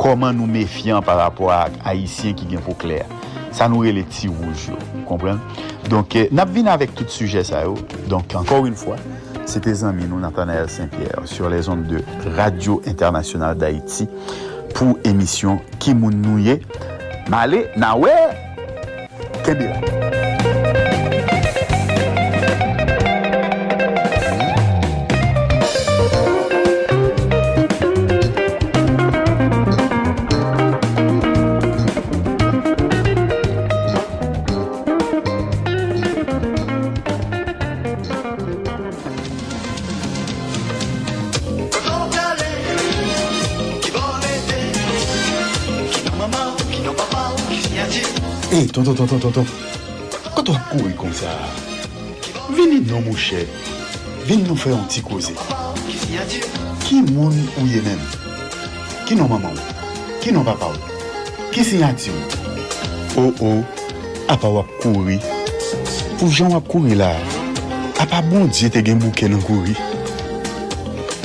[0.00, 3.06] koman nou mefyan par rapport a Haitien ki gen pou kler.
[3.54, 4.78] Sa nou re le ti rouj yo,
[5.08, 5.40] kompren?
[5.90, 7.74] Donk, nap vin avèk tout suje sa yo.
[8.10, 8.98] Donk, ankor un fwa,
[9.50, 12.04] se te zanmi nou Nathanael Saint-Pierre sur les ondes de
[12.36, 14.06] Radio Internationale d'Haïti
[14.76, 16.60] pou emisyon Kimoun Nouye?
[17.30, 18.14] Ma ale, na we,
[19.42, 20.19] kebira.
[48.60, 49.46] Hey, tonton, tonton, tonton,
[50.36, 51.30] kato ak kouri kon sa,
[52.52, 53.46] vini nou mouche,
[54.28, 55.32] vini nou fè an ti koze.
[56.82, 58.02] Ki moun ou ye men?
[59.08, 59.78] Ki nou maman ou?
[60.20, 60.90] Ki nou papa ou?
[61.54, 62.42] Ki sinyati ou?
[63.22, 65.16] Ou oh, ou, oh, apa wap kouri.
[66.18, 67.14] Pou jan wap kouri la,
[68.04, 69.72] apa bon diye te gen bouke nan kouri.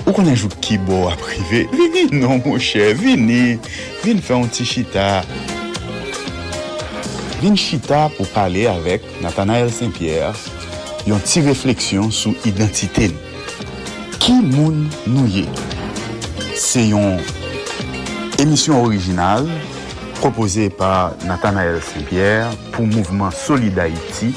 [0.06, 3.58] Ou konen jou ki bo aprive, vini nou mouche, vini,
[4.06, 5.10] vini fè an ti chita.
[7.46, 10.34] vin chita pou pale avek Nathanael Saint-Pierre
[11.06, 13.34] yon ti refleksyon sou identite nou.
[14.18, 15.44] Ki moun nou ye?
[16.58, 17.20] Se yon
[18.42, 19.46] emisyon orijinal
[20.24, 24.32] propose par Nathanael Saint-Pierre pou Mouvement Solid Haïti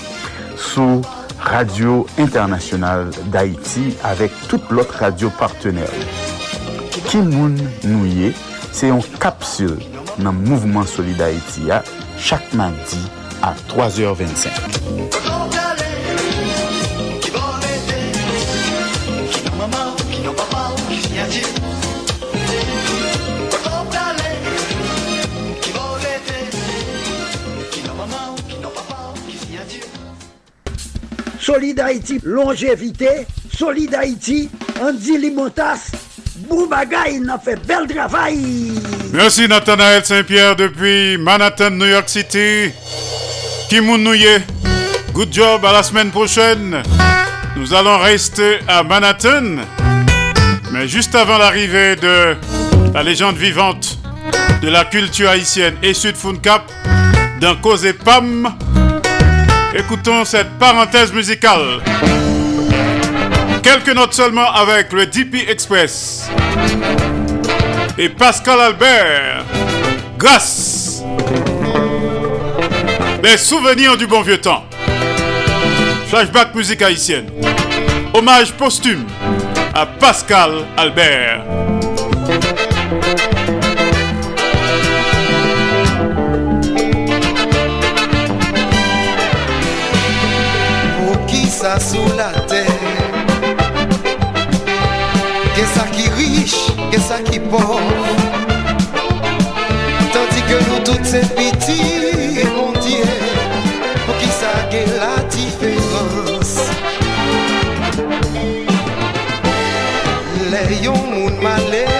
[0.61, 1.01] sou
[1.41, 5.89] Radio Internasyonal d'Haïti avek tout lot radio partenèr.
[7.09, 7.57] Ki moun
[7.87, 8.35] nou ye?
[8.77, 9.79] Se yon kapsul
[10.21, 11.81] nan Mouvement Solid Haïti ya
[12.19, 12.99] chaque mardi
[13.43, 14.49] à 3h25.
[31.41, 33.27] Solid Haïti, longévité.
[33.57, 34.51] Solid Haïti,
[34.83, 35.93] Andy Limotas.
[36.47, 38.39] Boubagaï, il a fait bel travail.
[39.19, 42.71] Merci Nathanaël Saint-Pierre depuis Manhattan, New York City.
[43.69, 44.39] Kimoun Nouye,
[45.13, 46.85] good job à la semaine prochaine.
[47.57, 49.57] Nous allons rester à Manhattan.
[50.71, 52.37] Mais juste avant l'arrivée de
[52.95, 53.99] la légende vivante
[54.63, 56.71] de la culture haïtienne et Sud Cap
[57.41, 58.55] d'un Cause Pam,
[59.75, 61.81] écoutons cette parenthèse musicale.
[63.65, 66.31] Quelques notes seulement avec le DP Express
[67.99, 69.45] et Pascal Albert.
[70.17, 71.03] Grâce.
[73.23, 74.65] Les souvenirs du bon vieux temps.
[76.07, 77.27] Flashback musique haïtienne.
[78.15, 79.05] Hommage posthume
[79.75, 81.68] à Pascal Albert.
[97.09, 97.81] sa ki pou
[100.13, 101.79] Tanti ke nou tout se piti
[102.53, 103.07] Mon diye
[104.05, 106.53] Pou ki sa ge la diferans
[110.53, 111.98] Le yon moun male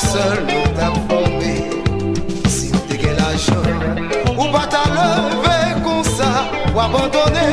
[0.00, 1.54] sol nou ta pombe
[2.48, 4.00] Si te gen la jan
[4.36, 6.30] Ou pa ta leve kon sa
[6.72, 7.46] Ou abandone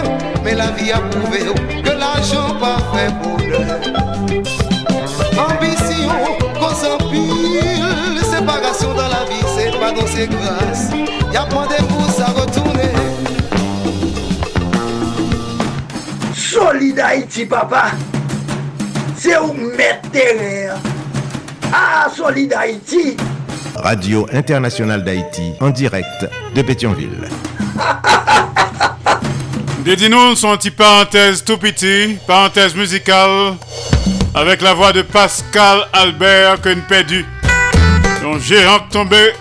[0.45, 3.65] Me la vi a pouve ou Ke la jan pa fe bonne
[5.47, 10.87] Ambisyon Konsanpil Separasyon dan la vi Se pa don se gras
[11.35, 12.87] Ya pwande pou sa retourne
[16.57, 17.91] Solid Haiti papa.
[19.17, 20.66] Se ou met teren
[21.73, 23.17] Ah, Solid Haïti.
[23.75, 27.29] Radio Internationale d'Haïti en direct de Pétionville.
[29.85, 33.53] Dédie-nous son petit parenthèse tout petit, parenthèse musicale,
[34.33, 37.25] avec la voix de Pascal Albert que nous perdu.
[38.25, 39.31] Un géant tombé,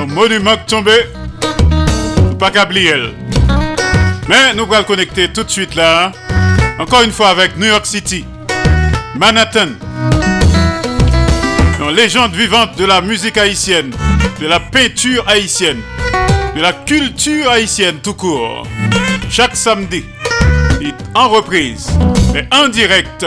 [0.00, 0.92] un monument tombé,
[2.38, 3.12] pas Gabriel.
[4.28, 6.12] Mais nous allons le connecter tout de suite là,
[6.78, 8.24] encore une fois avec New York City,
[9.16, 9.68] Manhattan,
[11.90, 13.90] légende vivante de la musique haïtienne,
[14.40, 15.80] de la peinture haïtienne,
[16.54, 18.66] de la culture haïtienne tout court.
[19.28, 20.04] Chaque samedi,
[21.14, 21.88] en reprise
[22.34, 23.26] et en direct,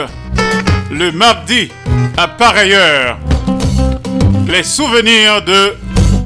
[0.90, 1.70] le mardi
[2.16, 3.18] à pareille heure,
[4.46, 5.76] les souvenirs de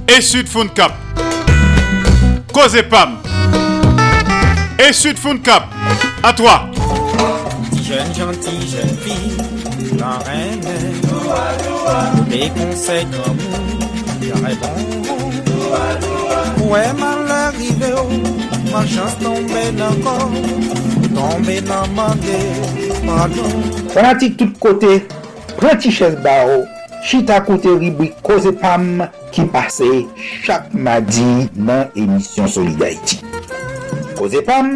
[0.08, 0.94] Essud Cap.
[2.52, 3.18] Cause Pam.
[4.78, 5.66] Essud Cap.
[6.22, 6.68] À toi.
[7.82, 8.34] Jeune jeune
[12.28, 13.64] Me konsey kon moun
[14.28, 14.76] Yare bon.
[16.66, 18.18] Ouè man l'arive ou
[18.72, 20.34] Man chans tombe nan kon
[21.14, 22.40] Tombe nan mande
[23.06, 23.62] Pardon.
[23.94, 24.98] Fanatik tout kote
[25.56, 26.66] Prenti ches ba ou
[27.08, 29.88] Chita kote ribwi koze pam Ki pase
[30.44, 33.22] chak madi Nan emisyon Solidarity
[34.18, 34.74] Koze pam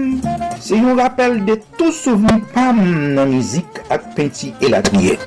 [0.62, 2.80] Se yon rappel de tout souveni pam
[3.18, 5.18] Nan mizik ak penti elatriye.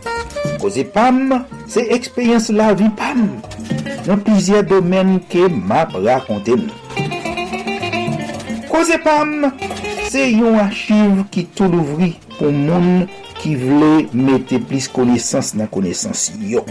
[0.62, 3.28] Koze pam, se ekspeyans la vi pam.
[4.06, 6.74] Nan plizye domen ke map rakonte nou.
[8.72, 9.50] Koze pam,
[10.12, 13.06] se yon achiv ki tou louvri pou moun
[13.42, 16.66] ki vle mette plis konesans nan konesans yo.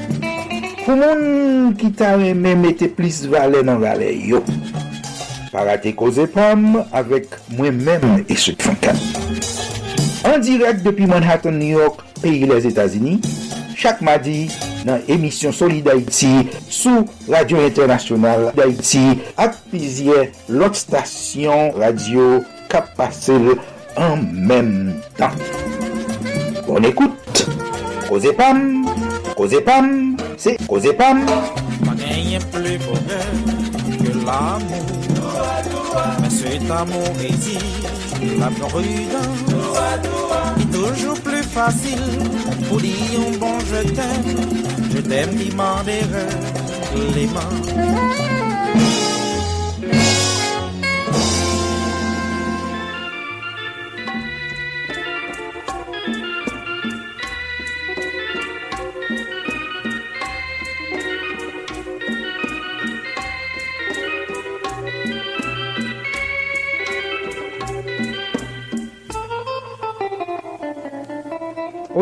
[0.85, 4.43] Pou moun ki ta reme mette plis vale nan vale yo.
[5.55, 8.98] Parate koze pam avek mwen men eswek fankan.
[10.24, 13.19] An direk depi Manhattan, New York, peyi les Etasini,
[13.85, 14.48] chak madi
[14.89, 19.02] nan emisyon Soli d'Haïti sou Radio Internasyonal d'Haïti
[19.36, 22.40] ak pizye lot stasyon radio
[22.73, 23.59] kap pasel
[24.01, 25.36] an menm tan.
[26.65, 27.44] Bon ekoute,
[28.09, 28.89] koze pam,
[29.36, 31.27] koze pam, se koze pam.
[31.85, 33.32] Pa genyen ple bonheur
[34.01, 35.03] ke l'amou
[36.55, 37.82] Cet amour exige
[38.39, 39.43] la prudence.
[40.60, 41.98] Et toujours plus facile
[42.68, 42.94] pour dire
[43.26, 44.36] un bon je t'aime.
[44.93, 46.02] Je t'aime, demander
[47.16, 48.44] les mains.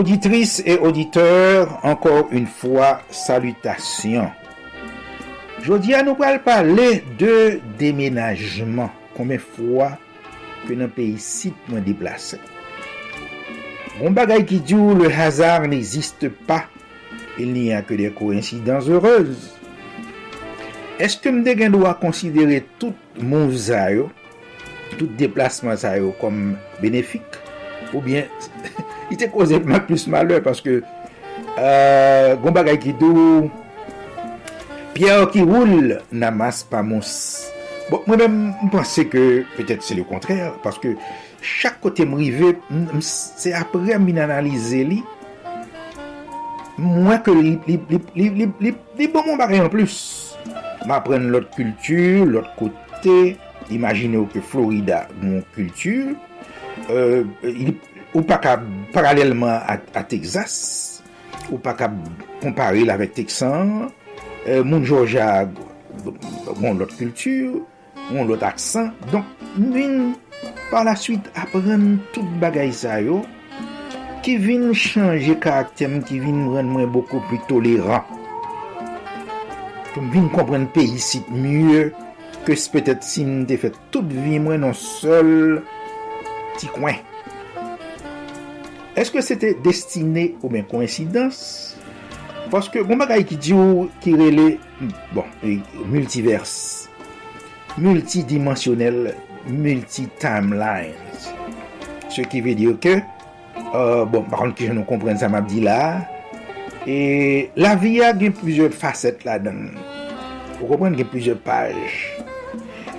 [0.03, 4.33] Auditrice et auditeur, ankor un fwa, salutasyon.
[5.63, 6.89] Jodi an nou pral pale
[7.21, 8.91] de demenajman.
[9.15, 9.93] Kome fwa
[10.65, 12.41] ke nan peyi sit mwen deplase.
[14.01, 16.65] Bon bagay ki diou, le hazard n'existe pa.
[17.39, 19.53] Il n'y a ke de koinsidans heureuse.
[20.99, 24.11] Eske mde gen do a konsidere tout moun zayo,
[24.97, 27.39] tout deplasman zayo kom benefik,
[27.95, 28.27] ou bien
[29.13, 33.51] I te koze mwen plus malwe paske euh, Gomba Gaikido
[34.95, 37.13] Pierre ki roule Namas pa mons.
[37.91, 40.95] Bon, Mwen mwen mpense ke Petet se le kontrèr Paske
[41.45, 42.55] chak kote mrive
[43.05, 45.03] Se apre mwen analize li
[46.81, 49.97] Mwen ke li Li bon mwen bagay an plus.
[50.87, 53.19] Mwen apren lot kultur Lot kote
[53.73, 56.15] Imagine ou ke Florida Mwen kultur
[56.91, 57.75] Euh, il
[58.13, 58.59] ou pa ka
[58.93, 61.03] paralelman a Texas,
[61.51, 61.89] ou pa ka
[62.43, 63.89] kompare la vek Texan,
[64.47, 65.49] euh, moun Georgia
[66.59, 67.63] moun lot kultur,
[68.11, 70.13] moun lot aksan, donk vin
[70.71, 73.23] par la suite apren tout bagay sa yo,
[74.25, 78.05] ki vin chanje karakterm, ki vin mwen mwen boko pli toleran,
[79.93, 81.89] ki vin kompren pe yisit mye,
[82.47, 85.63] ke se petet si mwen te fet tout vi mwen non sol
[86.59, 87.01] ti kwen.
[88.99, 91.39] Eske se te destine ou men koinsidans?
[92.53, 95.55] Paske goun bagay ki di ou ki rele, hmm, bon, e,
[95.89, 96.91] multiverse,
[97.81, 99.15] multidimensionel,
[99.49, 101.31] multi-timelines.
[102.13, 102.99] Se ki ve diyo ke,
[103.73, 106.05] euh, bon, baron ki jenon kompren sa mabdi la,
[106.85, 109.71] e la viya gen plizye facet la dan.
[110.61, 111.79] Ou kompren gen plizye paj.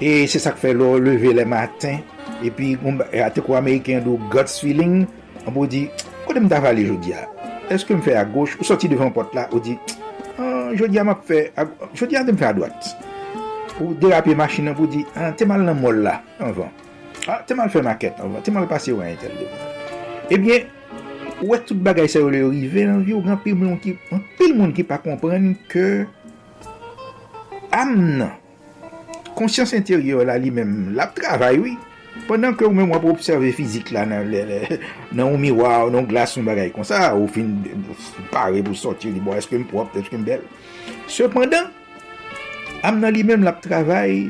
[0.01, 2.01] E se sa ke fe lor leve le matin,
[2.41, 2.73] e pi
[3.21, 5.03] ate kwa Ameriken do God's Feeling,
[5.43, 5.87] An pou di,
[6.23, 7.25] kote mta vali jodi a?
[7.73, 8.55] Eske m fè a goch?
[8.61, 9.75] Ou soti devan pot la, ou di,
[10.37, 11.41] ah, jodi a m ap fè,
[11.97, 12.93] jodi a te m fè a doat.
[13.81, 16.71] Ou derape machin an pou di, ah, te mal nan mol la, anvan.
[17.27, 18.43] Ah, te mal fè maket, anvan.
[18.45, 19.69] Te mal pase eh ou an entel devan.
[20.31, 20.69] Ebyen,
[21.43, 23.97] ou et tout bagay sa ou le rive nan vi ou gran pil moun ki,
[24.39, 26.05] pil moun ki pa kompren ke
[27.75, 28.37] am nan,
[29.35, 31.92] konsyans interior la li men, la travay wè, oui.
[32.23, 34.29] Pendan ke ou men wap observe fizik la nan,
[35.11, 37.49] nan ou miwa ou nan glas ou bagay kon sa, ou fin
[38.31, 40.45] pare pou soti li bo eske m prop, eske m bel.
[41.11, 41.67] Sependan,
[42.87, 44.29] am nan li men lap travay,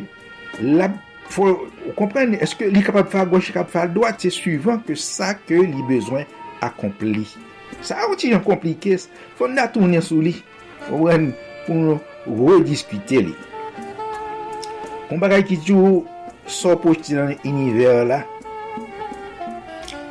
[0.61, 0.97] lap,
[1.29, 1.51] fò,
[1.83, 5.61] ou kompren, eske li kapab fà gòsh, kapab fa doat, se suivant ke sa ke
[5.61, 6.25] li bezwen
[6.65, 7.27] akompli.
[7.85, 8.97] Sa ou ti jan komplike,
[9.37, 10.33] fò nan tounen sou li,
[10.87, 11.29] fò ren
[11.67, 13.37] pou rediskute li.
[15.11, 16.07] Kon bagay ki tou,
[16.49, 18.21] so pojti nan iniver la,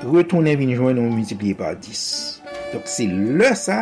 [0.02, 2.02] retounen vin jwen nou multipliye par 10.
[2.72, 3.78] Dok se le sa,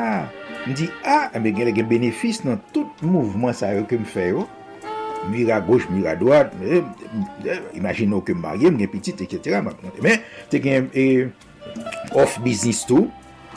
[0.67, 3.87] m di, a, ah, eh mbe gen le gen benefis nan tout mouvman sa yo
[3.89, 4.45] ke m fè yo,
[5.31, 6.53] mira goch, mira doat,
[7.77, 9.63] imagino ke m marye, m gen pitit, etc.
[10.03, 10.21] Men,
[10.53, 11.09] te gen e,
[12.19, 13.09] off business tou,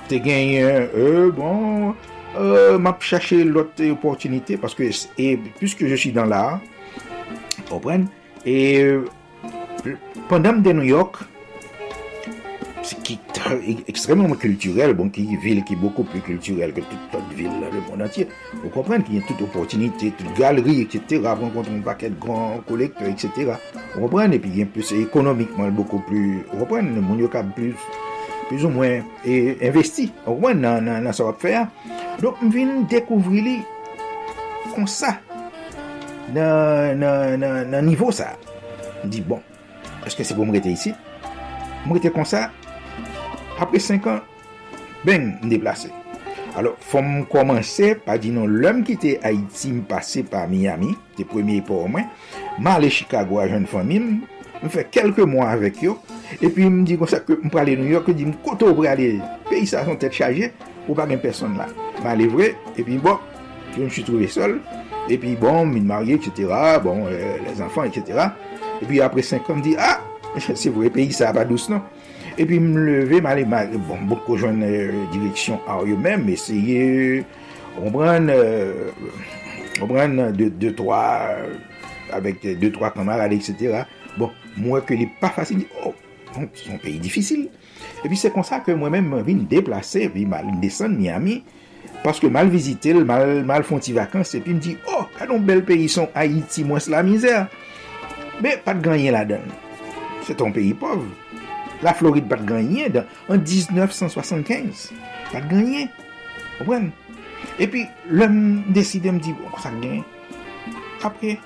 [0.09, 1.93] te gen, e, e bon,
[2.35, 4.83] Euh, m'a cherché l'autre opportunité parce que
[5.17, 6.59] et puisque je suis dans l'art,
[7.69, 8.07] comprennent
[8.45, 8.99] E
[10.29, 11.23] pandam de New York,
[13.03, 13.19] ki
[13.87, 18.03] ekstremement kulturel, bon ki vil ki beaucoup plus kulturel ke tout tot vil le monde
[18.05, 18.27] entier,
[18.61, 23.07] ou komprenne ki yon tout opportunité, tout galerie, etc., rencontre un paquet de grands collecteurs,
[23.07, 23.55] etc.,
[23.95, 27.75] ou komprenne, epi yon plus ekonomikman beaucoup plus, ou komprenne, moun yo kab plus,
[28.49, 31.67] plus ou mwen investi, ou komprenne nan sa wap fè a.
[32.21, 33.57] Don m vin dekouvri li
[34.73, 35.17] kon sa,
[36.31, 38.33] nan, nan, nan, nan nivou sa.
[39.03, 39.41] Di bon,
[40.07, 40.93] eske se pou mrete isi?
[41.83, 42.47] Mrete kon sa,
[43.59, 44.23] apre 5 an,
[45.03, 45.91] ben m deplase.
[46.53, 51.25] Alors, fòm komanse, pa di non, lèm ki te Haiti m pase pa Miami, te
[51.25, 52.05] premye pou mwen,
[52.61, 54.11] ma ale Chicago a joun fòmim,
[54.61, 55.97] m fè kelke mwa avèk yo,
[56.37, 59.15] epi m di kon sa ke m prale New York, di m koto prale,
[59.49, 60.51] peyi sa son tèt chaje,
[60.85, 61.65] ou pa gen person la.
[62.03, 63.17] Ma ale vre, epi bon,
[63.73, 64.59] je m chou trouve sol,
[65.09, 66.47] et puis bon, me marié, etc.,
[66.84, 68.27] bon, euh, les enfants, etc.
[68.81, 69.99] Et puis après 5 ans, me dit, ah,
[70.38, 71.81] c'est vrai, pays ça va douce, non?
[72.38, 77.23] Et puis me lever, m'aller, m'a- bon, beaucoup de euh, direction à eux-mêmes, essayer,
[77.81, 78.89] on prend, euh,
[79.81, 81.53] on prend deux, trois, euh,
[82.11, 83.84] avec deux, trois camarades, etc.
[84.17, 85.93] Bon, moi que n'est pas facile, je dis, oh,
[86.53, 87.49] c'est un pays difficile.
[88.03, 91.43] Et puis c'est comme ça que moi-même, je me déplacer, puis je descends de Miami,
[92.03, 95.38] parce que mal visité, mal, mal font des vacances, et puis me dit, oh, un
[95.39, 97.47] bel pays, sont Haïti, moi c'est la misère.
[98.41, 99.41] Mais pas de gagner là-dedans.
[100.23, 101.05] C'est un pays pauvre.
[101.81, 104.91] La Floride pas de gagner dans- en 1975.
[105.31, 105.88] Pas de gagner.
[106.59, 106.89] Vous comprenez?
[107.59, 110.03] Et puis, l'homme décide de me dire, bon, ça gagne.
[111.03, 111.38] Après,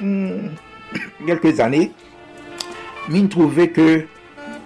[0.00, 0.48] hmm,
[1.26, 1.92] quelques années,
[3.08, 4.04] mine trouvait que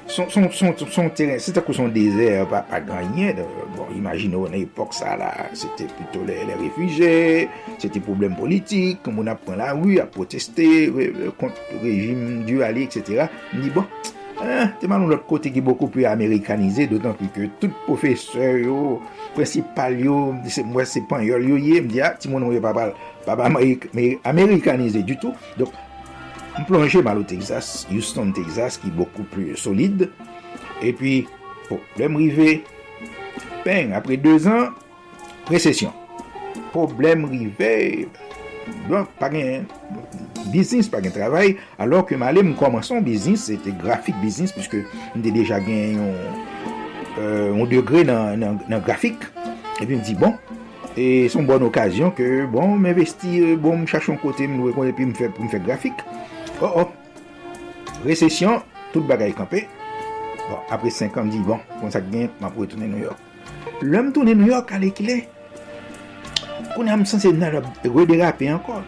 [0.09, 3.33] son, son, son, son c'était que son désert, pas, pas gagné.
[3.35, 3.43] de-
[3.77, 7.49] Bon, imaginez, à l'époque, ça là, c'était plutôt les, les réfugiés,
[7.79, 12.85] c'était problème politique, comme on a pris la protester euh, contre le régime du Ali,
[12.85, 13.27] etc.
[13.55, 13.85] Dit, bon,
[14.81, 18.57] c'est mal de l'autre côté qui est beaucoup plus américanisé, d'autant plus que tout professeur,
[18.57, 19.01] yo,
[19.35, 20.35] principal, yo,
[20.85, 21.39] c'est pas un yo,
[25.03, 25.35] du tout.
[26.59, 30.11] Ou plonje bal ou Texas, Houston, Texas, ki boku pli solide.
[30.83, 31.21] E pi,
[31.69, 32.65] problem rive,
[33.63, 34.73] pen, apre 2 an,
[35.47, 35.95] presesyon.
[36.75, 38.09] Problem rive,
[38.89, 39.69] donk pa gen
[40.51, 44.55] biznis, pa gen travay, alor ke ma ale m komanson biznis, se te grafik biznis,
[44.57, 44.83] pwiske
[45.15, 46.15] m de deja gen yon,
[47.23, 49.29] euh, yon degre nan, nan, nan grafik.
[49.79, 50.35] E pi m di bon,
[50.99, 54.73] e son bon okasyon ke bon m investi, bon m chache yon kote, m nou
[54.73, 56.03] rekonde, pi m fe grafik.
[56.61, 56.89] Oh oh,
[58.03, 58.63] resesyon,
[58.93, 59.61] tout bagay kampe.
[60.49, 63.21] Bon, apre 5 an, di bon, kon sa gen, ma pou etounen New York.
[63.87, 65.19] Lèm tounen New York ale ki lè.
[66.73, 68.83] Kon am san se nan rederape ankon.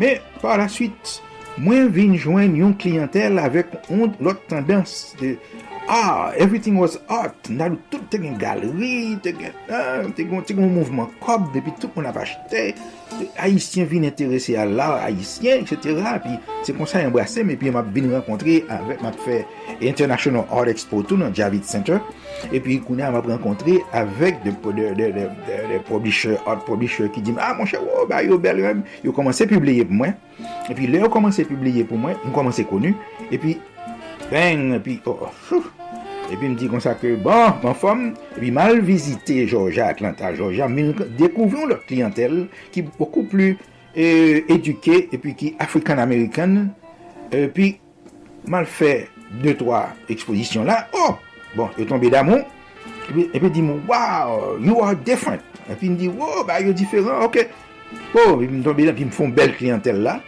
[0.00, 1.18] Me, par la suite,
[1.60, 5.34] mwen vin jwen yon kliyantel avèk l'ot tendans de...
[5.90, 7.34] ah, everything was hot.
[7.50, 11.50] Nan nou tout te gen galeri, te gen, ah, te gen, te gen mouvment kop,
[11.54, 12.70] depi tout moun ap achete.
[13.34, 15.98] Haitien vin interese a la, Haitien, etc.
[16.22, 16.36] Pi
[16.66, 19.42] se konsa embrase, me pi m ap vin renkontre, m ap fe
[19.80, 21.98] International Art Expo tout nan Javits Center.
[22.54, 25.28] E pi koune m ap renkontre avek de, de, de,
[25.74, 28.86] de publisher, art publisher ki di, ah, mon chè, oh, ba yo bel rem.
[29.02, 30.14] Yo komanse publiye pou mwen.
[30.70, 32.94] E pi le yo komanse publiye pou mwen, m komanse konu.
[33.30, 33.58] E pi,
[34.32, 35.18] Et puis, et puis, oh,
[35.52, 35.62] oh.
[36.32, 40.34] Et puis, me dit comme ça que, bon, femme, et puis, mal visité Georgia, Atlanta,
[40.34, 40.68] Georgia,
[41.18, 43.58] découvrons leur clientèle qui est beaucoup plus
[43.96, 46.70] euh, éduquée et puis qui est africaine-américaine.
[47.32, 47.80] Et puis,
[48.46, 49.08] mal fait
[49.42, 50.88] deux, trois expositions là.
[50.92, 51.14] Oh,
[51.56, 52.38] bon, est tombé d'amour.
[53.08, 55.40] Et puis, et puis dit, wow, you are different.
[55.70, 57.48] Et puis il me dit, wow, bah, est différent, ok.
[58.14, 60.20] Oh, il me tombe là, puis me font belle clientèle là.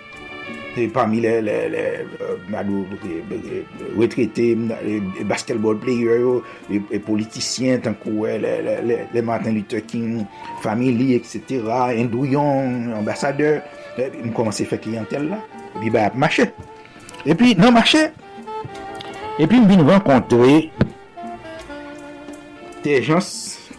[0.93, 3.63] Parmi les, les, les, euh,
[3.99, 6.41] retraités, euh, les basketball players,
[6.71, 10.25] les, politiciens, tant les, Martin Luther King,
[10.63, 11.61] famille, etc.,
[11.99, 13.61] Indouillon, ambassadeur,
[13.99, 15.43] euh, m komanse fè kliyantel la,
[15.77, 16.47] epi ba ap mache.
[17.29, 18.07] Epi nan mache,
[19.37, 20.71] epi m bin renkontre
[22.83, 23.29] te jans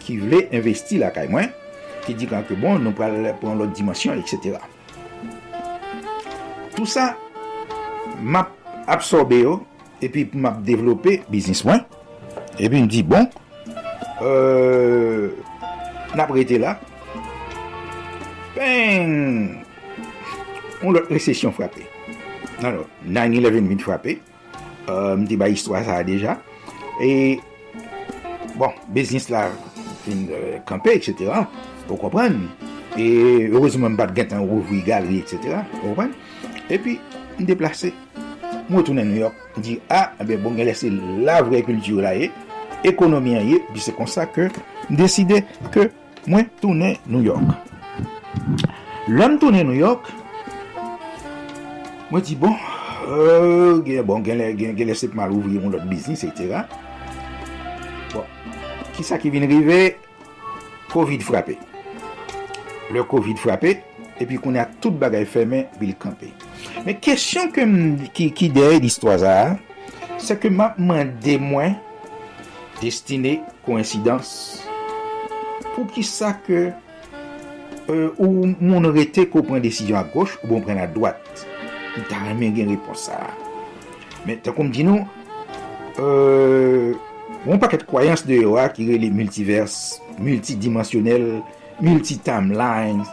[0.04, 1.50] ki vle investi la kay mwen,
[2.06, 4.62] ki di kan ke bon, nou pral pran lot dimensyon, etc.
[6.74, 7.14] Tout sa,
[8.26, 8.50] map
[8.90, 11.84] absorbe yo, oh, epi map devlope biznis mwen,
[12.58, 13.28] epi m di bon,
[14.26, 15.30] euh,
[16.18, 16.74] nap rete la,
[18.58, 19.14] pen,
[20.82, 21.86] on lot resesyon frape.
[22.64, 24.18] Nan nou, nan 11 min frape,
[24.90, 26.40] euh, m di ba histwa sa deja,
[27.06, 27.38] e,
[28.58, 29.46] bon, biznis la,
[30.08, 31.46] fin euh, kampe, etc.,
[31.86, 32.48] pou kompran,
[32.98, 33.06] e,
[33.52, 36.18] heurezman bat gen tan rouvri gal, etc., pou kompran,
[36.70, 36.98] E pi,
[37.40, 37.92] m deplase.
[38.70, 39.36] Mwen tounen New York.
[39.58, 40.90] Di, a, ah, eh be bon gen lese
[41.26, 42.32] la vre kultur la ye.
[42.88, 43.60] Ekonomi a ye.
[43.74, 44.50] Bi se konsa ke
[44.90, 45.90] m deside ke
[46.28, 47.44] mwen tounen New York.
[49.12, 50.08] Lèm tounen New York.
[52.12, 52.56] Mwen di, bon,
[53.10, 56.64] euh, gen, bon, gen, gen, gen lese mal ouvri yon lot biznis, etc.
[58.14, 58.26] Bon,
[58.94, 59.98] ki sa ki vin rive,
[60.94, 61.58] COVID frape.
[62.94, 63.80] Le COVID frape,
[64.22, 66.30] epi konen a tout bagay femen bil kampe.
[66.84, 67.66] Men kesyon ke
[68.16, 69.58] ki, ki deye l'histoazar,
[70.22, 71.76] se ke ma mande mwen
[72.82, 74.30] destine koinsidans
[75.74, 76.70] pou ki sa ke
[77.90, 81.20] euh, ou moun rete ko pren desisyon a goch ou bon pren a doat.
[81.94, 83.20] Ni ta remen gen reponsa.
[84.28, 85.04] Men ta kom di nou,
[86.00, 86.94] euh,
[87.44, 91.28] moun paket kwayans de yo a ki re li multivers, multidimensionel,
[91.82, 93.10] multitimelines,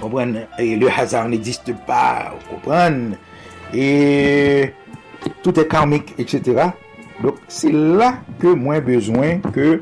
[0.00, 0.46] Comprenne?
[0.58, 3.16] Le hazard n'existe pa, comprenne?
[3.74, 4.72] Et
[5.42, 6.70] tout est karmik, etc.
[7.22, 9.80] Donc, c'est là que mwen bezwen que...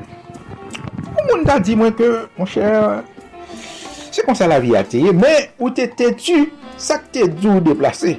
[1.29, 3.03] Moun ta di mwen ke, moun chèr,
[4.11, 7.27] se kon sa la vi a teye, men ou te te tu, sa ke te
[7.31, 8.17] djou deplase.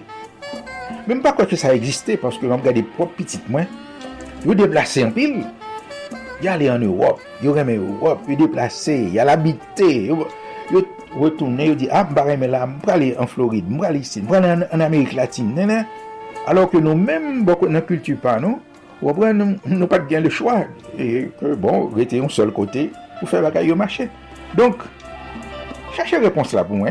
[1.09, 3.69] Men pa kwa ke sa egiste, paske mwen gade prop pitit mwen,
[4.47, 5.41] yo deplase an pil,
[6.41, 10.25] yo ale an Europe, yo reme Europe, yo deplase, yo l'habite, yo...
[10.73, 10.87] yo
[11.19, 15.55] retourne, yo di, ah, barème la, m'prale en Floride, m'prale ici, m'prale en, Amérique latine,
[15.55, 15.87] nan
[16.47, 18.61] Alors que nous même bon, beaucoup dans culture pas, non?
[19.03, 20.65] Ou après, nous, nous pas bien le choix.
[20.99, 24.09] Et que, bon, rester un seul côté pour faire bagaille au marché.
[24.55, 24.77] Donc,
[25.95, 26.91] cherchez réponse là pour moi.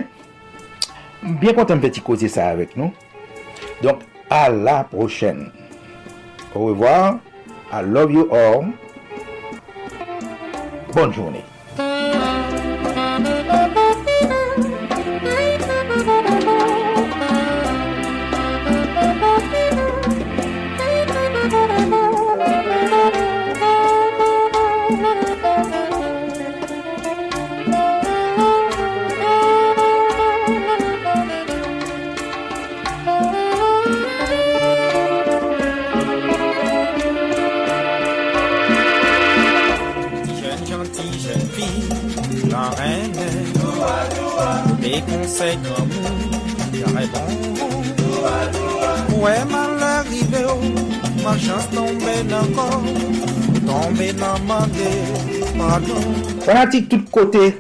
[1.22, 2.91] Bien content de petit causer ça avec nous.
[3.84, 3.99] Donc,
[4.30, 5.51] à la prochaine.
[6.56, 7.19] Au revoir.
[7.72, 8.65] I love you all.
[10.93, 11.43] Bonne journée.
[44.99, 46.11] E konsey kamou
[46.76, 47.30] Kare bon
[49.15, 50.71] Ouè mal arrive ou
[51.23, 52.84] Mal chans tombe nan kon
[53.63, 54.89] Tombe nan mande
[55.55, 56.03] Pardon.
[56.43, 57.53] Fanatik tout kote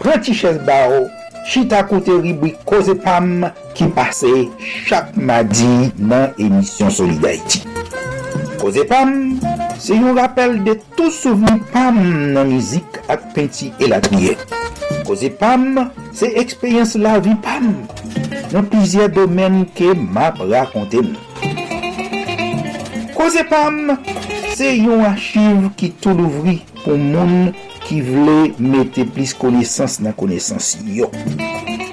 [0.00, 1.06] Prenti ches ba ou.
[1.46, 3.46] Chita kote ribwi koze pam
[3.78, 4.48] Ki pase
[4.88, 7.62] chak madi Nan emisyon Solidarity
[8.58, 9.38] Koze pam
[9.78, 12.02] Se yon rappel de tou souveni pam
[12.34, 14.34] Nan mizik ak penti elatniye
[15.06, 17.70] Koze pam Se ekspeyans la vi pam
[18.50, 21.12] nan plizye domen ke map rakonte m.
[23.14, 23.94] Koze pam,
[24.58, 27.52] se yon achiv ki tou louvri pou moun
[27.86, 31.10] ki vle mette plis konesans nan konesans yo.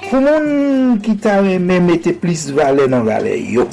[0.08, 3.68] Pou moun ki ta reme mette plis vale nan vale yo.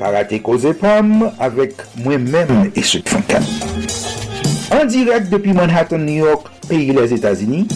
[0.00, 3.46] Parate koze pam avek mwen men eswe fankan.
[4.70, 7.66] An direk depi Manhattan, New York, peyi les Etats-Unis,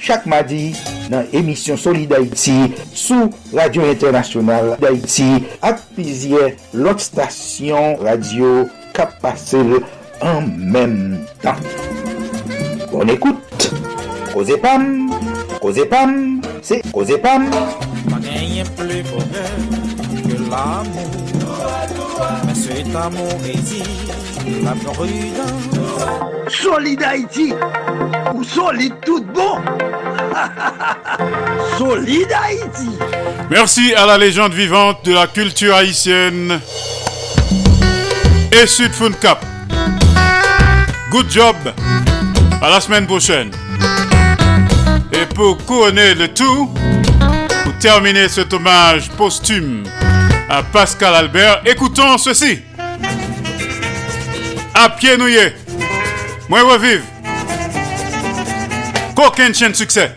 [0.00, 0.72] chak madi,
[1.12, 2.56] nan emisyon Solid Haiti
[2.92, 5.28] sou Radio Internasyonal d'Haïti
[5.64, 8.66] ak pizye lot stasyon radio
[8.96, 9.62] kap pase
[10.24, 11.60] an menm tan.
[12.92, 13.70] Bon ekoute,
[14.32, 15.10] koze pam,
[15.62, 17.50] koze pam, se koze pam.
[18.08, 19.58] Pa genye ple bonheur
[20.24, 21.10] ke l'amou,
[22.46, 24.27] men se t'amou rezi.
[24.62, 25.68] La prudence.
[26.48, 27.52] Solid Haïti
[28.34, 29.58] ou solide tout bon
[31.78, 32.88] Solid Haïti
[33.50, 36.60] Merci à la légende vivante de la culture haïtienne
[38.50, 39.44] et Sud Fun Cap.
[41.10, 41.56] Good job.
[42.62, 43.50] À la semaine prochaine.
[45.12, 46.70] Et pour couronner le tout,
[47.64, 49.84] pour terminer cet hommage posthume
[50.48, 52.60] à Pascal Albert, écoutons ceci.
[54.80, 55.54] À pied nouillé.
[56.48, 57.02] Moi revive.
[59.16, 60.12] Qu'aucun chaîne succès.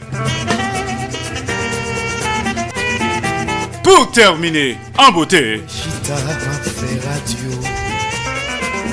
[3.81, 5.63] Pour terminer en beauté.
[5.67, 7.59] Chita m'a fait radio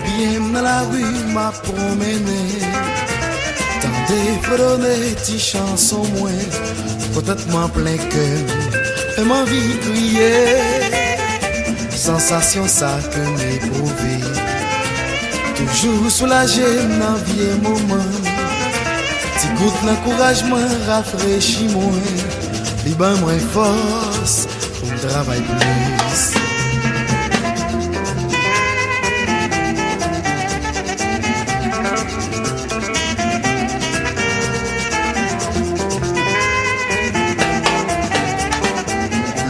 [0.06, 2.40] Bien dans la rue m'a promené
[3.82, 6.30] Tant défredonné ti chanson moins
[7.12, 10.56] Peut-être m'en plein cœur Et ma vie crier
[11.90, 14.47] Sensation ça que m'éprouver
[15.58, 16.62] Toujours soulagé
[17.00, 18.04] dans vieux moment
[19.40, 20.56] Ti gout l'encouragement
[20.86, 21.92] rafraîchit moins.
[22.84, 24.46] Li ban moins force
[24.78, 26.38] pour me travailler plus.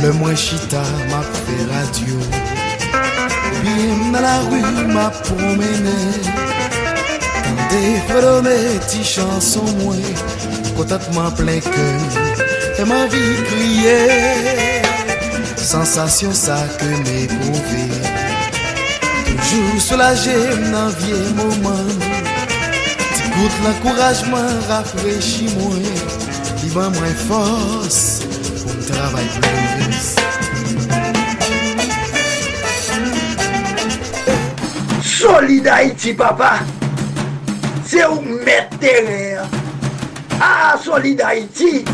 [0.02, 0.80] Le moins chita
[1.10, 2.47] m'a fait radio
[4.12, 5.98] Dans la rue m'a promené
[7.44, 9.96] Tandé fredonner ti chanson moins
[10.76, 12.00] Contentement plein cœur.
[12.78, 14.78] Et ma vie crier.
[15.56, 17.90] Sensation ça que m'éprouver
[19.48, 20.36] Toujours soulagé
[20.72, 21.88] dans vieux moment
[23.14, 24.48] Ti goûte l'encouragement
[26.62, 28.20] Li ban moins force
[28.62, 29.40] pour me travailler
[29.88, 30.17] plus
[35.18, 36.60] Solid Haïti, papa.
[37.84, 39.42] C'est où mettre terrain.
[40.40, 41.84] Ah, Solid Haïti.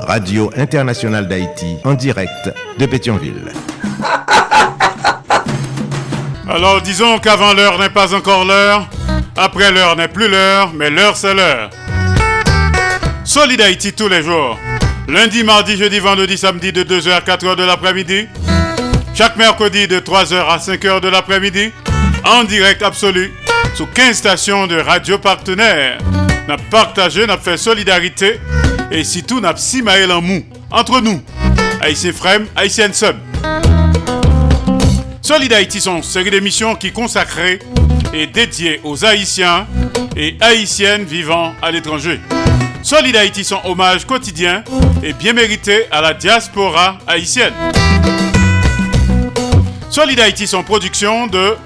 [0.00, 3.52] Radio Internationale d'Haïti, en direct de Pétionville.
[6.48, 8.88] Alors disons qu'avant l'heure n'est pas encore l'heure,
[9.36, 11.70] après l'heure n'est plus l'heure, mais l'heure c'est l'heure.
[13.22, 14.58] Solid Haïti tous les jours.
[15.06, 18.26] Lundi, mardi, jeudi, vendredi, samedi de 2h à 4h de l'après-midi.
[19.14, 21.70] Chaque mercredi de 3h à 5h de l'après-midi.
[22.26, 23.32] En direct absolu
[23.74, 25.98] sous 15 stations de radio partenaires.
[26.48, 28.40] N'a partagé, n'a fait solidarité
[28.90, 31.22] et si tout n'a si maël en mou entre nous.
[31.80, 33.16] Haïtien Frem, Haïtien Sub.
[35.20, 37.58] Solid Haïti sont une série d'émissions qui consacrées
[38.12, 39.66] et dédiées aux Haïtiens
[40.16, 42.20] et Haïtiennes vivant à l'étranger.
[42.82, 44.62] Solid Haïti son hommage quotidien
[45.02, 47.54] et bien mérité à la diaspora haïtienne.
[49.90, 51.56] Solid Haïti son production de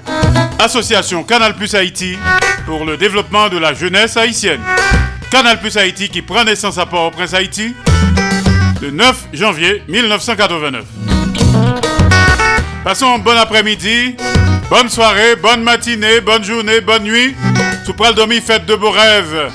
[0.59, 2.17] Association Canal Plus Haïti
[2.65, 4.59] pour le développement de la jeunesse haïtienne.
[5.31, 7.73] Canal Plus Haïti qui prend naissance à Port-au-Prince Haïti
[8.81, 10.83] le 9 janvier 1989.
[12.83, 14.17] Passons bon après-midi,
[14.69, 17.35] bonne soirée, bonne matinée, bonne journée, bonne nuit.
[17.85, 19.51] Sous pral domi, faites de beaux rêves.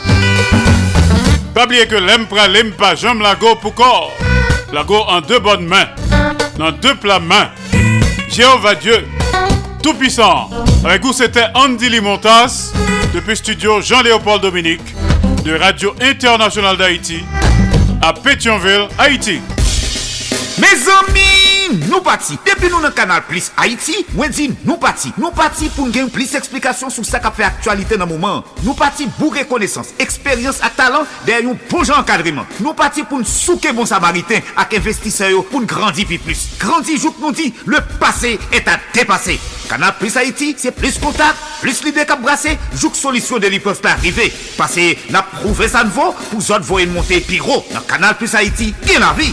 [1.55, 4.13] Pas oublier que l'empra l'empa jambe lago pour corps.
[4.73, 5.89] Lago en deux bonnes mains,
[6.57, 7.51] dans deux plats mains.
[8.31, 9.05] Jéhovah Dieu,
[9.85, 10.49] tout puissant.
[10.83, 12.73] Avec vous, c'était Andy Limontas,
[13.13, 14.95] depuis studio Jean-Léopold Dominique,
[15.45, 17.23] de Radio Internationale d'Haïti,
[18.01, 19.43] à Pétionville, Haïti.
[20.59, 22.37] Mes amis, Wendy nou pati.
[22.45, 25.13] Depi nou nan kanal Plus Haiti, Wendy nou pati.
[25.17, 28.43] Nou pati pou gen plis eksplikasyon sou sa ka fe aktualite nan mouman.
[28.63, 32.49] Nou pati bou rekonesans, eksperyans ak talant der yon pou jan kadriman.
[32.61, 36.51] Nou pati pou n souke bon samariten ak investiseyo pou n grandi pi plus.
[36.61, 39.39] Grandi jout nou di, le pase et a depase.
[39.71, 43.81] Kanal Plus Haiti, se plis kontak, plis lide kap brase, jout solisyon de li peuvent
[43.81, 44.29] pa arrive.
[44.59, 47.63] Pase na prouve sa nvo pou zot voyen monte pi ro.
[47.73, 49.33] Nan kanal Plus Haiti, gen la vi.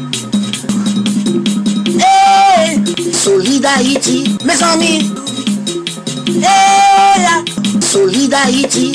[3.13, 5.11] Solidarity, mes amis.
[6.27, 8.91] Eh, hey, Solidarity,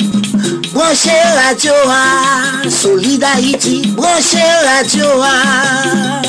[0.73, 2.69] branchez radio A.
[2.69, 6.21] Solidarity, branchez radio A.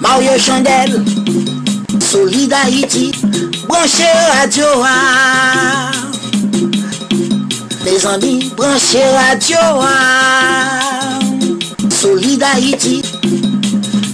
[0.00, 1.04] Mario Chandel,
[2.00, 3.12] Solidarity,
[3.68, 5.90] branchez radio A.
[7.84, 11.18] Mes amis, branchez radio A.
[11.90, 13.02] Solidarity,